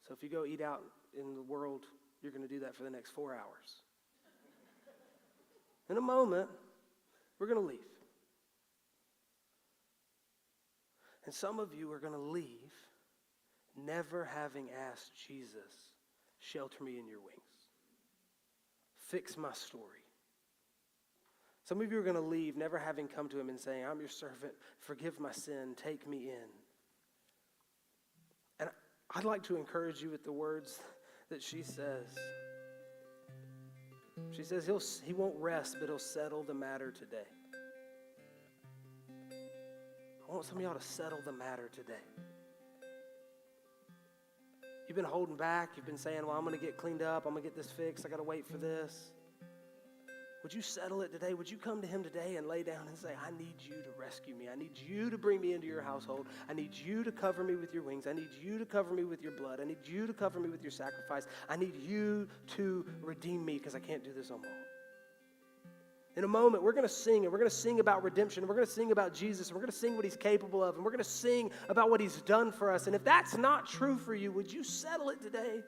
so 0.06 0.14
if 0.14 0.22
you 0.22 0.28
go 0.28 0.44
eat 0.44 0.60
out 0.60 0.82
in 1.18 1.34
the 1.34 1.42
world, 1.42 1.86
you're 2.22 2.32
going 2.32 2.46
to 2.46 2.48
do 2.48 2.60
that 2.60 2.74
for 2.74 2.82
the 2.82 2.90
next 2.90 3.10
four 3.10 3.32
hours. 3.34 3.82
In 5.88 5.96
a 5.96 6.00
moment, 6.00 6.48
we're 7.38 7.46
going 7.46 7.60
to 7.60 7.66
leave. 7.66 7.78
And 11.24 11.34
some 11.34 11.60
of 11.60 11.74
you 11.74 11.92
are 11.92 12.00
going 12.00 12.12
to 12.12 12.18
leave 12.18 12.72
never 13.76 14.24
having 14.24 14.68
asked 14.90 15.12
Jesus, 15.28 15.94
shelter 16.38 16.82
me 16.82 16.98
in 16.98 17.06
your 17.06 17.20
wings, 17.20 17.68
fix 18.98 19.36
my 19.36 19.52
story. 19.52 19.99
Some 21.70 21.80
of 21.80 21.92
you 21.92 22.00
are 22.00 22.02
going 22.02 22.16
to 22.16 22.20
leave 22.20 22.56
never 22.56 22.76
having 22.76 23.06
come 23.06 23.28
to 23.28 23.38
him 23.38 23.48
and 23.48 23.56
saying, 23.56 23.84
I'm 23.88 24.00
your 24.00 24.08
servant, 24.08 24.54
forgive 24.80 25.20
my 25.20 25.30
sin, 25.30 25.76
take 25.76 26.04
me 26.04 26.30
in. 26.30 26.48
And 28.58 28.70
I'd 29.14 29.22
like 29.22 29.44
to 29.44 29.56
encourage 29.56 30.02
you 30.02 30.10
with 30.10 30.24
the 30.24 30.32
words 30.32 30.80
that 31.28 31.40
she 31.40 31.62
says. 31.62 32.18
She 34.32 34.42
says 34.42 34.66
he'll, 34.66 34.82
he 35.04 35.12
won't 35.12 35.36
rest, 35.38 35.76
but 35.78 35.88
he'll 35.88 36.00
settle 36.00 36.42
the 36.42 36.54
matter 36.54 36.90
today. 36.90 37.28
I 40.28 40.32
want 40.32 40.44
some 40.46 40.56
of 40.56 40.64
y'all 40.64 40.74
to 40.74 40.84
settle 40.84 41.20
the 41.24 41.30
matter 41.30 41.70
today. 41.72 42.02
You've 44.88 44.96
been 44.96 45.04
holding 45.04 45.36
back. 45.36 45.68
You've 45.76 45.86
been 45.86 45.96
saying, 45.96 46.26
well, 46.26 46.36
I'm 46.36 46.44
going 46.44 46.58
to 46.58 46.66
get 46.66 46.76
cleaned 46.76 47.02
up. 47.02 47.26
I'm 47.26 47.32
going 47.32 47.44
to 47.44 47.48
get 47.48 47.56
this 47.56 47.70
fixed. 47.70 48.04
I 48.04 48.08
got 48.08 48.16
to 48.16 48.24
wait 48.24 48.44
for 48.44 48.58
this. 48.58 49.12
Would 50.42 50.54
you 50.54 50.62
settle 50.62 51.02
it 51.02 51.12
today? 51.12 51.34
Would 51.34 51.50
you 51.50 51.58
come 51.58 51.82
to 51.82 51.86
Him 51.86 52.02
today 52.02 52.36
and 52.36 52.48
lay 52.48 52.62
down 52.62 52.88
and 52.88 52.96
say, 52.96 53.10
I 53.26 53.30
need 53.36 53.54
you 53.58 53.74
to 53.74 53.90
rescue 53.98 54.34
me. 54.34 54.46
I 54.50 54.56
need 54.56 54.72
you 54.74 55.10
to 55.10 55.18
bring 55.18 55.40
me 55.40 55.52
into 55.52 55.66
your 55.66 55.82
household. 55.82 56.28
I 56.48 56.54
need 56.54 56.72
you 56.72 57.04
to 57.04 57.12
cover 57.12 57.44
me 57.44 57.56
with 57.56 57.74
your 57.74 57.82
wings. 57.82 58.06
I 58.06 58.14
need 58.14 58.30
you 58.42 58.58
to 58.58 58.64
cover 58.64 58.94
me 58.94 59.04
with 59.04 59.22
your 59.22 59.32
blood. 59.32 59.60
I 59.60 59.64
need 59.64 59.78
you 59.84 60.06
to 60.06 60.12
cover 60.14 60.40
me 60.40 60.48
with 60.48 60.62
your 60.62 60.70
sacrifice. 60.70 61.26
I 61.48 61.56
need 61.56 61.76
you 61.76 62.26
to 62.56 62.86
redeem 63.02 63.44
me 63.44 63.58
because 63.58 63.74
I 63.74 63.80
can't 63.80 64.02
do 64.02 64.12
this 64.14 64.30
on 64.30 64.40
my 64.40 64.48
own. 64.48 64.54
In 66.16 66.24
a 66.24 66.28
moment, 66.28 66.62
we're 66.62 66.72
going 66.72 66.82
to 66.82 66.88
sing, 66.88 67.24
and 67.24 67.32
we're 67.32 67.38
going 67.38 67.48
to 67.48 67.56
sing 67.56 67.78
about 67.78 68.02
redemption. 68.02 68.46
We're 68.46 68.56
going 68.56 68.66
to 68.66 68.72
sing 68.72 68.90
about 68.90 69.14
Jesus, 69.14 69.48
and 69.48 69.54
we're 69.54 69.62
going 69.62 69.72
to 69.72 69.78
sing 69.78 69.94
what 69.94 70.04
he's 70.04 70.16
capable 70.16 70.64
of, 70.64 70.74
and 70.74 70.84
we're 70.84 70.90
going 70.90 70.98
to 70.98 71.08
sing 71.08 71.50
about 71.68 71.88
what 71.88 72.00
he's 72.00 72.20
done 72.22 72.50
for 72.50 72.72
us. 72.72 72.86
And 72.86 72.96
if 72.96 73.04
that's 73.04 73.36
not 73.36 73.68
true 73.68 73.96
for 73.96 74.14
you, 74.14 74.32
would 74.32 74.52
you 74.52 74.64
settle 74.64 75.10
it 75.10 75.22
today? 75.22 75.60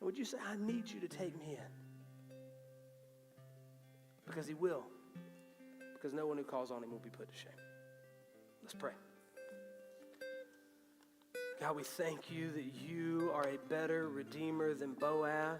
Would 0.00 0.18
you 0.18 0.24
say, 0.24 0.36
I 0.46 0.56
need 0.56 0.90
you 0.90 1.00
to 1.00 1.08
take 1.08 1.36
me 1.40 1.52
in? 1.52 1.87
Because 4.28 4.46
he 4.46 4.54
will. 4.54 4.84
Because 5.94 6.12
no 6.12 6.26
one 6.26 6.36
who 6.36 6.44
calls 6.44 6.70
on 6.70 6.82
him 6.82 6.90
will 6.92 6.98
be 6.98 7.10
put 7.10 7.28
to 7.28 7.36
shame. 7.36 7.52
Let's 8.62 8.74
pray. 8.74 8.92
God, 11.60 11.74
we 11.74 11.82
thank 11.82 12.30
you 12.30 12.52
that 12.52 12.66
you 12.74 13.32
are 13.34 13.48
a 13.48 13.58
better 13.68 14.08
redeemer 14.08 14.74
than 14.74 14.92
Boaz. 14.94 15.58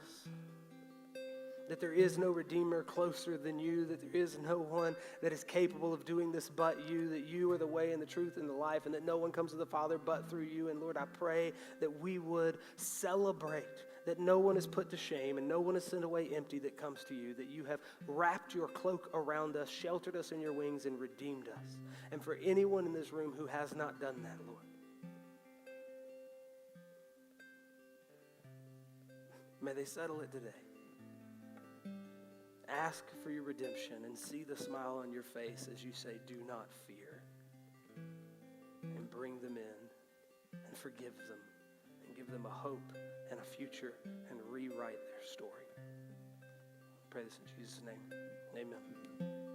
That 1.68 1.80
there 1.80 1.92
is 1.92 2.16
no 2.16 2.30
redeemer 2.30 2.82
closer 2.84 3.36
than 3.36 3.58
you, 3.58 3.84
that 3.86 4.00
there 4.00 4.22
is 4.22 4.38
no 4.38 4.58
one 4.58 4.94
that 5.22 5.32
is 5.32 5.42
capable 5.42 5.92
of 5.92 6.04
doing 6.06 6.30
this 6.30 6.48
but 6.48 6.88
you, 6.88 7.08
that 7.08 7.26
you 7.26 7.50
are 7.50 7.58
the 7.58 7.66
way 7.66 7.92
and 7.92 8.00
the 8.00 8.06
truth 8.06 8.36
and 8.36 8.48
the 8.48 8.54
life, 8.54 8.86
and 8.86 8.94
that 8.94 9.04
no 9.04 9.16
one 9.16 9.32
comes 9.32 9.50
to 9.50 9.56
the 9.56 9.66
Father 9.66 9.98
but 9.98 10.30
through 10.30 10.44
you. 10.44 10.68
And 10.68 10.80
Lord, 10.80 10.96
I 10.96 11.04
pray 11.04 11.52
that 11.80 12.00
we 12.00 12.18
would 12.18 12.58
celebrate 12.76 13.64
that 14.08 14.18
no 14.18 14.38
one 14.38 14.56
is 14.56 14.66
put 14.66 14.90
to 14.90 14.96
shame 14.96 15.36
and 15.36 15.46
no 15.46 15.60
one 15.60 15.76
is 15.76 15.84
sent 15.84 16.02
away 16.02 16.30
empty 16.34 16.58
that 16.58 16.78
comes 16.78 17.04
to 17.06 17.14
you, 17.14 17.34
that 17.34 17.50
you 17.50 17.62
have 17.66 17.78
wrapped 18.06 18.54
your 18.54 18.66
cloak 18.68 19.10
around 19.12 19.54
us, 19.54 19.68
sheltered 19.68 20.16
us 20.16 20.32
in 20.32 20.40
your 20.40 20.54
wings, 20.54 20.86
and 20.86 20.98
redeemed 20.98 21.46
us. 21.48 21.76
And 22.10 22.22
for 22.22 22.38
anyone 22.42 22.86
in 22.86 22.94
this 22.94 23.12
room 23.12 23.34
who 23.36 23.46
has 23.46 23.76
not 23.76 24.00
done 24.00 24.14
that, 24.22 24.38
Lord, 24.46 24.64
may 29.60 29.74
they 29.74 29.84
settle 29.84 30.22
it 30.22 30.32
today. 30.32 30.48
Ask 32.66 33.04
for 33.22 33.30
your 33.30 33.42
redemption 33.42 34.06
and 34.06 34.16
see 34.16 34.42
the 34.42 34.56
smile 34.56 35.02
on 35.02 35.12
your 35.12 35.22
face 35.22 35.68
as 35.70 35.84
you 35.84 35.92
say, 35.92 36.12
Do 36.26 36.36
not 36.48 36.68
fear. 36.86 37.22
And 38.82 39.10
bring 39.10 39.38
them 39.40 39.58
in 39.58 40.58
and 40.66 40.78
forgive 40.78 41.14
them 41.18 41.47
give 42.18 42.30
them 42.32 42.46
a 42.46 42.50
hope 42.50 42.92
and 43.30 43.38
a 43.38 43.44
future 43.44 43.92
and 44.28 44.40
rewrite 44.50 44.98
their 45.06 45.24
story. 45.24 45.62
I 45.78 47.04
pray 47.10 47.22
this 47.22 47.38
in 47.38 47.62
Jesus' 47.62 47.80
name. 47.84 48.18
Amen. 48.56 49.47